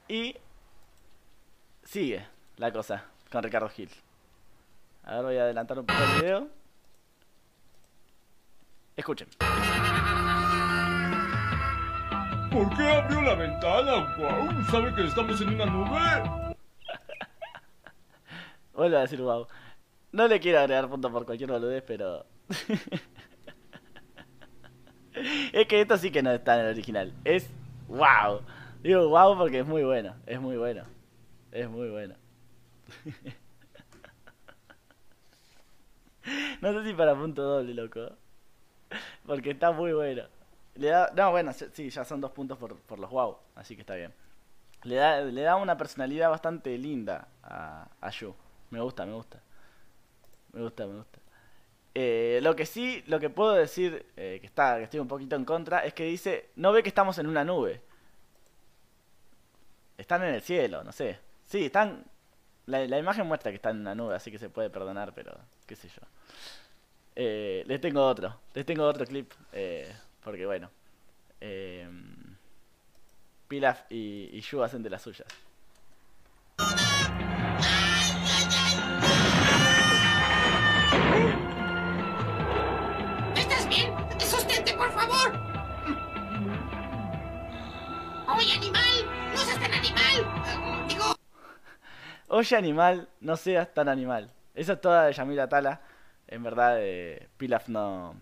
y 0.07 0.37
sigue 1.83 2.25
la 2.55 2.71
cosa 2.71 3.03
con 3.29 3.43
Ricardo 3.43 3.67
Gil. 3.67 3.89
A 5.03 5.15
ver, 5.15 5.23
voy 5.25 5.37
a 5.37 5.41
adelantar 5.41 5.77
un 5.77 5.87
poco 5.87 6.01
el 6.01 6.21
video. 6.21 6.47
Escuchen. 8.95 9.27
¿Por 12.51 12.69
qué 12.75 12.83
abrió 12.83 13.21
la 13.21 13.35
ventana? 13.35 14.13
Wow, 14.17 14.63
¿sabe 14.69 14.93
que 14.93 15.05
estamos 15.05 15.39
en 15.39 15.55
una 15.55 15.65
nube? 15.67 15.89
Vuelvo 18.73 18.97
a 18.97 19.01
decir 19.01 19.21
wow. 19.21 19.47
No 20.11 20.27
le 20.27 20.41
quiero 20.41 20.59
agregar 20.59 20.89
punto 20.89 21.09
por 21.09 21.25
cualquier 21.25 21.49
boludez, 21.49 21.81
pero... 21.87 22.25
es 25.53 25.67
que 25.67 25.79
esto 25.79 25.97
sí 25.97 26.11
que 26.11 26.21
no 26.21 26.31
está 26.31 26.55
en 26.55 26.61
el 26.65 26.73
original. 26.73 27.13
Es 27.23 27.49
wow. 27.87 28.41
Digo 28.83 29.07
wow 29.07 29.37
porque 29.37 29.59
es 29.59 29.65
muy 29.65 29.83
bueno. 29.83 30.13
Es 30.25 30.41
muy 30.41 30.57
bueno. 30.57 30.83
Es 31.53 31.69
muy 31.69 31.89
bueno. 31.89 32.15
no 36.61 36.73
sé 36.73 36.83
si 36.83 36.93
para 36.93 37.15
punto 37.15 37.43
doble, 37.43 37.73
loco. 37.73 38.17
Porque 39.25 39.51
está 39.51 39.71
muy 39.71 39.93
bueno. 39.93 40.23
Le 40.75 40.87
da, 40.87 41.11
no, 41.15 41.31
bueno, 41.31 41.51
sí, 41.53 41.89
ya 41.89 42.05
son 42.05 42.21
dos 42.21 42.31
puntos 42.31 42.57
por, 42.57 42.77
por 42.77 42.99
los 42.99 43.09
wow, 43.09 43.37
así 43.55 43.75
que 43.75 43.81
está 43.81 43.95
bien. 43.95 44.13
Le 44.83 44.95
da, 44.95 45.21
le 45.21 45.41
da 45.41 45.55
una 45.57 45.77
personalidad 45.77 46.29
bastante 46.29 46.77
linda 46.77 47.27
a, 47.43 47.87
a 47.99 48.09
Yu. 48.09 48.33
Me 48.71 48.81
gusta, 48.81 49.05
me 49.05 49.13
gusta. 49.13 49.41
Me 50.53 50.61
gusta, 50.61 50.87
me 50.87 50.95
gusta. 50.95 51.19
Eh, 51.93 52.39
lo 52.41 52.55
que 52.55 52.65
sí, 52.65 53.03
lo 53.07 53.19
que 53.19 53.29
puedo 53.29 53.53
decir, 53.53 54.05
eh, 54.15 54.37
que, 54.39 54.47
está, 54.47 54.77
que 54.77 54.83
estoy 54.83 54.99
un 54.99 55.07
poquito 55.07 55.35
en 55.35 55.45
contra, 55.45 55.79
es 55.79 55.93
que 55.93 56.05
dice, 56.05 56.49
no 56.55 56.71
ve 56.71 56.83
que 56.83 56.89
estamos 56.89 57.17
en 57.17 57.27
una 57.27 57.43
nube. 57.43 57.81
Están 59.97 60.23
en 60.23 60.33
el 60.33 60.41
cielo, 60.41 60.83
no 60.83 60.91
sé. 60.91 61.19
Sí, 61.45 61.65
están. 61.65 62.05
La, 62.65 62.97
imagen 62.97 63.27
muestra 63.27 63.51
que 63.51 63.57
están 63.57 63.75
en 63.75 63.81
una 63.81 63.95
nube, 63.95 64.15
así 64.15 64.31
que 64.31 64.37
se 64.39 64.49
puede 64.49 64.69
perdonar, 64.69 65.13
pero 65.13 65.37
qué 65.65 65.75
sé 65.75 65.89
yo. 65.89 66.01
Eh, 67.15 67.63
les 67.67 67.81
tengo 67.81 68.05
otro, 68.05 68.39
les 68.53 68.65
tengo 68.65 68.85
otro 68.85 69.05
clip, 69.05 69.33
eh, 69.51 69.93
porque 70.23 70.45
bueno. 70.45 70.69
Eh, 71.39 71.89
Pilaf 73.47 73.83
y, 73.89 74.29
y 74.31 74.41
Yu 74.41 74.63
hacen 74.63 74.83
de 74.83 74.89
las 74.89 75.01
suyas. 75.01 75.27
¿Estás 83.35 83.67
bien? 83.67 83.93
¡Sostente, 84.19 84.73
por 84.73 84.91
favor! 84.91 85.33
¡Oye, 88.37 88.53
animal! 88.53 89.05
¡No 89.33 89.37
seas 89.37 89.59
tan 89.59 89.73
animal! 89.73 90.87
Digo... 90.87 91.15
Oye 92.27 92.55
animal, 92.55 93.09
no 93.19 93.35
seas 93.35 93.73
tan 93.73 93.89
animal. 93.89 94.31
Eso 94.55 94.73
es 94.73 94.81
toda 94.81 95.05
de 95.05 95.13
Yamila 95.13 95.49
Tala. 95.49 95.81
En 96.27 96.43
verdad, 96.43 96.77
eh, 96.79 97.27
Pilaf 97.35 97.67
no, 97.67 98.15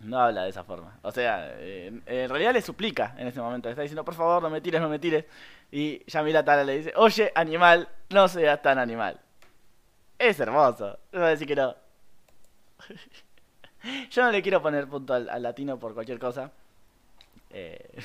no 0.00 0.18
habla 0.20 0.44
de 0.44 0.50
esa 0.50 0.64
forma. 0.64 0.98
O 1.02 1.10
sea, 1.10 1.54
eh, 1.58 1.86
en 2.06 2.28
realidad 2.28 2.52
le 2.52 2.62
suplica 2.62 3.14
en 3.18 3.26
ese 3.26 3.40
momento. 3.40 3.68
Le 3.68 3.72
está 3.72 3.82
diciendo, 3.82 4.04
por 4.04 4.14
favor, 4.14 4.42
no 4.42 4.50
me 4.50 4.60
tires, 4.60 4.80
no 4.80 4.88
me 4.88 4.98
tires. 4.98 5.24
Y 5.70 6.04
Yamila 6.06 6.44
Tala 6.44 6.64
le 6.64 6.78
dice, 6.78 6.92
oye 6.96 7.32
animal, 7.34 7.88
no 8.10 8.28
seas 8.28 8.62
tan 8.62 8.78
animal. 8.78 9.20
Es 10.18 10.40
hermoso. 10.40 10.98
No 11.12 11.20
voy 11.20 11.28
a 11.28 11.30
decir 11.30 11.46
que 11.46 11.56
no. 11.56 11.74
Yo 14.10 14.22
no 14.24 14.30
le 14.30 14.42
quiero 14.42 14.60
poner 14.62 14.88
punto 14.88 15.14
al, 15.14 15.42
latino 15.42 15.78
por 15.78 15.94
cualquier 15.94 16.18
cosa. 16.18 16.50
Eh, 17.50 18.02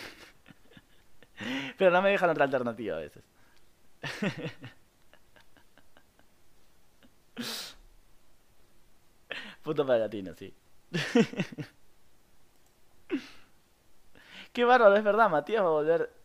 Pero 1.78 1.92
no 1.92 2.02
me 2.02 2.12
dejan 2.12 2.30
otra 2.30 2.46
alternativa 2.46 2.98
a 2.98 3.00
veces. 3.00 3.24
Punto 9.64 9.86
para 9.86 9.96
el 9.96 10.02
latino, 10.04 10.34
sí. 10.36 10.54
Qué 14.54 14.66
bárbaro, 14.66 14.96
es 14.96 15.04
verdad, 15.04 15.30
Matías 15.30 15.64
va 15.64 15.68
a 15.68 15.72
volver 15.72 16.24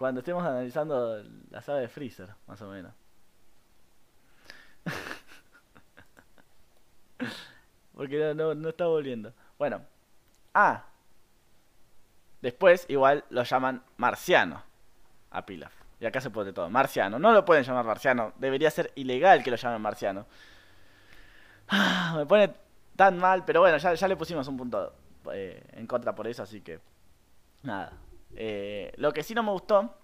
cuando 0.00 0.20
estemos 0.20 0.42
analizando 0.46 1.22
la 1.50 1.60
saga 1.60 1.80
de 1.80 1.88
Freezer, 1.88 2.30
más 2.46 2.62
o 2.62 2.70
menos. 2.70 2.94
Porque 7.94 8.32
no, 8.34 8.54
no, 8.54 8.70
está 8.70 8.86
volviendo. 8.86 9.34
Bueno. 9.58 9.82
Ah. 10.54 10.86
Después, 12.40 12.86
igual, 12.88 13.24
lo 13.28 13.42
llaman 13.42 13.82
marciano 13.98 14.62
a 15.30 15.44
Pilaf. 15.44 15.74
Y 16.00 16.06
acá 16.06 16.22
se 16.22 16.30
pone 16.30 16.54
todo. 16.54 16.70
Marciano. 16.70 17.18
No 17.18 17.32
lo 17.32 17.44
pueden 17.44 17.64
llamar 17.64 17.84
marciano. 17.84 18.32
Debería 18.38 18.70
ser 18.70 18.90
ilegal 18.94 19.42
que 19.42 19.50
lo 19.50 19.58
llamen 19.58 19.82
marciano. 19.82 20.24
Me 22.16 22.24
pone 22.24 22.54
tan 22.96 23.18
mal. 23.18 23.44
Pero 23.44 23.60
bueno, 23.60 23.76
ya, 23.76 23.92
ya 23.92 24.08
le 24.08 24.16
pusimos 24.16 24.48
un 24.48 24.56
punto 24.56 24.94
eh, 25.32 25.62
en 25.72 25.86
contra 25.86 26.14
por 26.14 26.26
eso, 26.26 26.42
así 26.42 26.60
que... 26.60 26.80
Nada. 27.62 27.92
Eh, 28.34 28.92
lo 28.96 29.12
que 29.12 29.22
sí 29.22 29.34
no 29.34 29.42
me 29.42 29.50
gustó 29.50 29.94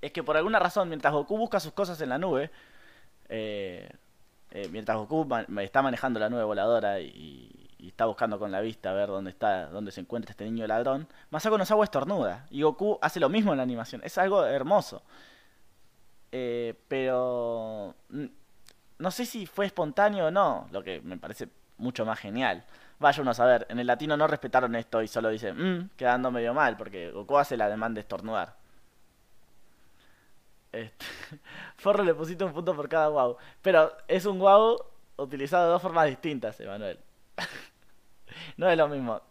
es 0.00 0.12
que 0.12 0.22
por 0.22 0.36
alguna 0.36 0.58
razón, 0.58 0.88
mientras 0.88 1.12
Goku 1.12 1.36
busca 1.36 1.60
sus 1.60 1.72
cosas 1.72 2.00
en 2.00 2.08
la 2.08 2.18
nube, 2.18 2.50
eh, 3.28 3.90
eh, 4.50 4.68
mientras 4.70 4.96
Goku 4.96 5.24
ma- 5.26 5.44
está 5.62 5.82
manejando 5.82 6.20
la 6.20 6.28
nube 6.30 6.44
voladora 6.44 7.00
y, 7.00 7.56
está 7.80 8.04
buscando 8.04 8.38
con 8.38 8.52
la 8.52 8.60
vista 8.60 8.90
a 8.90 8.92
ver 8.92 9.08
dónde 9.08 9.30
está, 9.30 9.66
dónde 9.68 9.90
se 9.90 10.02
encuentra 10.02 10.32
este 10.32 10.44
niño 10.44 10.66
ladrón, 10.66 11.08
Masako 11.30 11.56
no 11.56 11.64
agua 11.64 11.84
estornuda. 11.84 12.46
Y 12.50 12.62
Goku 12.62 12.98
hace 13.00 13.20
lo 13.20 13.28
mismo 13.30 13.52
en 13.52 13.56
la 13.56 13.62
animación. 13.62 14.02
Es 14.04 14.18
algo 14.18 14.44
hermoso. 14.44 15.02
Pero 16.30 17.94
mm, 18.10 18.26
no 18.98 19.10
sé 19.10 19.24
si 19.26 19.46
fue 19.46 19.66
espontáneo 19.66 20.26
o 20.26 20.30
no, 20.30 20.68
lo 20.70 20.82
que 20.82 21.00
me 21.00 21.16
parece 21.16 21.48
mucho 21.78 22.04
más 22.04 22.18
genial. 22.18 22.64
Vaya 23.00 23.22
uno 23.22 23.30
a 23.30 23.34
saber, 23.34 23.66
en 23.70 23.78
el 23.78 23.86
latino 23.86 24.14
no 24.14 24.26
respetaron 24.26 24.76
esto 24.76 25.00
y 25.02 25.08
solo 25.08 25.30
dicen, 25.30 25.56
mmm, 25.56 25.90
quedando 25.96 26.30
medio 26.30 26.52
mal, 26.52 26.76
porque 26.76 27.10
Goku 27.10 27.38
hace 27.38 27.56
la 27.56 27.68
demanda 27.68 27.96
de 27.96 28.02
estornudar. 28.02 28.54
Este, 30.70 31.06
Forro 31.76 32.04
le 32.04 32.14
pusiste 32.14 32.44
un 32.44 32.52
punto 32.52 32.76
por 32.76 32.90
cada 32.90 33.08
wow. 33.08 33.38
Pero 33.62 33.90
es 34.06 34.26
un 34.26 34.38
wow 34.38 34.84
utilizado 35.16 35.64
de 35.64 35.72
dos 35.72 35.82
formas 35.82 36.08
distintas, 36.08 36.60
Emanuel. 36.60 36.98
no 38.58 38.68
es 38.68 38.76
lo 38.76 38.86
mismo. 38.88 39.22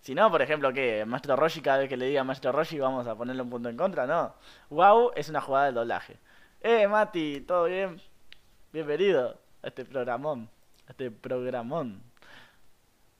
Si 0.00 0.14
no, 0.14 0.30
por 0.30 0.40
ejemplo, 0.40 0.72
que 0.72 1.04
Maestro 1.04 1.36
Roshi, 1.36 1.60
cada 1.60 1.78
vez 1.78 1.90
que 1.90 1.98
le 1.98 2.06
diga 2.06 2.24
Maestro 2.24 2.52
Roshi, 2.52 2.78
vamos 2.78 3.06
a 3.06 3.14
ponerle 3.14 3.42
un 3.42 3.50
punto 3.50 3.68
en 3.68 3.76
contra, 3.76 4.06
no. 4.06 4.34
Wow 4.70 5.12
es 5.14 5.28
una 5.28 5.42
jugada 5.42 5.66
del 5.66 5.74
doblaje. 5.74 6.16
Eh, 6.62 6.88
Mati, 6.88 7.42
¿todo 7.42 7.64
bien? 7.64 8.00
Bienvenido 8.72 9.38
a 9.62 9.66
este 9.66 9.84
programón. 9.84 10.48
Este 10.88 11.10
programón. 11.10 12.02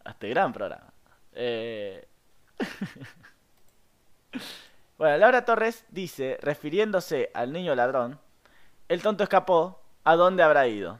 A 0.04 0.10
este 0.10 0.28
gran 0.28 0.52
programa. 0.52 0.92
Eh... 1.32 2.06
Bueno, 4.98 5.18
Laura 5.18 5.44
Torres 5.44 5.84
dice, 5.90 6.38
refiriéndose 6.40 7.30
al 7.34 7.52
niño 7.52 7.74
ladrón, 7.74 8.18
el 8.88 9.02
tonto 9.02 9.24
escapó, 9.24 9.78
¿a 10.04 10.16
dónde 10.16 10.42
habrá 10.42 10.66
ido? 10.68 10.98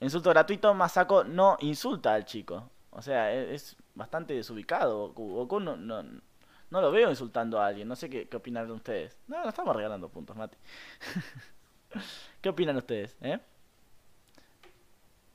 Insulto 0.00 0.30
gratuito, 0.30 0.72
Masako 0.74 1.24
no 1.24 1.56
insulta 1.60 2.14
al 2.14 2.24
chico. 2.24 2.70
O 2.90 3.02
sea, 3.02 3.32
e- 3.34 3.54
es 3.54 3.76
bastante 3.94 4.34
desubicado 4.34 5.08
Goku. 5.08 5.34
Goku 5.34 5.60
no, 5.60 5.76
no, 5.76 6.02
no 6.02 6.80
lo 6.80 6.90
veo 6.92 7.10
insultando 7.10 7.60
a 7.60 7.66
alguien. 7.66 7.88
No 7.88 7.96
sé 7.96 8.08
qué, 8.08 8.28
qué 8.28 8.36
opinan 8.36 8.70
ustedes. 8.70 9.16
No, 9.26 9.42
no 9.42 9.48
estamos 9.48 9.74
regalando 9.74 10.08
puntos, 10.08 10.36
Mati. 10.36 10.56
¿Qué 12.40 12.48
opinan 12.48 12.76
ustedes? 12.76 13.16
¿Eh? 13.20 13.38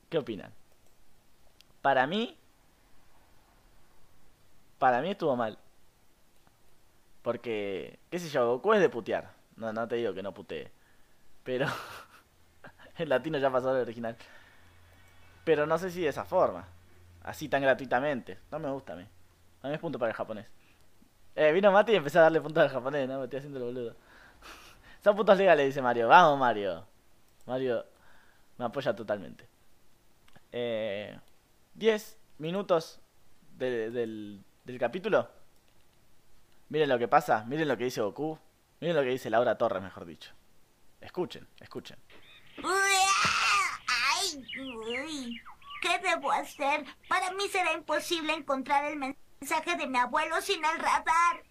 ¿Qué 0.08 0.18
opinan? 0.18 0.52
Para 1.82 2.06
mí... 2.06 2.36
Para 4.78 5.02
mí 5.02 5.10
estuvo 5.10 5.36
mal. 5.36 5.58
Porque, 7.22 7.98
qué 8.10 8.18
sé 8.18 8.28
yo, 8.30 8.46
Goku 8.46 8.72
es 8.72 8.80
de 8.80 8.88
putear. 8.88 9.32
No, 9.56 9.72
no 9.72 9.86
te 9.86 9.96
digo 9.96 10.14
que 10.14 10.22
no 10.22 10.32
putee. 10.32 10.70
Pero 11.44 11.66
el 12.96 13.08
latino 13.08 13.38
ya 13.38 13.50
pasó 13.50 13.70
al 13.70 13.76
original. 13.76 14.16
Pero 15.44 15.66
no 15.66 15.78
sé 15.78 15.90
si 15.90 16.00
de 16.00 16.08
esa 16.08 16.24
forma. 16.24 16.66
Así 17.22 17.48
tan 17.48 17.62
gratuitamente. 17.62 18.38
No 18.50 18.58
me 18.58 18.70
gusta 18.70 18.94
a 18.94 18.96
mí. 18.96 19.06
A 19.62 19.68
mí 19.68 19.74
es 19.74 19.80
punto 19.80 19.98
para 19.98 20.10
el 20.10 20.16
japonés. 20.16 20.46
Eh, 21.36 21.52
vino 21.52 21.70
Mati 21.70 21.92
y 21.92 21.96
empecé 21.96 22.18
a 22.18 22.22
darle 22.22 22.40
puntos 22.40 22.62
al 22.62 22.70
japonés, 22.70 23.08
¿no? 23.08 23.18
Me 23.18 23.24
estoy 23.24 23.38
haciendo 23.38 23.58
el 23.58 23.66
boludo. 23.66 23.94
Son 25.04 25.14
puntos 25.14 25.36
legales, 25.36 25.66
dice 25.66 25.82
Mario. 25.82 26.08
Vamos, 26.08 26.38
Mario. 26.38 26.86
Mario 27.46 27.84
me 28.56 28.64
apoya 28.64 28.94
totalmente. 28.94 29.48
Eh, 30.52 31.18
10 31.80 32.18
minutos 32.36 33.00
de- 33.56 33.90
del, 33.90 34.44
del 34.64 34.78
capítulo. 34.78 35.30
Miren 36.68 36.90
lo 36.90 36.98
que 36.98 37.08
pasa, 37.08 37.42
miren 37.46 37.68
lo 37.68 37.76
que 37.78 37.84
dice 37.84 38.02
Goku, 38.02 38.38
miren 38.80 38.96
lo 38.96 39.02
que 39.02 39.08
dice 39.08 39.30
Laura 39.30 39.56
Torres, 39.56 39.82
mejor 39.82 40.04
dicho. 40.04 40.30
Escuchen, 41.00 41.48
escuchen. 41.58 41.96
¡Ay! 42.62 44.44
uy. 44.60 45.40
¿Qué 45.80 45.98
debo 46.00 46.30
hacer? 46.30 46.84
Para 47.08 47.32
mí 47.32 47.48
será 47.48 47.72
imposible 47.72 48.34
encontrar 48.34 48.84
el 48.84 48.96
mensaje 48.98 49.74
de 49.76 49.86
mi 49.86 49.96
abuelo 49.96 50.38
sin 50.42 50.62
el 50.62 50.78
radar. 50.78 51.42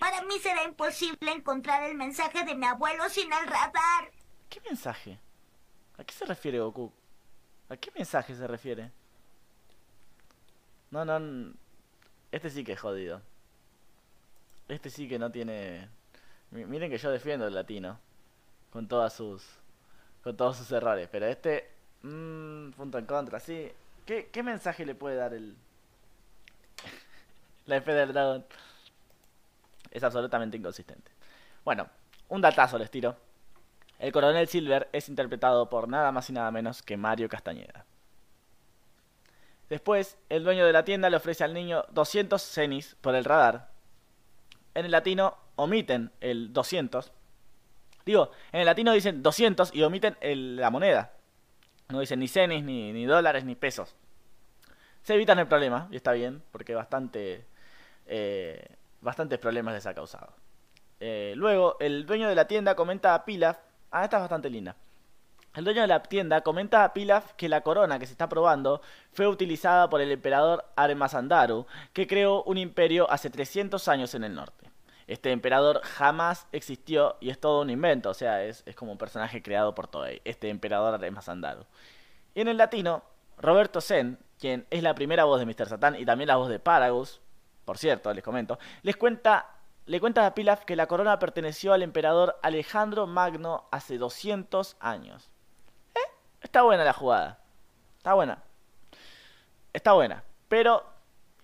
Para 0.00 0.22
mí 0.22 0.40
será 0.40 0.64
imposible 0.64 1.30
encontrar 1.30 1.84
el 1.84 1.94
mensaje 1.94 2.42
de 2.44 2.56
mi 2.56 2.66
abuelo 2.66 3.08
sin 3.08 3.32
el 3.32 3.46
radar. 3.46 4.10
¿Qué 4.50 4.60
mensaje? 4.62 5.20
¿A 6.02 6.04
qué 6.04 6.14
se 6.14 6.24
refiere 6.24 6.58
Goku? 6.58 6.90
¿A 7.68 7.76
qué 7.76 7.92
mensaje 7.94 8.34
se 8.34 8.44
refiere? 8.48 8.90
No, 10.90 11.04
no, 11.04 11.54
este 12.32 12.50
sí 12.50 12.64
que 12.64 12.72
es 12.72 12.80
jodido. 12.80 13.22
Este 14.66 14.90
sí 14.90 15.08
que 15.08 15.20
no 15.20 15.30
tiene... 15.30 15.88
Mi- 16.50 16.64
Miren 16.64 16.90
que 16.90 16.98
yo 16.98 17.08
defiendo 17.08 17.46
el 17.46 17.54
latino. 17.54 18.00
Con 18.72 18.88
todas 18.88 19.12
sus... 19.12 19.44
Con 20.24 20.36
todos 20.36 20.56
sus 20.56 20.72
errores. 20.72 21.08
Pero 21.08 21.26
este... 21.26 21.70
Mmm, 22.02 22.70
punto 22.72 22.98
en 22.98 23.06
contra, 23.06 23.38
sí. 23.38 23.70
¿Qué, 24.04 24.28
qué 24.32 24.42
mensaje 24.42 24.84
le 24.84 24.96
puede 24.96 25.14
dar 25.14 25.32
el... 25.34 25.54
La 27.66 27.76
F 27.76 27.92
del 27.92 28.12
dragón? 28.12 28.44
Es 29.92 30.02
absolutamente 30.02 30.56
inconsistente. 30.56 31.12
Bueno, 31.64 31.88
un 32.28 32.40
datazo 32.40 32.76
les 32.76 32.90
tiro. 32.90 33.16
El 34.02 34.10
coronel 34.10 34.48
Silver 34.48 34.88
es 34.92 35.08
interpretado 35.08 35.68
por 35.70 35.86
nada 35.86 36.10
más 36.10 36.28
y 36.28 36.32
nada 36.32 36.50
menos 36.50 36.82
que 36.82 36.96
Mario 36.96 37.28
Castañeda. 37.28 37.86
Después, 39.68 40.18
el 40.28 40.42
dueño 40.42 40.66
de 40.66 40.72
la 40.72 40.84
tienda 40.84 41.08
le 41.08 41.16
ofrece 41.16 41.44
al 41.44 41.54
niño 41.54 41.84
200 41.92 42.42
cenis 42.42 42.96
por 43.00 43.14
el 43.14 43.24
radar. 43.24 43.68
En 44.74 44.86
el 44.86 44.90
latino 44.90 45.36
omiten 45.54 46.10
el 46.20 46.52
200. 46.52 47.12
Digo, 48.04 48.32
en 48.50 48.58
el 48.58 48.66
latino 48.66 48.92
dicen 48.92 49.22
200 49.22 49.72
y 49.72 49.84
omiten 49.84 50.16
el- 50.20 50.56
la 50.56 50.70
moneda. 50.70 51.12
No 51.88 52.00
dicen 52.00 52.18
ni 52.18 52.26
cenis, 52.26 52.64
ni, 52.64 53.06
dólares, 53.06 53.44
ni 53.44 53.54
pesos. 53.54 53.94
Se 55.04 55.14
evitan 55.14 55.38
el 55.38 55.46
problema, 55.46 55.86
y 55.92 55.96
está 55.96 56.10
bien, 56.10 56.42
porque 56.50 56.74
bastante, 56.74 57.46
eh, 58.06 58.66
bastantes 59.00 59.38
problemas 59.38 59.74
les 59.74 59.86
ha 59.86 59.94
causado. 59.94 60.32
Eh, 60.98 61.34
luego, 61.36 61.76
el 61.78 62.04
dueño 62.04 62.28
de 62.28 62.34
la 62.34 62.48
tienda 62.48 62.74
comenta 62.74 63.14
a 63.14 63.24
Pilaf. 63.24 63.58
Ah, 63.92 64.04
esta 64.04 64.16
es 64.16 64.22
bastante 64.22 64.50
linda. 64.50 64.74
El 65.54 65.64
dueño 65.64 65.82
de 65.82 65.86
la 65.86 66.02
tienda 66.02 66.40
comenta 66.40 66.82
a 66.82 66.94
Pilaf 66.94 67.34
que 67.34 67.48
la 67.48 67.60
corona 67.60 67.98
que 67.98 68.06
se 68.06 68.12
está 68.12 68.26
probando 68.26 68.80
fue 69.12 69.28
utilizada 69.28 69.90
por 69.90 70.00
el 70.00 70.10
emperador 70.10 70.64
Armasandaru, 70.76 71.66
que 71.92 72.06
creó 72.06 72.42
un 72.44 72.56
imperio 72.56 73.10
hace 73.10 73.28
300 73.28 73.86
años 73.88 74.14
en 74.14 74.24
el 74.24 74.34
norte. 74.34 74.70
Este 75.06 75.30
emperador 75.30 75.82
jamás 75.82 76.46
existió 76.52 77.16
y 77.20 77.28
es 77.28 77.38
todo 77.38 77.60
un 77.60 77.68
invento, 77.68 78.08
o 78.08 78.14
sea, 78.14 78.42
es, 78.42 78.64
como 78.76 78.92
un 78.92 78.98
personaje 78.98 79.42
creado 79.42 79.74
por 79.74 79.88
Toei, 79.88 80.22
este 80.24 80.48
emperador 80.48 80.94
Armasandaru. 80.94 81.66
Y 82.34 82.40
en 82.40 82.48
el 82.48 82.56
latino, 82.56 83.02
Roberto 83.36 83.82
Zen, 83.82 84.18
quien 84.38 84.66
es 84.70 84.82
la 84.82 84.94
primera 84.94 85.24
voz 85.24 85.38
de 85.38 85.44
Mr. 85.44 85.68
Satan 85.68 86.00
y 86.00 86.06
también 86.06 86.28
la 86.28 86.36
voz 86.36 86.48
de 86.48 86.60
Paragus, 86.60 87.20
por 87.66 87.76
cierto, 87.76 88.12
les 88.14 88.24
comento, 88.24 88.58
les 88.82 88.96
cuenta, 88.96 89.50
le 89.86 90.00
cuenta 90.00 90.26
a 90.26 90.34
Pilaf 90.34 90.64
que 90.64 90.76
la 90.76 90.86
corona 90.86 91.18
perteneció 91.18 91.72
al 91.72 91.82
emperador 91.82 92.38
Alejandro 92.42 93.06
Magno 93.06 93.68
hace 93.72 93.98
200 93.98 94.76
años. 94.80 95.30
¿Eh? 95.94 96.10
Está 96.40 96.62
buena 96.62 96.84
la 96.84 96.92
jugada. 96.92 97.40
Está 97.98 98.14
buena. 98.14 98.42
Está 99.72 99.92
buena. 99.92 100.22
Pero 100.48 100.84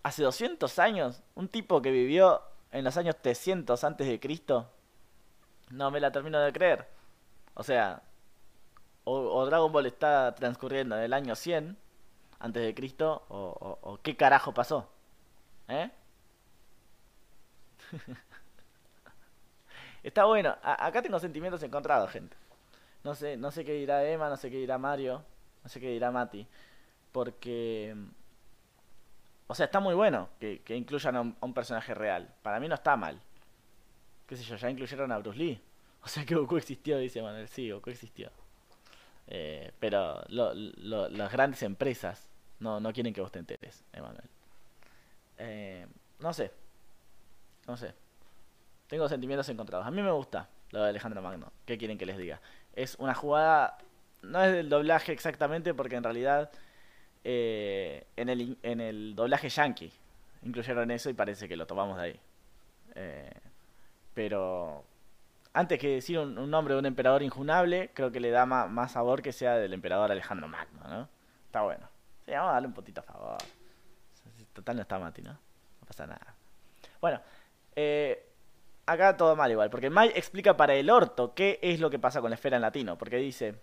hace 0.03 0.23
200 0.23 0.79
años, 0.79 1.23
un 1.35 1.49
tipo 1.49 1.83
que 1.83 1.91
vivió 1.91 2.43
en 2.71 2.85
los 2.85 2.97
años 2.97 3.17
300 3.21 3.83
antes 3.83 4.07
de 4.07 4.21
Cristo, 4.21 4.71
no 5.71 5.91
me 5.91 6.01
la 6.01 6.13
termino 6.13 6.39
de 6.39 6.53
creer. 6.53 6.89
O 7.55 7.63
sea, 7.65 8.03
o, 9.05 9.45
Dragon 9.47 9.73
Ball 9.73 9.87
está 9.87 10.35
transcurriendo 10.35 10.97
en 10.97 11.03
el 11.03 11.13
año 11.13 11.35
100 11.35 11.77
antes 12.41 12.63
de 12.63 12.75
Cristo 12.75 13.25
o, 13.29 13.79
o 13.83 14.01
qué 14.03 14.17
carajo 14.17 14.55
pasó. 14.55 14.89
¿Eh? 15.67 15.91
Está 20.03 20.25
bueno. 20.25 20.57
acá 20.63 21.03
tengo 21.03 21.19
sentimientos 21.19 21.63
encontrados, 21.63 22.11
gente. 22.11 22.37
No 23.05 23.15
sé, 23.15 23.37
no 23.37 23.51
sé 23.51 23.65
qué 23.65 23.73
dirá 23.73 24.05
Emma, 24.05 24.29
no 24.29 24.37
sé 24.37 24.51
qué 24.51 24.57
dirá 24.57 24.79
Mario, 24.79 25.25
no 25.63 25.69
sé 25.69 25.81
qué 25.81 25.91
dirá 25.91 26.11
Mati. 26.11 26.47
Porque... 27.13 27.95
O 29.47 29.55
sea, 29.55 29.67
está 29.67 29.81
muy 29.81 29.95
bueno 29.95 30.29
que, 30.39 30.61
incluyan 30.69 31.17
a 31.17 31.21
un, 31.23 31.55
personaje 31.55 31.95
real. 31.95 32.35
Para 32.43 32.61
mí 32.61 32.69
no 32.69 32.75
está 32.75 32.97
mal. 32.97 33.19
Qué 34.27 34.37
sé 34.37 34.43
yo, 34.43 34.57
ya 34.57 34.69
incluyeron 34.69 35.11
a 35.13 35.19
Bruce 35.19 35.39
Lee. 35.39 35.61
O 36.01 36.07
sea 36.07 36.25
que 36.25 36.37
Goku 36.37 36.57
existió, 36.57 36.97
dice 36.97 37.21
Manuel. 37.21 37.49
Sí, 37.49 37.71
Goku 37.71 37.91
existió. 37.91 38.31
Eh, 39.27 39.73
pero 39.81 40.23
las 40.29 41.33
grandes 41.33 41.63
empresas 41.65 42.29
no, 42.61 42.81
no 42.81 42.93
quieren 42.93 43.13
que 43.13 43.21
vos 43.21 43.33
te 43.33 43.41
enteres, 43.41 43.85
Emanuel. 43.93 44.29
Eh, 45.39 45.87
no 46.21 46.33
sé. 46.33 46.53
No 47.67 47.77
sé. 47.77 47.95
Tengo 48.89 49.09
sentimientos 49.09 49.49
encontrados. 49.49 49.87
A 49.87 49.91
mí 49.91 50.03
me 50.03 50.11
gusta 50.11 50.49
lo 50.71 50.83
de 50.83 50.89
Alejandro 50.91 51.23
Magno. 51.23 51.53
¿Qué 51.67 51.77
quieren 51.79 51.99
que 51.99 52.07
les 52.07 52.17
diga? 52.17 52.41
Es 52.75 52.97
una 52.99 53.15
jugada. 53.15 53.79
No 54.23 54.43
es 54.43 54.53
del 54.53 54.69
doblaje 54.69 55.13
exactamente, 55.13 55.75
porque 55.75 55.97
en 55.97 56.05
realidad. 56.05 56.51
Eh, 57.25 58.07
en, 58.17 58.29
el, 58.29 58.57
en 58.63 58.81
el 58.81 59.15
doblaje 59.15 59.49
yankee 59.49 59.93
incluyeron 60.43 60.91
eso 60.91 61.11
y 61.11 61.15
parece 61.15 61.49
que 61.49 61.57
lo 61.57 61.67
tomamos 61.67 61.99
de 61.99 62.03
ahí. 62.03 62.21
Eh, 62.95 63.33
pero. 64.15 64.85
Antes 65.53 65.79
que 65.79 65.89
decir 65.89 66.19
un, 66.19 66.51
nombre 66.51 66.75
de 66.75 66.81
un 66.81 66.87
emperador 66.87 67.23
injunable, 67.23 67.91
creo 67.93 68.13
que 68.13 68.21
le 68.21 68.31
da 68.31 68.47
más, 68.47 68.93
sabor 68.93 69.23
que 69.23 69.33
sea 69.33 69.57
del 69.57 69.73
emperador 69.73 70.11
Alejandro 70.13 70.47
Magno, 70.47 70.87
¿no? 70.89 71.09
Está 71.47 71.63
bueno. 71.63 71.89
Sí, 72.25 72.33
vamos 72.33 72.51
a 72.51 72.53
darle 72.53 72.69
un 72.69 72.75
poquito 72.75 73.01
a 73.01 73.05
favor. 73.05 73.39
Total 74.53 74.77
no 74.77 74.83
está 74.83 74.99
Mati, 74.99 75.23
¿no? 75.23 75.33
No 75.33 75.87
pasa 75.87 76.07
nada. 76.07 76.35
Bueno, 77.01 77.21
eh, 77.75 78.28
acá 78.93 79.17
todo 79.17 79.37
mal 79.37 79.51
igual, 79.51 79.71
porque 79.71 79.91
Mike 79.91 80.19
explica 80.19 80.57
para 80.57 80.75
el 80.75 80.91
orto 80.91 81.35
qué 81.35 81.59
es 81.63 81.81
lo 81.81 81.91
que 81.91 81.99
pasa 81.99 82.21
con 82.21 82.31
la 82.31 82.35
esfera 82.35 82.57
en 82.57 82.63
latino, 82.63 82.97
porque 82.99 83.17
dice, 83.17 83.61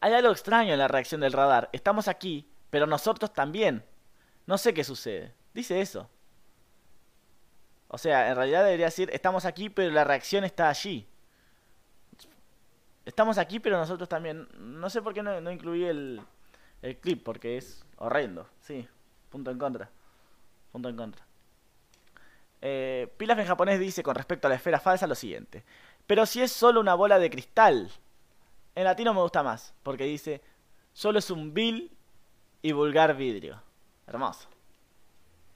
hay 0.00 0.12
algo 0.12 0.30
extraño 0.30 0.72
en 0.72 0.78
la 0.78 0.88
reacción 0.88 1.20
del 1.20 1.32
radar, 1.32 1.68
estamos 1.72 2.08
aquí, 2.08 2.48
pero 2.70 2.86
nosotros 2.86 3.32
también. 3.32 3.84
No 4.46 4.58
sé 4.58 4.72
qué 4.72 4.84
sucede. 4.84 5.34
Dice 5.52 5.80
eso. 5.80 6.08
O 7.88 7.98
sea, 7.98 8.30
en 8.30 8.36
realidad 8.36 8.64
debería 8.64 8.86
decir, 8.86 9.10
estamos 9.12 9.44
aquí, 9.44 9.70
pero 9.70 9.92
la 9.92 10.04
reacción 10.04 10.44
está 10.44 10.68
allí. 10.68 11.08
Estamos 13.04 13.38
aquí, 13.38 13.60
pero 13.60 13.78
nosotros 13.78 14.08
también. 14.08 14.48
No 14.58 14.90
sé 14.90 15.02
por 15.02 15.14
qué 15.14 15.22
no, 15.22 15.50
incluí 15.50 15.84
el, 15.84 16.20
el 16.82 16.96
clip, 16.98 17.24
porque 17.24 17.56
es 17.56 17.84
horrendo. 17.96 18.48
Sí, 18.60 18.86
punto 19.30 19.50
en 19.50 19.58
contra. 19.58 19.90
Punto 20.72 20.88
en 20.88 20.96
contra. 20.96 21.25
Eh, 22.68 23.06
Pilaf 23.16 23.38
en 23.38 23.46
japonés 23.46 23.78
dice 23.78 24.02
con 24.02 24.16
respecto 24.16 24.48
a 24.48 24.50
la 24.50 24.56
esfera 24.56 24.80
falsa 24.80 25.06
lo 25.06 25.14
siguiente. 25.14 25.62
Pero 26.04 26.26
si 26.26 26.42
es 26.42 26.50
solo 26.50 26.80
una 26.80 26.94
bola 26.94 27.20
de 27.20 27.30
cristal. 27.30 27.88
En 28.74 28.82
latino 28.82 29.14
me 29.14 29.20
gusta 29.20 29.44
más, 29.44 29.72
porque 29.84 30.02
dice, 30.02 30.42
solo 30.92 31.20
es 31.20 31.30
un 31.30 31.54
vil 31.54 31.92
y 32.62 32.72
vulgar 32.72 33.14
vidrio. 33.16 33.62
Hermoso. 34.08 34.48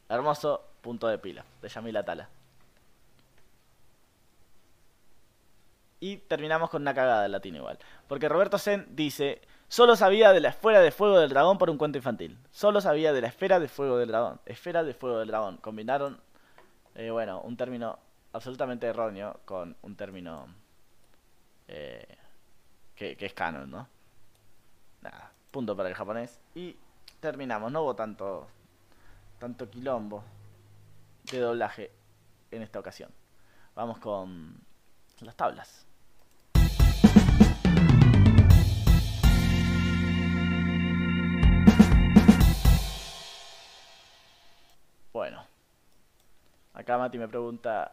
Hermoso 0.09 0.63
punto 0.83 1.09
de 1.09 1.19
pila, 1.19 1.45
de 1.61 1.69
Yamila 1.69 2.05
Tala. 2.05 2.29
Y 5.99 6.19
terminamos 6.19 6.71
con 6.71 6.83
una 6.83 6.95
cagada 6.95 7.27
en 7.27 7.33
latino 7.33 7.59
igual. 7.59 7.79
Porque 8.07 8.29
Roberto 8.29 8.57
Zen 8.57 8.87
dice, 8.95 9.43
solo 9.67 9.97
sabía 9.97 10.33
de 10.33 10.41
la 10.41 10.51
esfera 10.51 10.81
de 10.81 10.93
fuego 10.93 11.19
del 11.19 11.31
dragón 11.31 11.59
por 11.59 11.71
un 11.71 11.77
cuento 11.77 11.99
infantil. 11.99 12.39
Solo 12.53 12.81
sabía 12.81 13.13
de 13.13 13.21
la 13.21 13.29
esfera 13.29 13.59
de 13.59 13.67
fuego 13.67 13.99
del 13.99 14.09
dragón. 14.09 14.41
Esfera 14.47 14.85
de 14.85 14.95
fuego 14.95 15.19
del 15.19 15.29
dragón. 15.29 15.57
Combinaron 15.57 16.21
eh, 16.95 17.11
bueno, 17.11 17.41
un 17.43 17.57
término 17.57 17.99
absolutamente 18.33 18.87
erróneo 18.87 19.41
con 19.45 19.77
un 19.83 19.97
término 19.97 20.47
eh, 21.69 22.07
que, 22.95 23.17
es 23.19 23.33
canon, 23.33 23.71
¿no? 23.71 23.89
Nada, 25.03 25.33
punto 25.51 25.77
para 25.77 25.89
el 25.89 25.95
japonés. 25.95 26.41
Y 26.55 26.77
terminamos, 27.21 27.73
no 27.73 27.83
hubo 27.83 27.95
tanto, 27.95 28.47
tanto 29.39 29.71
quilombo 29.71 30.23
de 31.31 31.39
doblaje 31.39 31.91
en 32.51 32.63
esta 32.63 32.81
ocasión. 32.81 33.11
Vamos 33.75 33.99
con 33.99 34.61
las 35.21 35.37
tablas. 35.37 35.87
Bueno, 45.13 45.50
Acá 46.81 46.97
Mati 46.97 47.19
me 47.19 47.29
pregunta, 47.29 47.93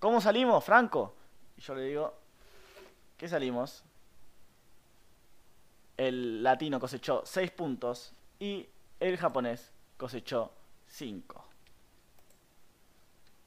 ¿cómo 0.00 0.20
salimos, 0.20 0.64
Franco? 0.64 1.14
Y 1.56 1.60
yo 1.60 1.76
le 1.76 1.82
digo, 1.82 2.18
¿qué 3.16 3.28
salimos? 3.28 3.84
El 5.96 6.42
latino 6.42 6.80
cosechó 6.80 7.22
6 7.24 7.52
puntos 7.52 8.12
y 8.40 8.68
el 8.98 9.16
japonés 9.18 9.70
cosechó 9.96 10.52
5. 10.88 11.44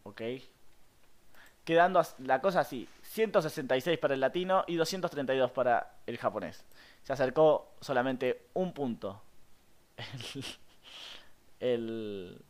¿Ok? 0.04 0.22
Quedando 1.66 2.02
la 2.20 2.40
cosa 2.40 2.62
así, 2.62 2.88
166 3.02 4.00
para 4.00 4.14
el 4.14 4.22
latino 4.22 4.64
y 4.68 4.78
232 4.78 5.52
para 5.52 5.98
el 6.06 6.18
japonés. 6.18 6.64
Se 7.04 7.12
acercó 7.12 7.74
solamente 7.82 8.48
un 8.54 8.72
punto. 8.72 9.22
el 11.60 12.42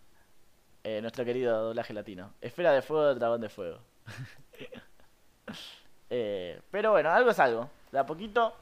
eh, 0.83 1.01
nuestro 1.01 1.25
querido 1.25 1.67
doblaje 1.67 1.93
latino. 1.93 2.33
Esfera 2.41 2.73
de 2.73 2.81
fuego 2.81 3.15
dragón 3.15 3.41
de 3.41 3.49
fuego. 3.49 3.79
Eh, 6.13 6.59
pero 6.69 6.91
bueno, 6.91 7.09
algo 7.09 7.29
es 7.29 7.39
algo. 7.39 7.69
De 7.89 7.97
a 7.97 8.05
poquito, 8.05 8.53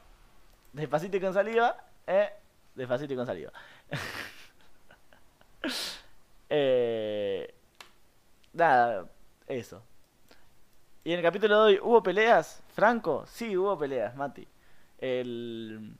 despacito 0.72 1.16
y 1.16 1.20
con 1.20 1.34
saliva. 1.34 1.76
Eh, 2.06 2.30
despacito 2.76 3.12
y 3.12 3.16
con 3.16 3.26
saliva. 3.26 3.52
eh, 6.48 7.52
nada, 8.52 9.04
eso. 9.48 9.82
Y 11.02 11.12
en 11.12 11.18
el 11.18 11.24
capítulo 11.24 11.56
de 11.56 11.72
hoy, 11.72 11.80
¿hubo 11.82 12.04
peleas? 12.04 12.62
¿Franco? 12.68 13.24
Sí, 13.26 13.56
hubo 13.56 13.76
peleas, 13.76 14.14
Mati. 14.14 14.46
El 14.98 15.96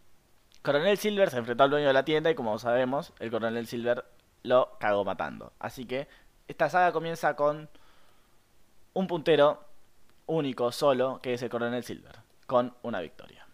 coronel 0.63 0.99
Silver 0.99 1.31
se 1.31 1.39
enfrentó 1.39 1.65
al 1.65 1.71
dueño 1.71 1.89
de 1.89 1.95
la 1.95 2.05
tienda 2.05 2.31
y 2.31 2.35
como 2.35 2.59
sabemos, 2.61 3.13
el 3.19 3.31
coronel 3.31 3.67
Silver 3.67 4.05
lo 4.43 4.77
cagó 4.79 5.05
matando. 5.05 5.53
Así 5.59 5.87
que 5.87 6.09
esta 6.49 6.69
saga 6.69 6.93
comienza 6.93 7.37
con 7.37 7.69
un 8.95 9.07
puntero 9.07 9.65
único, 10.27 10.73
solo, 10.73 11.21
que 11.23 11.35
es 11.35 11.43
el 11.43 11.51
Coronel 11.51 11.85
Silver, 11.85 12.19
con 12.47 12.75
una 12.83 13.01
victoria. 13.01 13.47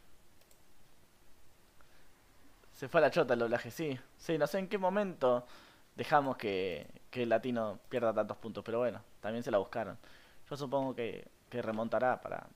Se 2.72 2.88
fue 2.88 3.00
a 3.00 3.02
la 3.02 3.10
chota 3.10 3.34
el 3.34 3.40
doblaje, 3.40 3.70
sí. 3.70 3.98
Sí, 4.18 4.36
no 4.36 4.46
sé 4.46 4.58
en 4.58 4.68
qué 4.68 4.76
momento 4.78 5.46
dejamos 5.94 6.36
que, 6.36 6.86
el 7.12 7.30
latino 7.30 7.78
pierda 7.88 8.12
tantos 8.12 8.36
puntos, 8.36 8.62
pero 8.62 8.78
bueno, 8.78 9.00
también 9.20 9.42
se 9.42 9.50
la 9.50 9.56
buscaron. 9.56 9.96
Yo 10.50 10.56
supongo 10.58 10.94
que, 10.94 11.26
que 11.48 11.62
remontará 11.62 12.20
para, 12.20 12.46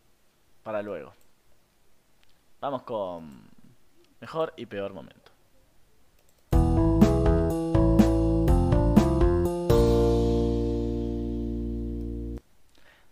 para 0.63 0.83
luego. 0.83 1.15
Vamos 2.61 2.83
con 2.83 3.49
mejor 4.21 4.53
y 4.57 4.67
peor 4.67 4.93
momento. 4.93 5.30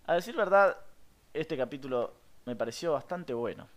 A 0.08 0.14
decir 0.14 0.34
verdad, 0.34 0.74
este 1.34 1.54
capítulo 1.54 2.14
me 2.46 2.56
pareció 2.56 2.92
bastante 2.94 3.34
bueno. 3.34 3.68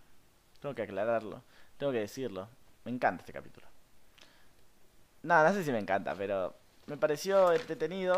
Tengo 0.62 0.74
que 0.74 0.84
aclararlo, 0.84 1.44
tengo 1.78 1.92
que 1.92 2.00
decirlo. 2.00 2.48
Me 2.86 2.92
encanta 2.92 3.24
este 3.24 3.34
capítulo. 3.34 3.68
Nada, 5.24 5.50
no 5.50 5.56
sé 5.56 5.66
si 5.66 5.74
me 5.74 5.80
encanta, 5.80 6.16
pero 6.16 6.56
me 6.86 6.96
pareció 6.96 7.52
entretenido. 7.52 8.16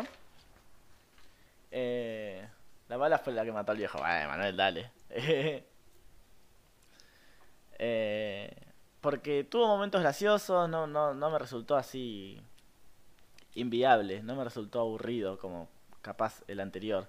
Eh, 1.72 2.48
la 2.88 2.98
bala 2.98 3.18
fue 3.18 3.34
la 3.34 3.44
que 3.46 3.52
mató 3.52 3.72
al 3.72 3.80
viejo. 3.80 3.98
Bueno, 3.98 4.30
Manuel, 4.30 4.58
dale. 4.58 4.92
eh, 7.80 8.56
porque 9.02 9.44
tuvo 9.44 9.66
momentos 9.66 10.02
graciosos, 10.02 10.70
no, 10.70 10.86
no, 10.86 11.16
no 11.16 11.32
me 11.32 11.40
resultó 11.40 11.76
así 11.76 12.40
inviable, 13.56 14.22
no 14.22 14.36
me 14.36 14.44
resultó 14.44 14.82
aburrido 14.82 15.40
como 15.40 15.68
capaz 16.04 16.44
el 16.48 16.60
anterior. 16.60 17.08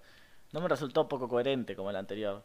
No 0.54 0.60
me 0.60 0.68
resultó 0.68 1.08
poco 1.08 1.28
coherente 1.28 1.74
como 1.74 1.90
el 1.90 1.96
anterior. 1.96 2.40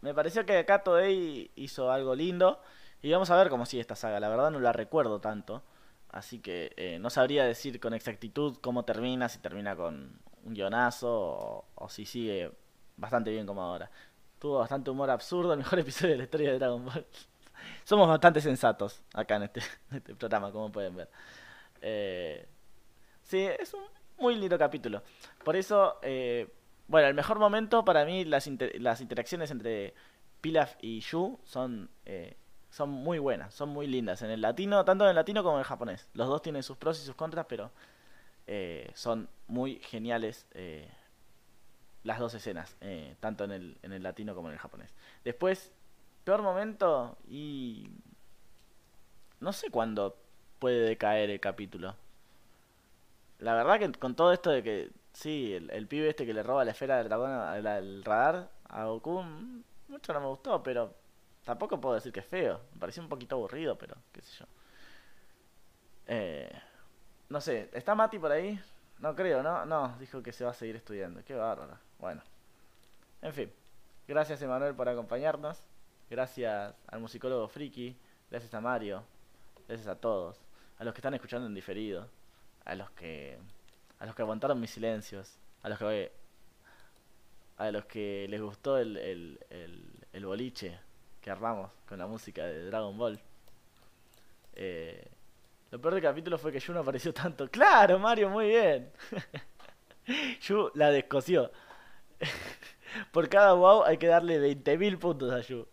Me 0.00 0.14
pareció 0.14 0.46
que 0.46 0.56
acá 0.56 0.82
Toei 0.82 1.50
hizo 1.54 1.92
algo 1.92 2.14
lindo. 2.14 2.62
Y 3.02 3.12
vamos 3.12 3.28
a 3.28 3.36
ver 3.36 3.50
cómo 3.50 3.66
sigue 3.66 3.82
esta 3.82 3.94
saga. 3.94 4.18
La 4.20 4.30
verdad 4.30 4.50
no 4.50 4.58
la 4.58 4.72
recuerdo 4.72 5.20
tanto. 5.20 5.62
Así 6.08 6.38
que 6.38 6.72
eh, 6.78 6.98
no 6.98 7.10
sabría 7.10 7.44
decir 7.44 7.78
con 7.78 7.92
exactitud 7.92 8.56
cómo 8.62 8.86
termina. 8.86 9.28
Si 9.28 9.38
termina 9.40 9.76
con 9.76 10.18
un 10.44 10.54
guionazo 10.54 11.66
o, 11.74 11.88
si 11.90 12.06
sigue 12.06 12.50
bastante 12.96 13.30
bien 13.30 13.44
como 13.44 13.60
ahora. 13.60 13.90
Tuvo 14.38 14.60
bastante 14.60 14.88
humor 14.88 15.10
absurdo. 15.10 15.52
El 15.52 15.58
mejor 15.58 15.78
episodio 15.78 16.12
de 16.12 16.16
la 16.16 16.24
historia 16.24 16.52
de 16.52 16.58
Dragon 16.58 16.86
Ball. 16.86 17.06
Somos 17.84 18.08
bastante 18.08 18.40
sensatos 18.40 19.02
acá 19.12 19.36
en 19.36 19.42
este, 19.42 19.60
este 19.92 20.14
programa, 20.14 20.50
como 20.50 20.72
pueden 20.72 20.96
ver. 20.96 21.10
Eh, 21.82 22.48
sí, 23.24 23.40
es 23.40 23.74
un 23.74 23.82
muy 24.16 24.36
lindo 24.36 24.56
capítulo. 24.56 25.02
Por 25.44 25.54
eso, 25.54 25.98
eh, 26.00 26.50
bueno, 26.92 27.08
el 27.08 27.14
mejor 27.14 27.38
momento 27.38 27.86
para 27.86 28.04
mí, 28.04 28.26
las, 28.26 28.46
las 28.74 29.00
interacciones 29.00 29.50
entre 29.50 29.94
Pilaf 30.42 30.74
y 30.82 31.00
Yu 31.00 31.38
son, 31.42 31.88
eh, 32.04 32.36
son 32.68 32.90
muy 32.90 33.18
buenas, 33.18 33.54
son 33.54 33.70
muy 33.70 33.86
lindas. 33.86 34.20
En 34.20 34.28
el 34.28 34.42
latino, 34.42 34.84
tanto 34.84 35.04
en 35.04 35.10
el 35.10 35.16
latino 35.16 35.42
como 35.42 35.56
en 35.56 35.60
el 35.60 35.64
japonés. 35.64 36.06
Los 36.12 36.28
dos 36.28 36.42
tienen 36.42 36.62
sus 36.62 36.76
pros 36.76 37.00
y 37.00 37.06
sus 37.06 37.14
contras, 37.14 37.46
pero 37.48 37.70
eh, 38.46 38.90
son 38.92 39.30
muy 39.46 39.76
geniales 39.76 40.46
eh, 40.52 40.86
las 42.04 42.18
dos 42.18 42.34
escenas, 42.34 42.76
tanto 43.20 43.44
en 43.44 43.52
el, 43.52 43.78
en 43.80 43.94
el 43.94 44.02
latino 44.02 44.34
como 44.34 44.48
en 44.48 44.52
el 44.52 44.60
japonés. 44.60 44.92
Después, 45.24 45.72
peor 46.24 46.42
momento 46.42 47.16
y... 47.26 47.88
No 49.40 49.54
sé 49.54 49.70
cuándo 49.70 50.14
puede 50.58 50.80
decaer 50.80 51.30
el 51.30 51.40
capítulo. 51.40 51.96
La 53.38 53.54
verdad 53.54 53.78
que 53.78 53.98
con 53.98 54.14
todo 54.14 54.34
esto 54.34 54.50
de 54.50 54.62
que, 54.62 54.90
sí, 55.12 55.54
el, 55.54 55.70
el 55.70 55.86
pibe 55.86 56.08
este 56.08 56.26
que 56.26 56.34
le 56.34 56.42
roba 56.42 56.64
la 56.64 56.72
esfera 56.72 56.98
del 56.98 57.08
dragón 57.08 57.30
al 57.30 58.04
radar 58.04 58.50
a 58.68 58.84
Goku, 58.84 59.22
mm, 59.22 59.62
mucho 59.88 60.12
no 60.12 60.20
me 60.20 60.26
gustó, 60.26 60.62
pero 60.62 60.94
tampoco 61.44 61.80
puedo 61.80 61.94
decir 61.94 62.12
que 62.12 62.20
es 62.20 62.26
feo. 62.26 62.60
Me 62.74 62.80
pareció 62.80 63.02
un 63.02 63.08
poquito 63.08 63.36
aburrido, 63.36 63.76
pero 63.76 63.96
qué 64.12 64.22
sé 64.22 64.38
yo. 64.40 64.46
Eh, 66.06 66.52
no 67.28 67.40
sé, 67.40 67.70
¿está 67.72 67.94
Mati 67.94 68.18
por 68.18 68.32
ahí? 68.32 68.60
No 68.98 69.14
creo, 69.14 69.42
¿no? 69.42 69.64
No, 69.66 69.96
dijo 69.98 70.22
que 70.22 70.32
se 70.32 70.44
va 70.44 70.50
a 70.50 70.54
seguir 70.54 70.76
estudiando. 70.76 71.24
Qué 71.24 71.34
bárbaro. 71.34 71.78
Bueno. 71.98 72.22
En 73.20 73.32
fin. 73.32 73.52
Gracias, 74.06 74.42
Emanuel, 74.42 74.74
por 74.74 74.88
acompañarnos. 74.88 75.64
Gracias 76.10 76.74
al 76.86 77.00
musicólogo 77.00 77.48
Friki. 77.48 77.96
Gracias 78.30 78.52
a 78.54 78.60
Mario. 78.60 79.02
Gracias 79.66 79.88
a 79.88 79.96
todos. 79.96 80.40
A 80.78 80.84
los 80.84 80.94
que 80.94 80.98
están 80.98 81.14
escuchando 81.14 81.46
en 81.46 81.54
diferido. 81.54 82.08
A 82.64 82.74
los 82.74 82.90
que. 82.92 83.38
A 84.02 84.06
los 84.06 84.16
que 84.16 84.22
aguantaron 84.22 84.58
mis 84.58 84.72
silencios. 84.72 85.38
A 85.62 85.68
los 85.68 85.78
que. 85.78 86.10
A 87.56 87.70
los 87.70 87.84
que 87.84 88.26
les 88.28 88.42
gustó 88.42 88.76
el, 88.76 88.96
el, 88.96 89.38
el, 90.12 90.26
boliche 90.26 90.80
que 91.20 91.30
armamos 91.30 91.70
con 91.86 92.00
la 92.00 92.08
música 92.08 92.44
de 92.44 92.64
Dragon 92.64 92.98
Ball. 92.98 93.20
Eh, 94.54 95.08
lo 95.70 95.80
peor 95.80 95.94
del 95.94 96.02
capítulo 96.02 96.36
fue 96.36 96.50
que 96.50 96.58
Yu 96.58 96.72
no 96.72 96.80
apareció 96.80 97.14
tanto. 97.22 97.48
¡Claro, 97.48 98.00
Mario! 98.00 98.28
Muy 98.28 98.48
bien. 98.48 98.90
Yu 100.40 100.72
la 100.74 100.90
descosió. 100.90 101.52
Por 103.12 103.28
cada 103.28 103.52
wow 103.52 103.84
hay 103.84 103.98
que 103.98 104.08
darle 104.08 104.40
20.000 104.40 104.98
puntos 104.98 105.30
a 105.30 105.42
Yu. 105.42 105.68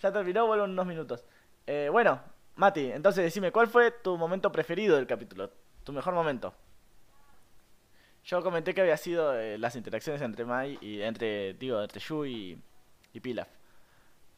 ya 0.00 0.10
terminó, 0.10 0.46
vuelvo 0.46 0.64
en 0.64 0.70
unos 0.70 0.86
minutos. 0.86 1.26
Eh, 1.66 1.90
bueno, 1.92 2.22
Mati, 2.56 2.90
entonces 2.90 3.22
decime, 3.24 3.52
¿cuál 3.52 3.68
fue 3.68 3.90
tu 3.90 4.16
momento 4.16 4.50
preferido 4.50 4.96
del 4.96 5.06
capítulo? 5.06 5.50
Tu 5.84 5.92
mejor 5.92 6.14
momento. 6.14 6.54
Yo 8.24 8.42
comenté 8.42 8.74
que 8.74 8.80
había 8.80 8.96
sido 8.96 9.38
eh, 9.38 9.58
las 9.58 9.76
interacciones 9.76 10.20
entre 10.22 10.44
Mai 10.44 10.78
y 10.80 11.02
entre, 11.02 11.54
digo, 11.54 11.80
entre 11.82 12.00
Yu 12.00 12.24
y, 12.24 12.58
y 13.12 13.20
Pilaf. 13.20 13.48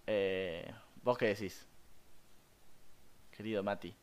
Eh, 0.07 0.71
¿Vos 1.03 1.17
qué 1.17 1.29
decís? 1.29 1.67
Querido 3.31 3.63
Mati. 3.63 3.95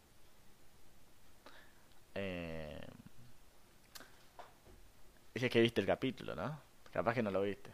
Eh, 2.15 2.79
dices 5.33 5.49
que 5.51 5.61
viste 5.61 5.81
el 5.81 5.87
capítulo, 5.87 6.35
¿no? 6.35 6.57
Capaz 6.91 7.13
que 7.13 7.21
no 7.21 7.31
lo 7.31 7.41
viste. 7.41 7.69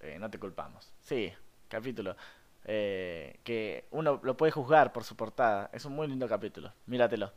Eh, 0.00 0.18
no 0.18 0.28
te 0.28 0.38
culpamos. 0.38 0.92
Sí, 1.00 1.32
capítulo. 1.68 2.16
Eh, 2.64 3.38
que 3.44 3.86
uno 3.90 4.20
lo 4.22 4.36
puede 4.36 4.52
juzgar 4.52 4.92
por 4.92 5.04
su 5.04 5.16
portada. 5.16 5.70
Es 5.72 5.84
un 5.84 5.94
muy 5.94 6.06
lindo 6.08 6.28
capítulo. 6.28 6.72
Míratelo. 6.86 7.32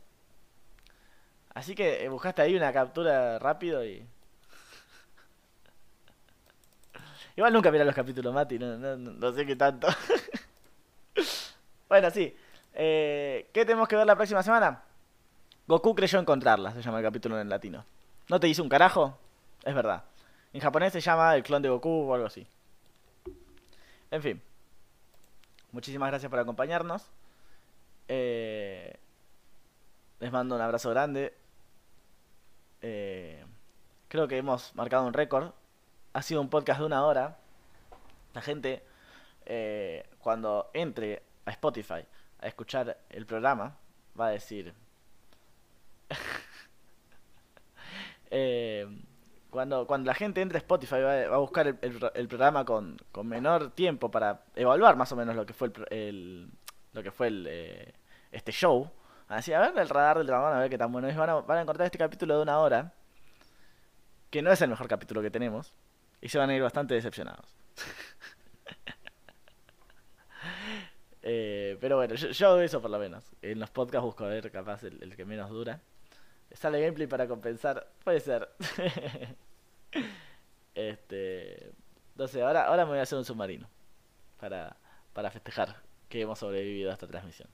Así 1.54 1.76
que 1.76 2.04
eh, 2.04 2.10
buscaste 2.10 2.42
ahí 2.42 2.56
una 2.56 2.74
captura 2.74 3.38
rápido 3.40 3.86
y... 3.86 4.06
Igual 7.36 7.54
nunca 7.54 7.72
mirás 7.72 7.86
los 7.88 7.96
capítulos, 7.96 8.34
Mati. 8.34 8.60
No, 8.60 8.78
no, 8.78 8.96
no- 8.98 9.32
sé 9.34 9.46
qué 9.46 9.56
tanto. 9.56 9.88
bueno, 11.90 12.10
sí. 12.12 12.36
Eh, 12.74 13.50
¿Qué 13.54 13.66
tenemos 13.66 13.88
que 13.88 13.96
ver 13.96 14.06
la 14.08 14.16
próxima 14.16 14.42
semana? 14.44 14.82
Goku 15.68 15.96
creyó 15.96 16.20
encontrarla, 16.20 16.74
se 16.74 16.82
llama 16.82 16.98
el 17.00 17.04
capítulo 17.04 17.40
en 17.40 17.50
latino. 17.50 17.86
¿No 18.30 18.40
te 18.40 18.48
hizo 18.48 18.64
un 18.64 18.70
carajo? 18.70 19.18
Es 19.64 19.74
verdad. 19.74 20.04
En 20.52 20.62
japonés 20.62 20.92
se 20.94 21.02
llama 21.02 21.36
el 21.36 21.44
clon 21.44 21.62
de 21.62 21.70
Goku 21.70 21.90
o 22.10 22.14
algo 22.14 22.28
así. 22.28 22.46
En 24.12 24.22
fin. 24.22 24.42
Muchísimas 25.74 26.10
gracias 26.10 26.30
por 26.30 26.38
acompañarnos. 26.38 27.10
Eh, 28.08 28.96
les 30.20 30.32
mando 30.32 30.56
un 30.56 30.62
abrazo 30.62 30.92
grande. 30.92 31.36
Eh, 32.82 33.44
creo 34.08 34.28
que 34.28 34.38
hemos 34.38 34.76
marcado 34.76 35.08
un 35.08 35.14
récord. 35.14 35.52
Ha 36.14 36.22
sido 36.22 36.42
un 36.42 36.50
podcast 36.50 36.80
de 36.80 36.86
una 36.86 37.04
hora. 37.04 37.40
La 38.36 38.42
gente, 38.42 38.84
eh, 39.48 40.08
cuando 40.20 40.70
entre 40.74 41.24
a 41.46 41.52
Spotify 41.52 42.06
a 42.40 42.48
escuchar 42.48 43.00
el 43.10 43.26
programa, 43.26 43.76
va 44.20 44.28
a 44.28 44.32
decir... 44.32 44.74
Eh, 48.36 48.88
cuando, 49.54 49.88
cuando 49.88 50.08
la 50.10 50.16
gente 50.16 50.42
entre 50.42 50.58
a 50.58 50.60
Spotify 50.62 50.96
va, 51.02 51.28
va 51.30 51.36
a 51.36 51.40
buscar 51.40 51.68
el, 51.68 51.78
el 51.82 51.94
pro- 52.00 52.14
el 52.14 52.28
programa 52.28 52.66
con, 52.66 52.98
con 53.12 53.28
menor 53.28 53.72
tiempo 53.72 54.12
para 54.12 54.44
evaluar 54.56 54.96
más 54.98 55.12
o 55.12 55.16
menos 55.16 55.36
lo 55.36 55.46
que 55.46 55.54
fue 55.54 55.70
el, 55.70 55.86
el- 55.92 56.50
lo 56.94 57.04
que 57.04 57.12
fue 57.12 57.28
el, 57.28 57.48
eh, 57.50 57.94
este 58.32 58.52
show. 58.52 58.90
Así, 59.30 59.54
a 59.54 59.60
ver 59.62 59.74
el 59.78 59.90
radar 59.90 60.18
del 60.20 60.28
dragón, 60.28 60.54
a 60.54 60.60
ver 60.60 60.70
qué 60.70 60.78
tan 60.78 60.92
bueno 60.92 61.08
es. 61.08 61.16
Van 61.18 61.30
a, 61.30 61.36
van 61.36 61.60
encontrar 61.62 61.86
este 61.86 61.98
capítulo 61.98 62.36
de 62.38 62.44
una 62.44 62.60
hora, 62.60 62.94
que 64.30 64.42
no 64.42 64.52
es 64.52 64.62
el 64.62 64.70
mejor 64.70 64.88
capítulo 64.88 65.22
que 65.22 65.32
tenemos, 65.32 65.74
y 66.22 66.30
se 66.30 66.38
van 66.38 66.50
a 66.50 66.56
ir 66.56 66.62
bastante 66.62 66.94
decepcionados. 66.94 67.56
Eh, 71.22 71.78
pero 71.80 71.96
bueno, 71.98 72.16
yo, 72.16 72.30
yo 72.30 72.60
eso 72.62 72.82
por 72.82 72.92
lo 72.92 73.00
menos. 73.00 73.24
En 73.42 73.60
los 73.60 73.70
podcasts 73.72 74.04
busco 74.06 74.26
a 74.26 74.28
ver 74.28 74.52
capaz 74.52 74.84
el 74.84 75.16
que 75.16 75.26
menos 75.26 75.50
dura. 75.50 75.80
Sale 76.54 76.80
gameplay 76.80 77.08
para 77.08 77.28
compensar. 77.28 77.88
Puede 78.04 78.20
ser. 78.20 78.50
este. 80.76 81.72
Sé, 82.28 82.42
ahora, 82.42 82.68
ahora 82.68 82.86
me 82.86 82.92
voy 82.92 83.00
a 83.00 83.04
hacer 83.04 83.18
un 83.18 83.26
submarino. 83.26 83.68
Para, 84.40 84.76
para 85.14 85.32
festejar 85.32 85.78
que 86.10 86.22
hemos 86.22 86.40
sobrevivido 86.40 86.92
a 86.92 86.94
esta 86.94 87.08
transmisión. 87.08 87.50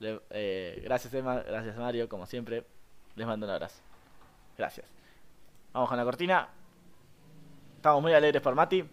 Eh, 0.00 0.80
gracias 0.82 1.12
Emma, 1.12 1.42
gracias 1.42 1.76
Mario, 1.76 2.08
como 2.08 2.26
siempre. 2.26 2.64
Les 3.14 3.26
mando 3.26 3.46
un 3.46 3.52
abrazo. 3.52 3.80
Gracias. 4.56 4.86
Vamos 5.72 5.88
con 5.88 5.98
la 5.98 6.04
cortina. 6.04 6.48
Estamos 7.76 8.02
muy 8.02 8.12
alegres 8.12 8.42
por 8.42 8.54
Mati. 8.54 8.88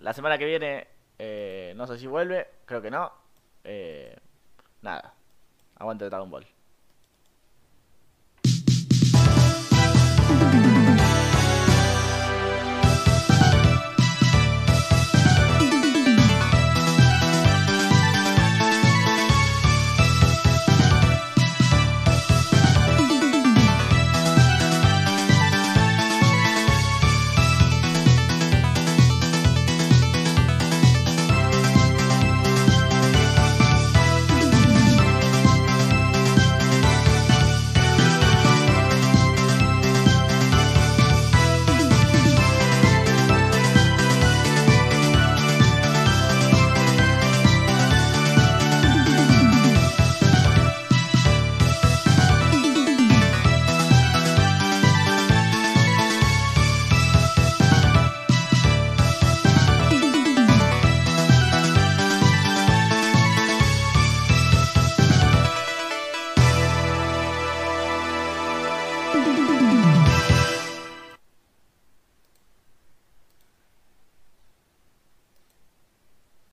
La 0.00 0.12
semana 0.12 0.36
que 0.36 0.44
viene, 0.44 0.88
eh, 1.18 1.72
no 1.76 1.86
sé 1.86 1.98
si 1.98 2.06
vuelve, 2.06 2.48
creo 2.64 2.82
que 2.82 2.90
no. 2.90 3.12
Eh, 3.64 4.16
nada. 4.82 5.14
Aguante 5.76 6.04
Dragon 6.04 6.30
Ball. 6.30 6.46